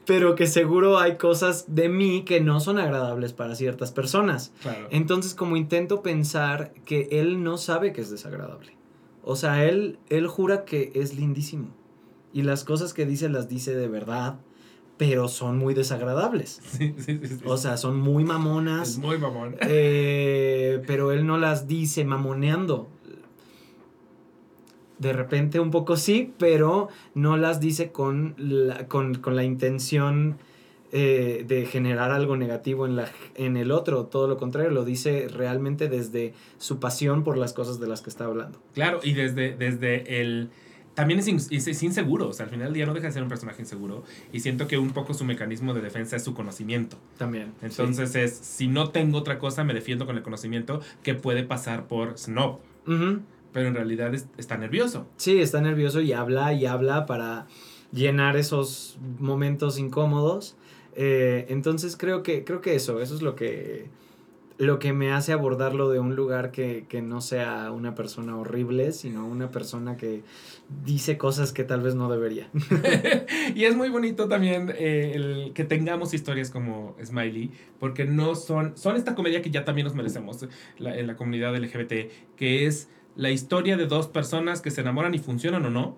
[0.04, 4.52] Pero que seguro hay cosas de mí que no son agradables para ciertas personas.
[4.62, 4.88] Claro.
[4.90, 8.77] Entonces, como intento pensar que él no sabe que es desagradable.
[9.30, 11.68] O sea, él, él jura que es lindísimo.
[12.32, 14.40] Y las cosas que dice las dice de verdad,
[14.96, 16.60] pero son muy desagradables.
[16.64, 17.38] Sí, sí, sí.
[17.44, 19.56] O sea, son muy es mamonas, muy mamón.
[19.60, 22.88] eh, pero él no las dice mamoneando.
[24.98, 30.38] De repente un poco sí, pero no las dice con la, con, con la intención
[30.92, 34.06] eh, de generar algo negativo en, la, en el otro.
[34.06, 38.10] Todo lo contrario, lo dice realmente desde su pasión por las cosas de las que
[38.10, 38.58] está hablando.
[38.74, 40.50] Claro, y desde, desde el...
[40.94, 43.28] También es, es- inseguro, o sea, al final del día no deja de ser un
[43.28, 44.02] personaje inseguro
[44.32, 46.96] y siento que un poco su mecanismo de defensa es su conocimiento.
[47.18, 47.52] También.
[47.62, 51.86] Entonces es, si no tengo otra cosa, me defiendo con el conocimiento que puede pasar
[51.86, 52.58] por snob,
[53.52, 55.06] pero en realidad es- está nervioso.
[55.18, 57.46] Sí, está nervioso y habla y habla para
[57.92, 60.56] llenar esos momentos incómodos.
[61.00, 63.86] Eh, entonces creo que, creo que eso, eso es lo que,
[64.58, 68.90] lo que me hace abordarlo de un lugar que, que no sea una persona horrible,
[68.90, 70.24] sino una persona que
[70.84, 72.50] dice cosas que tal vez no debería.
[73.54, 78.76] y es muy bonito también eh, el que tengamos historias como Smiley, porque no son,
[78.76, 80.48] son esta comedia que ya también nos merecemos
[80.80, 85.20] en la comunidad LGBT, que es la historia de dos personas que se enamoran y
[85.20, 85.96] funcionan o no,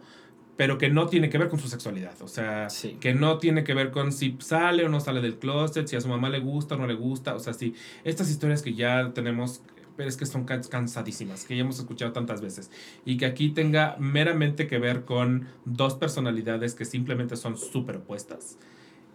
[0.61, 2.99] pero que no tiene que ver con su sexualidad, o sea, Sí.
[3.01, 6.03] que no tiene que ver con si sale o no sale del closet, si a
[6.03, 7.73] su mamá le gusta o no le gusta, o sea, sí,
[8.05, 9.63] estas historias que ya tenemos
[9.97, 12.71] pero es que son cansadísimas, que ya hemos escuchado tantas veces.
[13.07, 18.59] Y que aquí tenga meramente que ver con dos personalidades que simplemente son súper opuestas.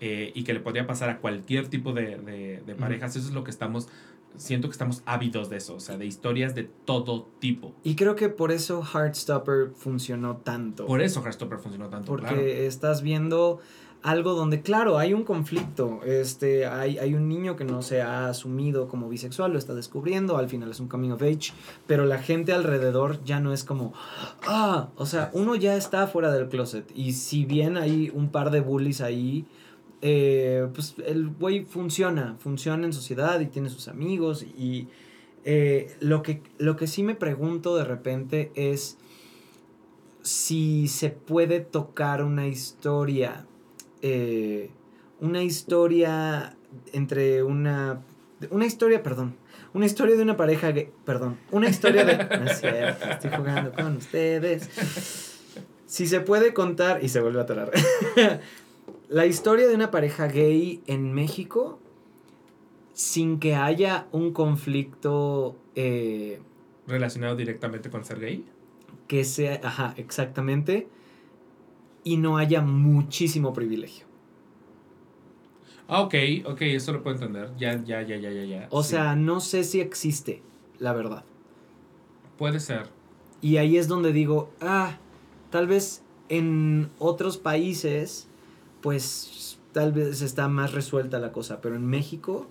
[0.01, 3.15] Eh, y que le podría pasar a cualquier tipo de, de, parejas.
[3.15, 3.87] Eso es lo que estamos
[4.37, 7.73] siento que estamos ávidos de eso, o sea, de historias de todo tipo.
[7.83, 10.85] Y creo que por eso Heartstopper funcionó tanto.
[10.85, 12.07] Por eso Heartstopper funcionó tanto.
[12.07, 13.59] Porque estás viendo
[14.05, 16.01] algo donde, claro, hay un conflicto.
[16.05, 20.37] Este, hay, hay un niño que no se ha asumido como bisexual, lo está descubriendo,
[20.37, 21.53] al final es un coming of age,
[21.87, 23.93] pero la gente alrededor ya no es como,
[24.47, 26.91] ah, o sea, uno ya está fuera del closet.
[26.95, 29.47] Y si bien hay un par de bullies ahí,
[30.01, 34.87] eh, pues el güey funciona, funciona en sociedad y tiene sus amigos y
[35.43, 38.97] eh, lo, que, lo que sí me pregunto de repente es
[40.21, 43.45] si se puede tocar una historia,
[44.01, 44.71] eh,
[45.21, 46.57] una historia
[46.93, 48.01] entre una,
[48.49, 49.35] una historia, perdón,
[49.75, 52.15] una historia de una pareja gay, perdón, una historia de...
[52.39, 54.69] No es cierto, estoy jugando con ustedes.
[55.85, 57.71] Si se puede contar, y se vuelve a atorar.
[59.09, 61.79] la historia de una pareja gay en México
[62.93, 66.39] sin que haya un conflicto eh,
[66.87, 68.45] relacionado directamente con ser gay.
[69.07, 70.87] Que sea, ajá, exactamente.
[72.03, 74.05] Y no haya muchísimo privilegio.
[75.87, 76.15] Ah, ok,
[76.45, 77.51] ok, eso lo puedo entender.
[77.57, 78.67] Ya, ya, ya, ya, ya, ya.
[78.71, 80.41] O sea, no sé si existe,
[80.79, 81.25] la verdad.
[82.37, 82.89] Puede ser.
[83.41, 84.97] Y ahí es donde digo, ah,
[85.51, 88.27] tal vez en otros países
[88.85, 92.47] pues tal vez está más resuelta la cosa, pero en México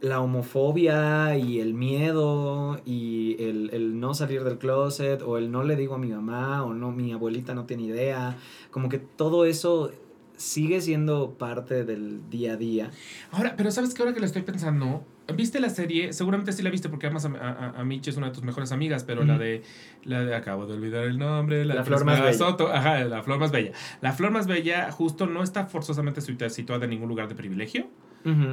[0.00, 5.76] la homofobia y el miedo y el, no salir del closet o el no le
[5.76, 8.38] digo a mi mamá o no, mi abuelita no tiene idea,
[8.70, 9.92] como que todo eso
[10.38, 12.90] sigue siendo parte del día a día.
[13.30, 16.12] Ahora, pero sabes que ahora que lo estoy pensando, ¿viste la serie?
[16.12, 19.04] Seguramente sí la viste porque además a, a, Mitch es una de tus mejores amigas,
[19.04, 19.62] pero la de
[20.04, 22.32] la de acabo de olvidar el nombre, la, flor más bella.
[22.32, 23.72] Soto, ajá, la flor más bella.
[24.00, 27.88] La flor más bella justo no está forzosamente situada en ningún lugar de privilegio.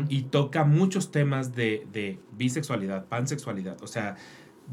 [0.08, 3.82] Y toca muchos temas de, de bisexualidad, pansexualidad.
[3.82, 4.16] O sea,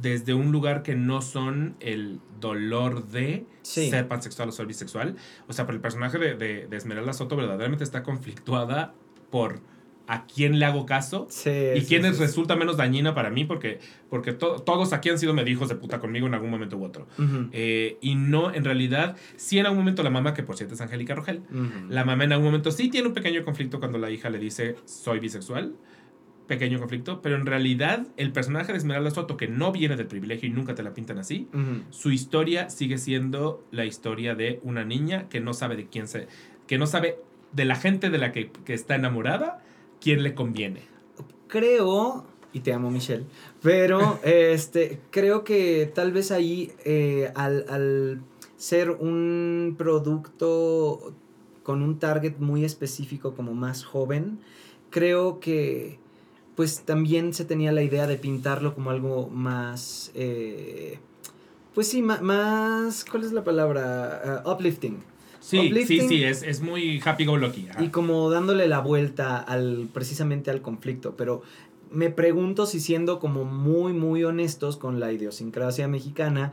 [0.00, 5.16] desde un lugar que no son el dolor de ser pansexual o ser bisexual.
[5.48, 8.94] O sea, por el personaje de, de, de, Esmeralda Soto verdaderamente está conflictuada
[9.30, 9.60] por
[10.06, 13.80] a quién le hago caso y quién resulta menos dañina para mí porque,
[14.10, 17.06] porque todos aquí han sido medio hijos de puta conmigo en algún momento u otro.
[17.52, 20.80] Eh, y no, en realidad, sí en algún momento la mamá, que por cierto es
[20.80, 21.42] Angélica Rogel,
[21.88, 24.76] la mamá en algún momento sí tiene un pequeño conflicto cuando la hija le dice
[24.84, 25.74] soy bisexual
[26.46, 30.48] pequeño conflicto, pero en realidad el personaje de Esmeralda Soto, que no viene del privilegio
[30.48, 31.48] y nunca te la pintan así,
[31.90, 36.28] su historia sigue siendo la historia de una niña que no sabe de quién se.
[36.66, 37.18] que no sabe
[37.52, 39.62] de la gente de la que, está enamorada,
[40.02, 40.80] quién le conviene.
[41.46, 43.24] Creo, y te amo Michelle,
[43.62, 48.22] pero este, creo que tal vez ahí eh, al, al
[48.56, 51.14] ser un producto
[51.62, 54.40] con un target muy específico como más joven,
[54.90, 55.98] creo que
[56.56, 60.98] pues también se tenía la idea de pintarlo como algo más, eh,
[61.74, 64.42] pues sí, más, ¿cuál es la palabra?
[64.44, 65.11] Uh, uplifting.
[65.43, 67.66] Sí, sí, sí, es, es, muy happy go lucky.
[67.81, 71.43] Y como dándole la vuelta al, precisamente al conflicto, pero
[71.90, 76.52] me pregunto si siendo como muy, muy honestos con la idiosincrasia mexicana,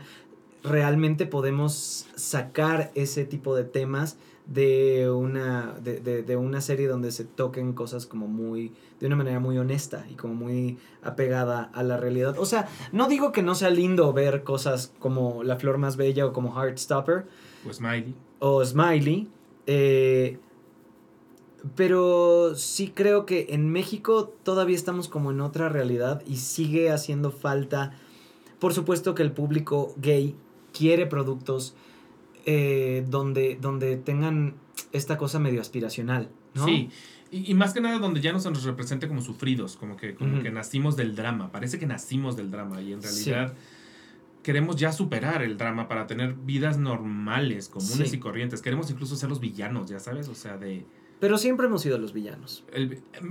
[0.64, 4.18] realmente podemos sacar ese tipo de temas
[4.48, 9.16] de una, de, de, de, una serie donde se toquen cosas como muy, de una
[9.16, 12.36] manera muy honesta y como muy apegada a la realidad.
[12.40, 16.26] O sea, no digo que no sea lindo ver cosas como La Flor Más Bella
[16.26, 17.28] o como Heartstopper.
[17.70, 18.16] O Smiley.
[18.40, 19.28] O Smiley.
[19.68, 20.40] Eh,
[21.76, 27.32] pero sí creo que en México todavía estamos como en otra realidad y sigue haciendo
[27.32, 27.94] falta.
[28.60, 30.36] Por supuesto que el público gay
[30.74, 31.76] quiere productos
[32.46, 34.56] eh, donde, donde tengan
[34.92, 36.66] esta cosa medio aspiracional, ¿no?
[36.66, 36.90] Sí.
[37.32, 40.42] Y, más que nada donde ya no se nos represente como sufridos, como que, como
[40.42, 41.52] que nacimos del drama.
[41.52, 43.54] Parece que nacimos del drama y en realidad
[44.44, 48.62] queremos ya superar el drama para tener vidas normales, comunes y corrientes.
[48.62, 50.86] Queremos incluso ser los villanos, ya sabes, o sea, de...
[51.20, 52.64] Pero siempre hemos sido los villanos.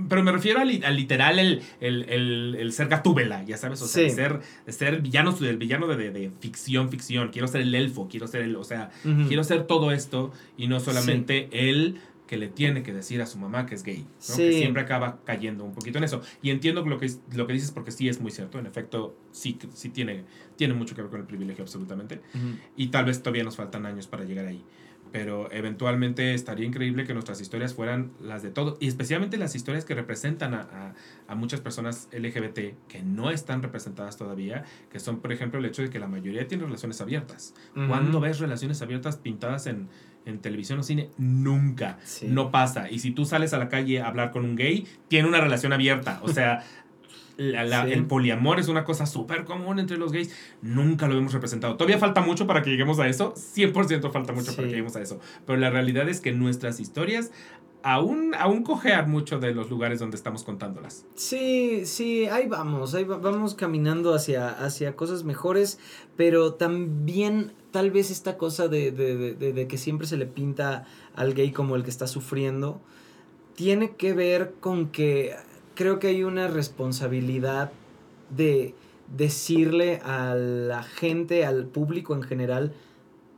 [0.07, 5.01] pero me refiero al, literal, el, el, ser gatúbela, ya sabes, o sea, ser, ser
[5.01, 7.29] villano, el villano de, ficción, ficción.
[7.29, 8.91] Quiero ser el elfo, quiero ser el, o sea,
[9.27, 11.99] quiero ser todo esto y no solamente el
[12.29, 15.63] que le tiene que decir a su mamá que es gay, que siempre acaba cayendo
[15.63, 16.21] un poquito en eso.
[16.43, 19.57] Y entiendo lo que, lo que dices porque sí es muy cierto, en efecto, sí,
[19.73, 20.25] sí tiene,
[20.59, 22.21] tiene mucho que ver con el privilegio absolutamente.
[22.75, 24.61] Y tal vez todavía nos faltan años para llegar ahí.
[25.11, 29.83] pero eventualmente estaría increíble que nuestras historias fueran las de todo, y especialmente las historias
[29.83, 30.93] que representan a, a,
[31.27, 35.81] a, muchas personas LGBT que no están representadas todavía, que son, por ejemplo, el hecho
[35.81, 37.55] de que la mayoría tiene relaciones abiertas.
[37.75, 37.87] Uh -huh.
[37.87, 39.87] ¿Cuándo ves relaciones abiertas pintadas en,
[40.25, 41.09] en televisión o cine?
[41.17, 41.97] Nunca.
[42.03, 42.27] Sí.
[42.27, 42.91] No pasa.
[42.91, 45.73] Y si tú sales a la calle a hablar con un gay, tiene una relación
[45.73, 46.19] abierta.
[46.21, 46.63] O sea...
[47.39, 47.93] La, la, sí.
[47.93, 50.35] El poliamor es una cosa súper común entre los gays.
[50.61, 51.77] Nunca lo hemos representado.
[51.77, 53.33] Todavía falta mucho para que lleguemos a eso.
[53.33, 54.57] 100% falta mucho sí.
[54.57, 55.21] para que lleguemos a eso.
[55.45, 57.31] Pero la realidad es que nuestras historias
[57.81, 61.05] aún, aún cojean mucho de los lugares donde estamos contándolas.
[61.15, 62.93] Sí, sí, ahí vamos.
[62.93, 65.79] Ahí vamos caminando hacia, hacia cosas mejores.
[66.17, 70.85] Pero también tal vez esta cosa de, de, de, de que siempre se le pinta
[71.15, 72.81] al gay como el que está sufriendo.
[73.55, 75.35] Tiene que ver con que
[75.79, 77.71] creo que hay una responsabilidad
[78.29, 78.75] de
[79.15, 82.73] decirle a la gente, al público en general,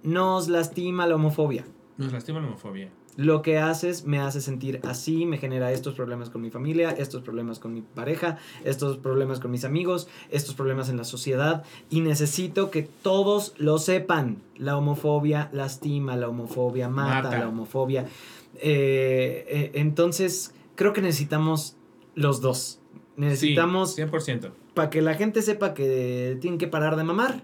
[0.01, 1.65] nos lastima la homofobia.
[1.97, 2.89] Nos lastima la homofobia.
[3.15, 7.21] Lo que haces me hace sentir así, me genera estos problemas con mi familia, estos
[7.21, 12.01] problemas con mi pareja, estos problemas con mis amigos, estos problemas en la sociedad y
[12.01, 14.37] necesito que todos lo sepan.
[14.57, 17.37] La homofobia lastima, la homofobia mata, mata.
[17.37, 18.07] la homofobia.
[18.55, 21.75] Eh, eh, entonces, creo que necesitamos
[22.21, 22.79] los dos.
[23.17, 23.95] Necesitamos...
[23.95, 24.51] Sí, 100%.
[24.73, 27.43] Para que la gente sepa que tienen que parar de mamar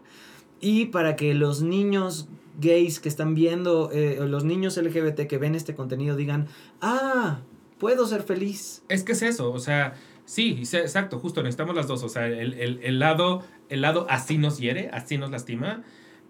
[0.61, 2.29] y para que los niños
[2.59, 6.47] gays que están viendo, eh, los niños LGBT que ven este contenido digan,
[6.81, 7.41] ah,
[7.77, 8.83] puedo ser feliz.
[8.89, 9.93] Es que es eso, o sea,
[10.25, 14.37] sí, exacto, justo, necesitamos las dos, o sea, el, el, el lado, el lado así
[14.37, 15.83] nos hiere, así nos lastima,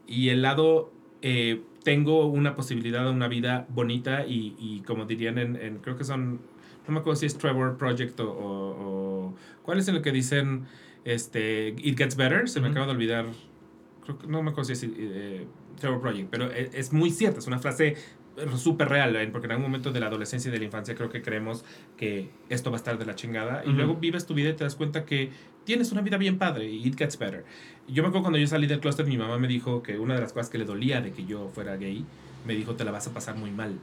[0.05, 0.91] y el lado
[1.21, 5.97] eh, tengo una posibilidad de una vida bonita y, y como dirían en, en, creo
[5.97, 6.41] que son
[6.87, 10.11] no me acuerdo si es Trevor Project o, o, o ¿cuál es en el que
[10.11, 10.65] dicen
[11.03, 12.49] este It Gets Better?
[12.49, 13.25] Se me acaba de olvidar.
[14.03, 15.45] Creo que, no me acuerdo si es eh,
[15.79, 17.95] Trevor Project, pero es, es, muy cierta, es una frase
[18.55, 19.27] súper real, ¿eh?
[19.31, 21.65] porque en algún momento de la adolescencia y de la infancia creo que creemos
[21.97, 23.75] que esto va a estar de la chingada y uh -huh.
[23.75, 25.31] luego vives tu vida y te das cuenta que
[25.63, 27.43] tienes una vida bien padre y it gets better.
[27.87, 30.21] Yo me acuerdo cuando yo salí del clúster, mi mamá me dijo que una de
[30.21, 32.05] las cosas que le dolía de que yo fuera gay,
[32.45, 33.79] me dijo, te la vas a pasar muy mal.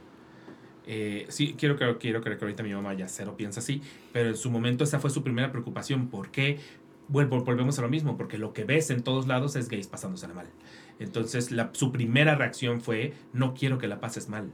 [0.87, 3.81] Eh, sí, quiero, quiero, quiero creer que ahorita mi mamá ya cero piensa así,
[4.13, 6.07] pero en su momento esa fue su primera preocupación.
[6.07, 6.59] ¿Por qué?
[7.07, 10.33] Bueno, volvemos a lo mismo, porque lo que ves en todos lados es gays pasándosela
[10.33, 10.47] mal.
[10.99, 14.51] Entonces, la, su primera reacción fue, no quiero que la pases mal.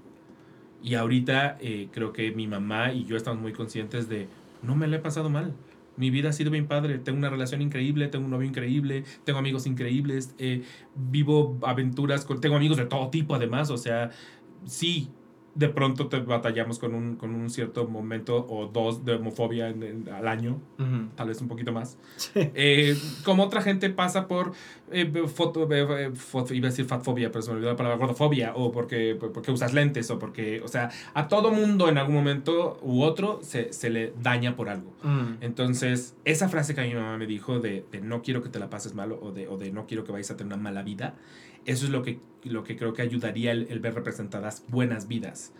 [0.83, 4.27] Y ahorita eh, creo que mi mamá y yo estamos muy conscientes de,
[4.63, 5.53] no me la he pasado mal.
[5.97, 9.39] Mi vida ha sido bien padre, tengo una relación increíble, tengo un novio increíble, tengo
[9.39, 10.63] amigos increíbles, eh,
[10.95, 14.09] vivo aventuras, con, tengo amigos de todo tipo además, o sea,
[14.65, 15.09] sí,
[15.53, 19.83] de pronto te batallamos con un, con un cierto momento o dos de homofobia en,
[19.83, 21.09] en, al año, uh -huh.
[21.15, 21.97] tal vez un poquito más.
[22.15, 22.31] Sí.
[22.55, 22.95] Eh,
[23.25, 24.53] como otra gente pasa por
[24.91, 28.53] eh, foto, eh, foto, iba a decir fatfobia, pero se me olvidó la palabra gordofobia,
[28.55, 32.79] o porque, porque usas lentes, o porque, o sea, a todo mundo en algún momento
[32.81, 34.93] u otro se, se le daña por algo.
[35.03, 35.37] Uh -huh.
[35.41, 38.59] Entonces, esa frase que a mi mamá me dijo de, de no quiero que te
[38.59, 40.81] la pases mal o de, o de no quiero que vayas a tener una mala
[40.81, 41.15] vida,
[41.65, 45.53] eso es lo que, lo que creo que ayudaría el, el ver representadas buenas vidas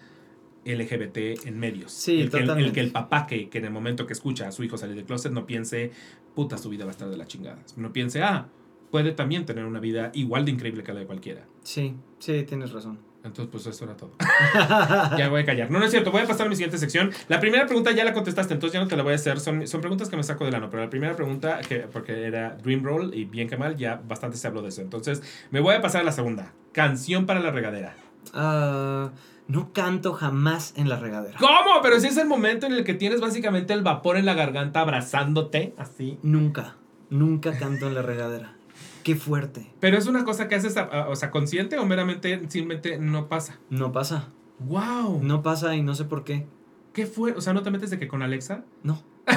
[0.66, 1.92] LGBT en medios.
[1.92, 4.48] Sí, el, que el, el, que el papá que, que en el momento que escucha
[4.48, 5.92] a su hijo salir del closet no piense,
[6.36, 7.64] puta, su vida va a estar de la chingada.
[7.78, 8.48] No piense, ah,
[8.92, 11.48] puede también tener una vida igual de increíble que la de cualquiera.
[11.64, 13.00] Sí, sí, tienes razón.
[13.24, 14.16] Entonces, pues eso era todo.
[15.18, 15.70] ya voy a callar.
[15.70, 16.12] No, no es cierto.
[16.12, 17.12] Voy a pasar a mi siguiente sección.
[17.28, 19.40] La primera pregunta ya la contestaste, entonces ya no te la voy a hacer.
[19.40, 20.70] Son, son preguntas que me saco del ano.
[20.70, 24.38] Pero la primera pregunta, que, porque era Dream Roll y bien que mal, ya bastante
[24.38, 24.82] se habló de eso.
[24.82, 25.22] Entonces,
[25.52, 26.54] me voy a pasar a la segunda.
[26.72, 27.96] Canción para la regadera.
[28.34, 29.12] Ah.
[29.12, 29.32] Uh...
[29.52, 31.38] No canto jamás en la regadera.
[31.38, 31.82] ¿Cómo?
[31.84, 34.80] Pero si es el momento en el que tienes básicamente el vapor en la garganta
[34.80, 36.18] abrazándote, así.
[36.24, 36.78] Nunca,
[37.10, 38.56] nunca canto en la regadera.
[39.04, 39.72] Qué fuerte.
[39.80, 40.76] Pero es una cosa que haces,
[41.08, 43.60] o sea, consciente o meramente simplemente no pasa.
[43.70, 44.30] No pasa.
[44.60, 45.22] Wow.
[45.24, 46.46] No pasa y no sé por qué.
[46.94, 47.34] ¿Qué fue?
[47.34, 48.64] O sea, ¿no te metes de que con Alexa?
[48.84, 49.02] No.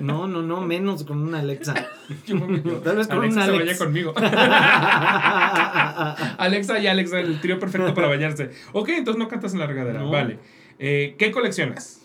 [0.00, 1.74] No, no, no, menos con una Alexa.
[2.26, 2.36] Yo
[2.82, 3.44] Tal vez con Alexa una Alexa.
[3.44, 4.12] se baña conmigo.
[6.38, 8.50] Alexa y Alexa, el trío perfecto para bañarse.
[8.72, 10.00] Ok, entonces no cantas en la regadera.
[10.00, 10.10] No.
[10.10, 10.38] Vale.
[10.78, 12.00] Eh, ¿Qué coleccionas?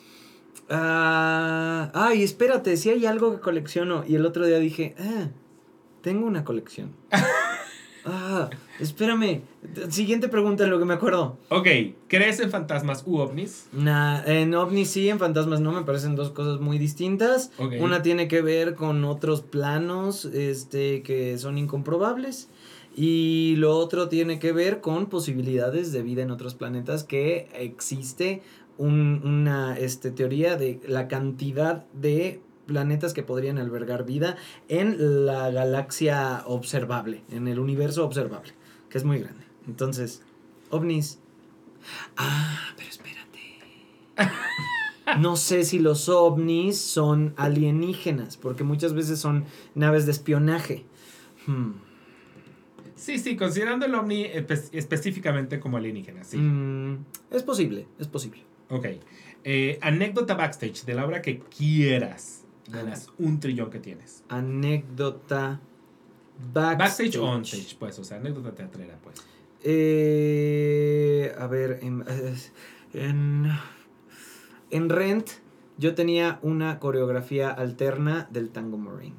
[0.70, 4.04] Uh, ay, espérate, si hay algo que colecciono.
[4.08, 5.28] Y el otro día dije, ah,
[6.08, 6.92] tengo una colección.
[8.10, 9.42] Ah, espérame.
[9.90, 11.38] Siguiente pregunta en lo que me acuerdo.
[11.50, 11.68] Ok,
[12.08, 13.68] ¿crees en fantasmas u ovnis?
[13.74, 17.52] Nah, en ovnis sí, en fantasmas no, me parecen dos cosas muy distintas.
[17.58, 17.82] Okay.
[17.82, 22.48] Una tiene que ver con otros planos este, que son incomprobables.
[22.96, 28.42] Y lo otro tiene que ver con posibilidades de vida en otros planetas que existe
[28.78, 34.36] un, una este, teoría de la cantidad de planetas que podrían albergar vida
[34.68, 38.54] en la galaxia observable, en el universo observable,
[38.90, 39.44] que es muy grande.
[39.68, 40.22] Entonces,
[40.70, 41.20] ovnis,
[42.18, 43.40] Ah, pero espérate.
[45.20, 50.84] No sé si los ovnis son alienígenas, porque muchas veces son naves de espionaje.
[51.46, 51.72] Hmm.
[52.96, 56.36] Sí, sí, considerando el ovni espe- específicamente como alienígena, sí.
[56.38, 58.42] Mm, es posible, es posible.
[58.70, 58.86] Ok.
[59.46, 62.37] Eh, anécdota backstage de la obra que quieras.
[62.68, 64.24] De las un trillón que tienes.
[64.30, 65.60] Anécdota
[66.54, 66.78] backstage.
[66.78, 68.00] Backstage o onstage, pues.
[68.00, 69.24] O sea, anécdota teatrera, pues.
[69.64, 72.04] Eh, a ver, en,
[72.94, 73.52] en,
[74.70, 75.30] en Rent
[75.78, 79.16] yo tenía una coreografía alterna del tango marine,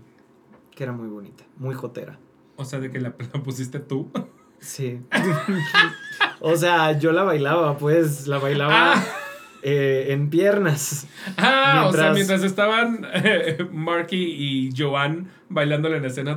[0.74, 2.18] que era muy bonita, muy jotera.
[2.56, 4.10] O sea, de que la, la pusiste tú.
[4.58, 5.00] Sí.
[6.40, 9.06] o sea, yo la bailaba, pues, la bailaba Ah.
[9.62, 11.06] Eh, en piernas.
[11.36, 16.36] Ah, o sea, Mientras- mientras estaban eh, Marky y Joan bailándole en escena.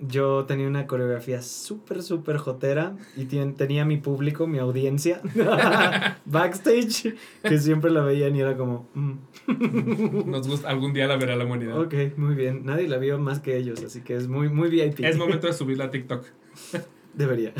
[0.00, 5.20] Yo tenía una coreografía súper, súper jotera y tenía mi público, mi audiencia,
[6.24, 11.36] backstage, que siempre la veían y era como, mm, Nos gusta, algún día la verá
[11.36, 11.78] la humanidad.
[11.80, 12.64] ok, muy bien.
[12.64, 15.00] Nadie la vio más que ellos, así que es muy, muy VIP.
[15.00, 16.24] Es momento de subirla a TikTok.
[17.14, 17.52] Debería.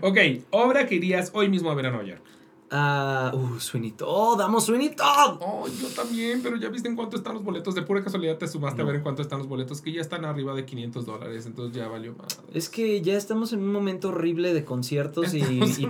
[0.00, 0.18] Ok,
[0.50, 2.22] obra que irías hoy mismo a ver a Nueva York.
[2.74, 5.36] Ah, uh, Sweeney Todd, Sweeney Todd.
[5.40, 7.74] Oh, yo también, pero ya viste en cuánto están los boletos.
[7.74, 10.24] De pura casualidad te sumaste a ver en cuánto están los boletos, que ya están
[10.24, 12.40] arriba de 500 dólares, entonces ya valió más.
[12.54, 15.42] Es que ya estamos en un momento horrible de conciertos y,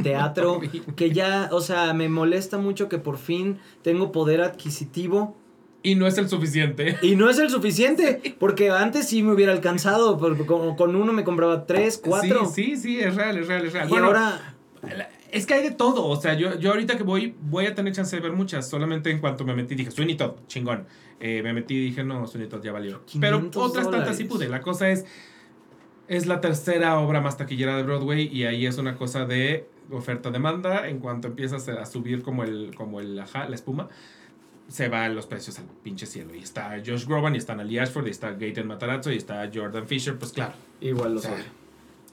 [0.03, 0.61] teatro.
[0.97, 5.37] Que ya, o sea, me molesta mucho que por fin tengo poder adquisitivo.
[5.85, 6.99] Y no es el suficiente.
[7.03, 10.19] Y no es el suficiente, porque antes sí me hubiera alcanzado.
[10.19, 12.47] porque Con, con uno me compraba tres, cuatro.
[12.47, 13.87] Sí, sí, sí, es real, es real, es real.
[13.87, 16.07] Y Bueno, ahora, la- es que hay de todo.
[16.07, 18.69] O sea, yo, yo ahorita que voy, voy a tener chance de ver muchas.
[18.69, 20.87] Solamente en cuanto me metí, dije, Sweeney Todd, chingón.
[21.19, 23.03] Eh, me metí y dije, no, Sweeney Todd ya valió.
[23.19, 24.49] Pero 500 otras tantas sí pude.
[24.49, 25.07] La cosa es,
[26.07, 30.87] es la tercera obra más taquillera de Broadway y ahí es una cosa de oferta-demanda.
[30.89, 33.89] En cuanto empiezas a subir como el, como el, ajá, la espuma,
[34.69, 36.35] se van los precios al pinche cielo.
[36.35, 39.87] Y está Josh Groban, y está Natalie Ashford, y está Gaten Matarazzo, y está Jordan
[39.87, 40.19] Fisher.
[40.19, 41.37] Pues claro, igual lo O sea.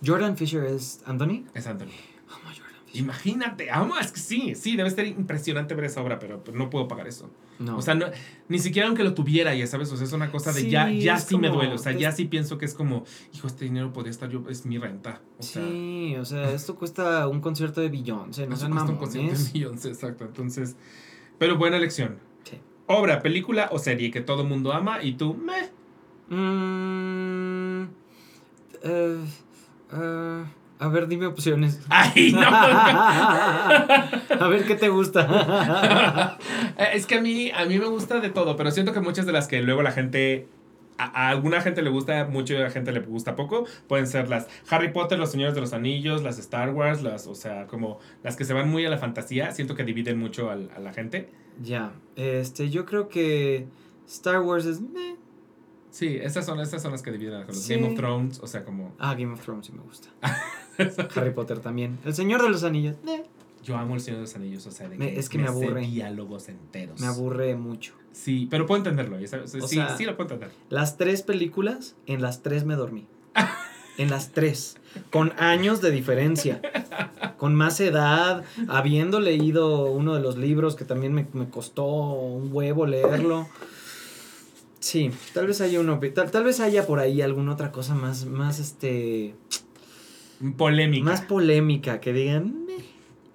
[0.06, 1.46] Jordan Fisher es Anthony.
[1.54, 1.88] es Anthony.
[2.30, 2.79] Amo a Jordan Fisher.
[2.94, 6.70] Imagínate, amo, es que sí, sí, debe ser impresionante ver esa obra, pero pues, no
[6.70, 7.30] puedo pagar eso.
[7.60, 7.78] No.
[7.78, 8.08] O sea, no,
[8.48, 10.90] ni siquiera aunque lo tuviera, ya sabes, o sea, es una cosa de Sí, ya,
[10.90, 13.04] ya sí me duele, o sea, ya sí pienso que es como,
[13.34, 15.22] hijo, este dinero podría estar yo, es mi renta.
[15.38, 18.92] O sea, sí, o sea, esto cuesta un concierto de Beyoncé, no eso sean cuesta
[18.92, 19.54] un concierto de mamones.
[19.54, 20.26] Beyoncé, exacto.
[20.26, 20.76] Entonces,
[21.38, 22.18] pero buena elección.
[22.44, 22.58] Sí.
[22.88, 25.70] Obra, película o serie que todo mundo ama y tú, meh.
[26.30, 27.84] Mm,
[28.84, 29.18] eh,
[29.94, 30.44] eh,
[30.80, 31.82] a ver, dime opciones.
[31.90, 32.42] Ay, no.
[34.42, 36.38] a ver qué te gusta.
[36.78, 39.26] Eh, es que a mí, a mí me gusta de todo, pero siento que muchas
[39.26, 40.48] de las que luego la gente.
[40.98, 43.66] A, alguna gente le gusta mucho y a la gente le gusta poco.
[43.88, 47.36] Pueden ser las Harry Potter, los Señores de los Anillos, las Star Wars, las, o
[47.36, 49.52] sea, como las que se van muy a la fantasía.
[49.52, 51.30] Siento que dividen mucho al- a la gente.
[51.62, 53.68] ya, este, yo creo que
[54.08, 54.80] Star Wars es.
[54.82, 55.16] meh.
[55.92, 57.74] Sí, esas son, esas son las que dividen a los Sí.
[57.76, 58.94] Game of Thrones, o sea, como.
[59.00, 60.10] Ah, Game of Thrones sí me gusta.
[61.16, 61.98] Harry Potter también.
[62.06, 62.96] El Señor de los Anillos.
[63.04, 63.24] meh.
[63.64, 65.44] Yo amo el Señor de los Anillos, o sea, de Me- que, es que me
[65.46, 65.82] sé aburre.
[65.82, 67.00] diálogos enteros.
[67.02, 67.94] Me aburre mucho.
[68.14, 69.18] Sí, pero puedo entenderlo.
[69.18, 70.56] O sí, sea- sí lo puedo entender.
[70.70, 73.06] Las tres películas, en las tres me dormí.
[73.98, 74.78] En las tres.
[75.12, 76.62] Con años de diferencia.
[77.36, 78.46] Con más edad.
[78.70, 83.46] Habiendo leído uno de los libros que también me, me costó un huevo leerlo.
[84.80, 86.00] Sí, tal vez haya uno.
[86.16, 89.36] Tal, tal vez haya por ahí alguna otra cosa más, más este.
[90.58, 91.06] Polémica.
[91.06, 92.00] Más polémica.
[92.00, 92.66] Que digan.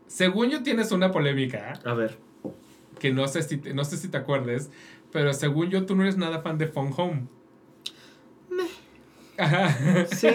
[0.06, 1.74] Según yo tienes una polémica.
[1.84, 2.18] A ver.
[2.98, 4.70] que no sé si te, no sé si te acuerdes,
[5.12, 7.26] pero según yo tú no eres nada fan de Phone Home.
[9.36, 10.06] Ajá.
[10.12, 10.28] Sí.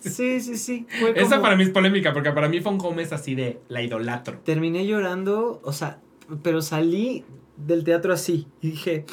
[0.00, 0.86] Sí, sí, sí.
[1.14, 4.38] Esa para mí es polémica, porque para mí Phone Home es así de la idolatro.
[4.38, 6.00] terminé llorando, o sea,
[6.42, 7.24] pero salí
[7.56, 9.04] del teatro así y dije,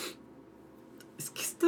[1.18, 1.68] es que está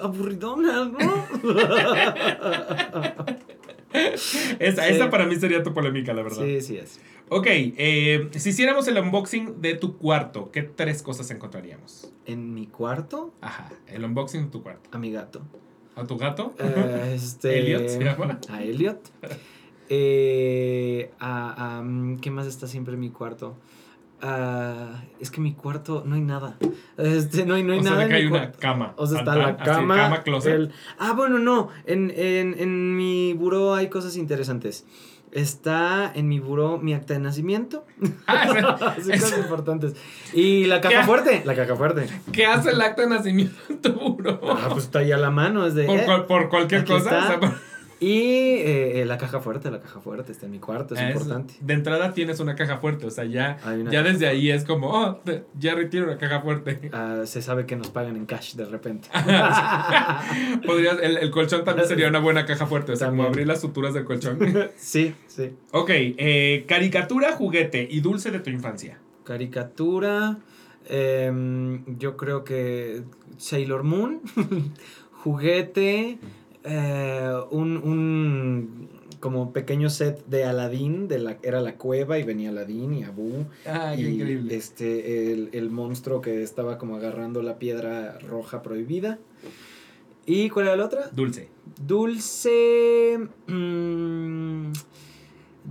[0.00, 1.26] aburridona, ¿no?
[4.58, 4.92] Esa, Sí.
[4.94, 6.44] esa para mí sería tu polémica, la verdad.
[6.44, 7.00] sí, sí es.
[7.30, 12.10] Ok, eh, si hiciéramos el unboxing de tu cuarto, ¿qué tres cosas encontraríamos?
[12.26, 14.88] En mi cuarto, Ajá, el unboxing de tu cuarto.
[14.92, 15.42] a mi gato.
[15.94, 16.54] ¿A tu gato?
[16.58, 18.38] Eh, este, Elliot se llama.
[18.48, 19.00] A Elliot.
[19.90, 23.56] Eh, a, a, mm, ¿Qué más está siempre en mi cuarto?
[24.20, 26.56] Ah, es que en mi cuarto no hay nada.
[26.96, 28.02] Este, no hay, no hay o sea, nada.
[28.04, 28.58] de que hay una cuarto.
[28.58, 28.94] cama.
[28.96, 29.96] O sea, está la cama.
[29.96, 30.54] cama, closet.
[30.54, 31.68] el- Ah, bueno, no.
[31.86, 34.84] En, en, en mi buró hay cosas interesantes.
[35.30, 37.84] Está en mi buró mi acta de nacimiento.
[38.26, 38.46] Ah,
[38.96, 39.94] cosas importantes.
[40.32, 41.42] Y la caja fuerte.
[41.44, 42.06] La caja fuerte.
[42.32, 44.40] ¿Qué hace el acta de nacimiento en tu buró?
[44.50, 45.66] Ah, pues está ahí a la mano.
[45.66, 45.84] Es de.
[45.84, 47.18] por, eh, cual- por cualquier cosa.
[47.24, 47.68] o sea, por-
[48.00, 48.20] Y
[48.58, 51.54] eh, la caja fuerte, la caja fuerte está en mi cuarto, es, Es- importante.
[51.60, 53.58] De entrada tienes una caja fuerte, o sea, ya,
[53.90, 56.90] ya caja desde ahí es como, oh, te- Jerry tiene una caja fuerte.
[56.92, 59.08] Ah, se sabe que nos pagan en cash de repente.
[60.66, 63.60] Podrías, el, el colchón también sería una buena caja fuerte, o sea, como abrir las
[63.60, 64.38] suturas del colchón.
[64.76, 65.50] sí, sí.
[65.72, 68.98] ok, eh, caricatura, juguete y dulce de tu infancia.
[69.24, 70.38] Caricatura.
[70.88, 73.02] em, yo creo que
[73.38, 74.20] Sailor Moon.
[75.24, 76.18] juguete.
[76.64, 78.88] Eh, un, un
[79.20, 81.08] como pequeño set de Aladdin.
[81.08, 83.46] De la, era la cueva y venía Aladdin y Abu.
[83.66, 84.54] Ah, y increíble.
[84.54, 89.18] este el, el monstruo que estaba como agarrando la piedra roja prohibida.
[90.26, 91.08] ¿Y cuál era la otra?
[91.10, 91.48] Dulce.
[91.86, 93.18] Dulce.
[93.46, 94.72] mm,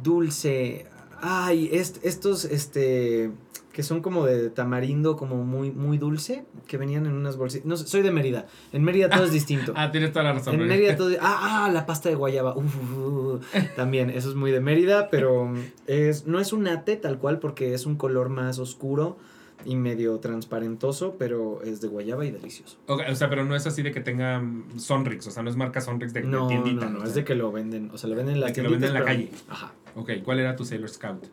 [0.03, 0.85] dulce.
[1.21, 3.31] Ay, est- estos, este.
[3.77, 6.45] Que son como de tamarindo, como muy, muy dulce.
[6.65, 7.67] Que venían en unas bolsitas.
[7.67, 8.47] No sé, soy de Mérida.
[8.73, 9.71] En Mérida todo es distinto.
[9.75, 10.55] Ah, tienes toda la razón.
[10.55, 10.65] En.
[10.65, 11.11] Mérida todo.
[11.21, 12.57] Ah, ah, la pasta de guayaba.
[12.57, 13.45] Uf, uf, uf.
[13.75, 15.53] También, eso es muy de Mérida, pero
[15.85, 19.19] es, no es un ate tal cual porque es un color más oscuro
[19.63, 22.77] y medio transparentoso, pero es de guayaba y delicioso.
[22.87, 25.51] Ok, o sea, pero no es así de que tenga mm, Sonrix, o sea, no
[25.51, 26.85] es marca Sonrix de, de No, tiendita.
[26.85, 28.53] no, no, o es de que lo venden, o sea, lo venden en la De
[28.53, 29.29] que lo venden en la calle.
[29.47, 29.71] Ajá.
[29.95, 31.27] Ok, ¿cuál era tu Sailor Scout?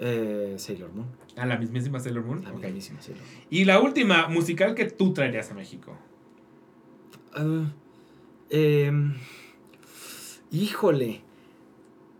[0.00, 1.08] Eh, Sailor Moon.
[1.38, 2.42] Ah, la mismísima Sailor Moon.
[2.44, 3.44] La mismísima Sailor Moon.
[3.50, 5.96] Y la última musical que tú traerías a México.
[7.34, 7.72] Ah,
[8.50, 9.14] em,
[10.50, 11.20] híjole.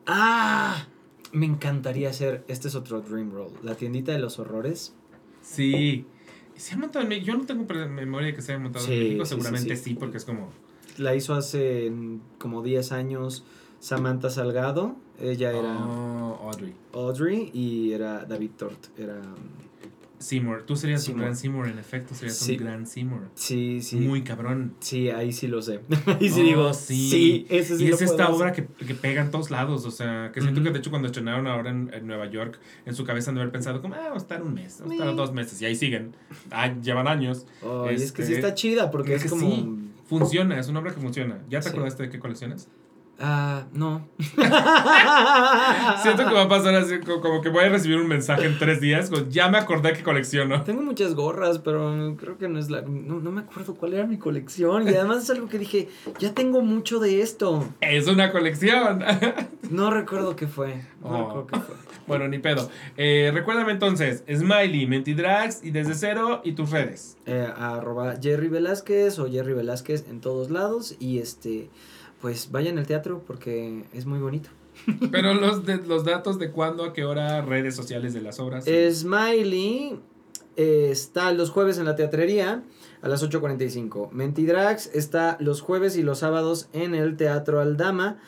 [0.07, 0.87] Ah,
[1.33, 2.45] me encantaría hacer.
[2.49, 3.53] Este es otro Dream Roll.
[3.63, 4.95] La tiendita de los horrores.
[5.43, 6.07] Sí.
[6.57, 7.27] ¿Se ha montado en México?
[7.29, 9.25] Yo no tengo memoria de que se haya montado Sí, en México.
[9.25, 9.95] sí, Seguramente sí, sí.
[9.95, 10.51] porque es como.
[10.97, 11.93] La hizo hace
[12.39, 13.45] como 10 años
[13.81, 14.97] Samantha Salgado.
[15.21, 16.75] Ella era Oh, Audrey.
[16.93, 18.87] Audrey y era David Tort.
[18.99, 19.15] Era.
[19.15, 19.69] mm,
[20.21, 20.65] Seymour.
[20.65, 21.23] Tú serías un Seymour.
[21.23, 22.13] gran Seymour, en efecto.
[22.15, 22.53] Serías Sí.
[22.53, 23.21] un gran Seymour.
[23.35, 23.97] Sí, sí.
[24.01, 24.75] Muy cabrón.
[24.81, 25.79] Sí, ahí sí lo sé.
[26.07, 26.75] ahí sí Oh, digo.
[26.75, 27.09] sí.
[27.11, 29.87] Sí, ese sí y lo es esta obra que, que pega en todos lados.
[29.87, 32.95] O sea, que siento que de hecho cuando estrenaron ahora en, en Nueva York, en
[32.97, 34.95] su cabeza han de haber pensado como, ah, vamos a estar un mes, vamos a
[34.97, 35.61] estar dos meses.
[35.63, 36.17] Y ahí siguen.
[36.51, 37.47] Ah, llevan años.
[37.63, 39.49] Ay, es que Este, sí está chida porque es es, que como.
[39.51, 39.69] sí.
[40.07, 41.39] Funciona, es una obra que funciona.
[41.51, 42.69] ¿Ya te acordaste de qué colecciones?
[43.21, 44.09] Ah, no.
[46.03, 48.59] Siento que va a pasar así, co- como que voy a recibir un mensaje en
[48.59, 49.11] tres días.
[49.11, 50.63] con, Ya me acordé que colecciono.
[50.63, 52.83] Tengo muchas gorras, pero creo que no es la.
[52.83, 54.87] No, no me acuerdo cuál era mi colección.
[54.89, 55.89] Y además es algo que dije,
[56.19, 57.67] ya tengo mucho de esto.
[57.81, 59.03] Es una colección.
[59.71, 60.83] No recuerdo qué fue.
[61.03, 61.19] No Oh.
[61.43, 61.75] recuerdo qué fue.
[62.07, 62.71] bueno, ni pedo.
[62.97, 67.19] Eh, recuérdame entonces, Smiley, Mentidrags y desde cero y tus redes.
[67.27, 70.97] Eh, arroba Jerry Velázquez o Jerry Velázquez en todos lados.
[71.01, 71.69] Y este,
[72.21, 74.51] pues vayan al teatro porque es muy bonito.
[75.11, 78.65] Pero los, de, los datos de cuándo, a qué hora, redes sociales de las obras.
[78.65, 79.99] Smiley
[80.57, 82.63] eh, está los jueves en la teatrería
[83.03, 84.11] a las 8.45.
[84.11, 88.19] Mentidrags está los jueves y los sábados en el Teatro Aldama.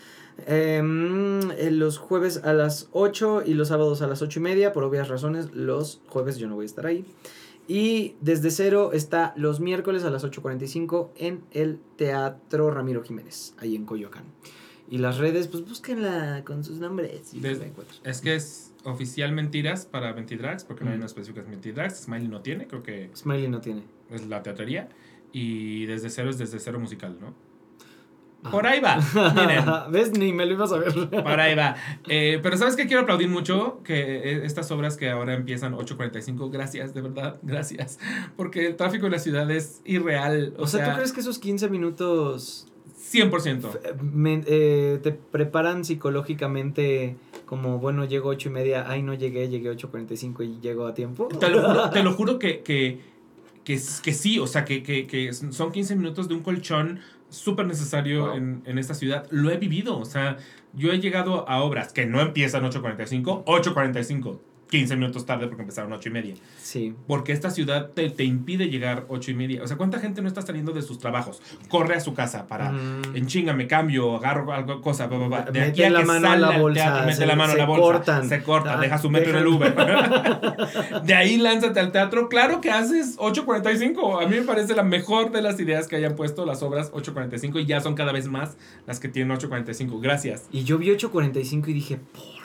[0.47, 4.73] em, eh, los jueves a las 8 y los sábados a las 8 y media.
[4.73, 7.05] Por obvias razones, los jueves yo no voy a estar ahí.
[7.73, 13.77] Y desde cero está los miércoles a las 8.45 en el Teatro Ramiro Jiménez, ahí
[13.77, 14.25] en Coyoacán.
[14.91, 17.33] Y las redes, pues búsquenla con sus nombres.
[17.33, 18.01] Y Des- la encuentran.
[18.03, 21.97] Es que es oficial Mentiras para Mentidrags, porque no hay una específica Mentidrags.
[22.03, 23.85] Smiley no tiene, creo que Smiley no tiene.
[24.11, 24.89] es la teatrería.
[25.33, 27.35] Y desde cero es desde cero musical, ¿no?
[28.51, 28.97] Por ahí va.
[29.35, 29.65] Miren.
[29.93, 30.13] ¿Ves?
[30.17, 30.93] Ni me lo ibas a ver.
[31.11, 31.77] Por ahí va.
[32.09, 32.87] Eh, pero ¿sabes qué?
[32.87, 37.99] Quiero aplaudir mucho que eh, estas obras que ahora empiezan 8.45, gracias, de verdad, gracias.
[38.37, 40.55] Porque el tráfico en la ciudad es irreal.
[40.59, 42.67] O, O sea, sea, ¿tú crees que esos 15 minutos
[43.13, 43.79] 100%.
[43.85, 49.49] eh, me- eh, te preparan psicológicamente como, bueno, llego ocho y media, ay, no llegué,
[49.49, 51.29] llegué 8.45 y llego a tiempo?
[51.29, 53.01] Te lo juro, te lo juro que, que,
[53.65, 57.01] que, que sí, o sea, que, que, que son 15 minutos de un colchón
[57.31, 58.35] súper necesario Wow.
[58.37, 59.27] en, en esta ciudad.
[59.31, 60.37] Lo he vivido, o sea,
[60.75, 64.39] yo he llegado a obras que no empiezan 8.45, 8.45,
[64.71, 66.35] 15 minutos tarde porque empezaron 8 y media.
[66.63, 66.95] Sí.
[67.07, 69.63] Porque esta ciudad te, te impide llegar 8 y media.
[69.63, 71.43] O sea, ¿cuánta gente no está saliendo de sus trabajos?
[71.69, 72.71] Corre a su casa para...
[72.73, 73.03] Mm.
[73.17, 75.41] En chinga, me cambio, agarro algo, cosa, bla, bla, bla.
[75.43, 77.37] De Mete aquí a la que mano a sale la bolsa, teatro, mete se- la
[77.37, 78.29] mano a la bolsa, cortan.
[78.29, 79.75] se corta, Ah, deja su metro en el Uber.
[81.05, 82.29] de ahí lánzate al teatro.
[82.29, 84.23] Claro que haces 8.45.
[84.25, 87.61] A mí me parece la mejor de las ideas que hayan puesto las obras 8.45
[87.61, 88.57] y ya son cada vez más
[88.87, 90.01] las que tienen 8.45.
[90.01, 90.45] Gracias.
[90.53, 92.40] Y yo vi 8.45 y dije, por.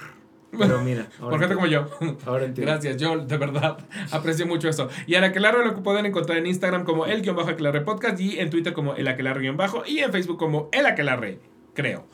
[0.57, 1.88] Pero mira, Por gente como yo.
[2.26, 2.72] Ahora entiendo.
[2.72, 3.77] Gracias, yo de verdad
[4.11, 4.90] aprecio mucho eso.
[5.07, 8.40] Y al Aquelarre lo pueden encontrar en Instagram como el guion bajo Aquelarre Podcast y
[8.40, 11.40] en Twitter como el Aquelarre guion bajo y en Facebook como el Aquelarre,
[11.73, 12.06] creo.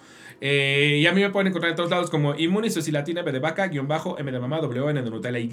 [0.42, 3.32] Eh, y a mí me pueden encontrar en todos lados como Inmunisos y Latina, B
[3.32, 5.52] de vaca, guion bajo, M de mamá, W, N de Nutella Y.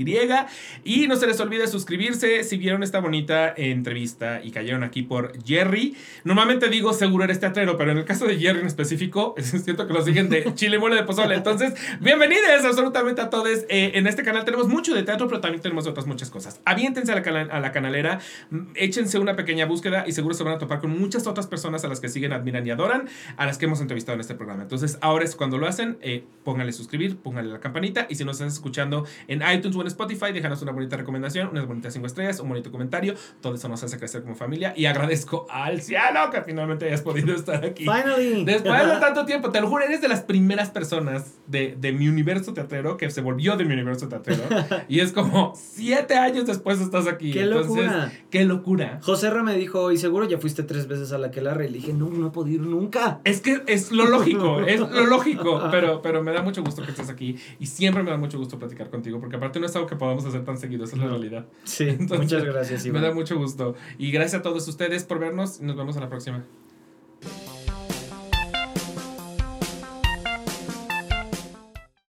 [0.84, 5.32] Y no se les olvide suscribirse si vieron esta bonita entrevista y cayeron aquí por
[5.44, 5.94] Jerry.
[6.24, 9.92] Normalmente digo seguro eres teatrero, pero en el caso de Jerry en específico, siento que
[9.92, 11.34] lo siguen de chile mole de pozole.
[11.34, 13.48] Entonces, bienvenidos absolutamente a todos.
[13.68, 16.60] Eh, en este canal tenemos mucho de teatro, pero también tenemos otras muchas cosas.
[16.64, 18.20] Aviéntense a la, a la canalera,
[18.50, 21.84] mm, échense una pequeña búsqueda y seguro se van a topar con muchas otras personas
[21.84, 24.62] a las que siguen, admiran y adoran, a las que hemos entrevistado en este programa.
[24.62, 28.40] Entonces, ahora es cuando lo hacen, eh, pónganle suscribir, pónganle la campanita y si nos
[28.40, 32.40] estás escuchando en iTunes o en Spotify, déjanos una bonita recomendación, unas bonitas cinco estrellas,
[32.40, 33.14] un bonito comentario.
[33.40, 37.34] Todo eso nos hace crecer como familia y agradezco al cielo que finalmente hayas podido
[37.34, 37.84] estar aquí.
[37.84, 38.44] Finally.
[38.44, 42.08] Después de tanto tiempo, te lo juro, eres de las primeras personas de, de mi
[42.08, 44.44] universo teatrero que se volvió de mi universo teatrero.
[44.88, 47.30] y es como siete años después estás aquí.
[47.30, 48.12] ¡Qué locura!
[48.30, 49.00] ¡Qué locura!
[49.02, 49.42] José R.
[49.42, 52.08] me dijo, y seguro ya fuiste tres veces a la que la y dije, no,
[52.08, 53.20] no he podido ir nunca.
[53.24, 56.90] Es que es lo lógico, es lo lógico, pero, pero me da mucho gusto que
[56.90, 59.88] estés aquí y siempre me da mucho gusto platicar contigo, porque aparte no es algo
[59.88, 61.46] que podamos hacer tan seguido, esa es la realidad.
[61.64, 62.86] Sí, muchas gracias.
[62.86, 63.74] Me da mucho gusto.
[63.98, 66.44] Y gracias a todos ustedes por vernos y nos vemos a la próxima.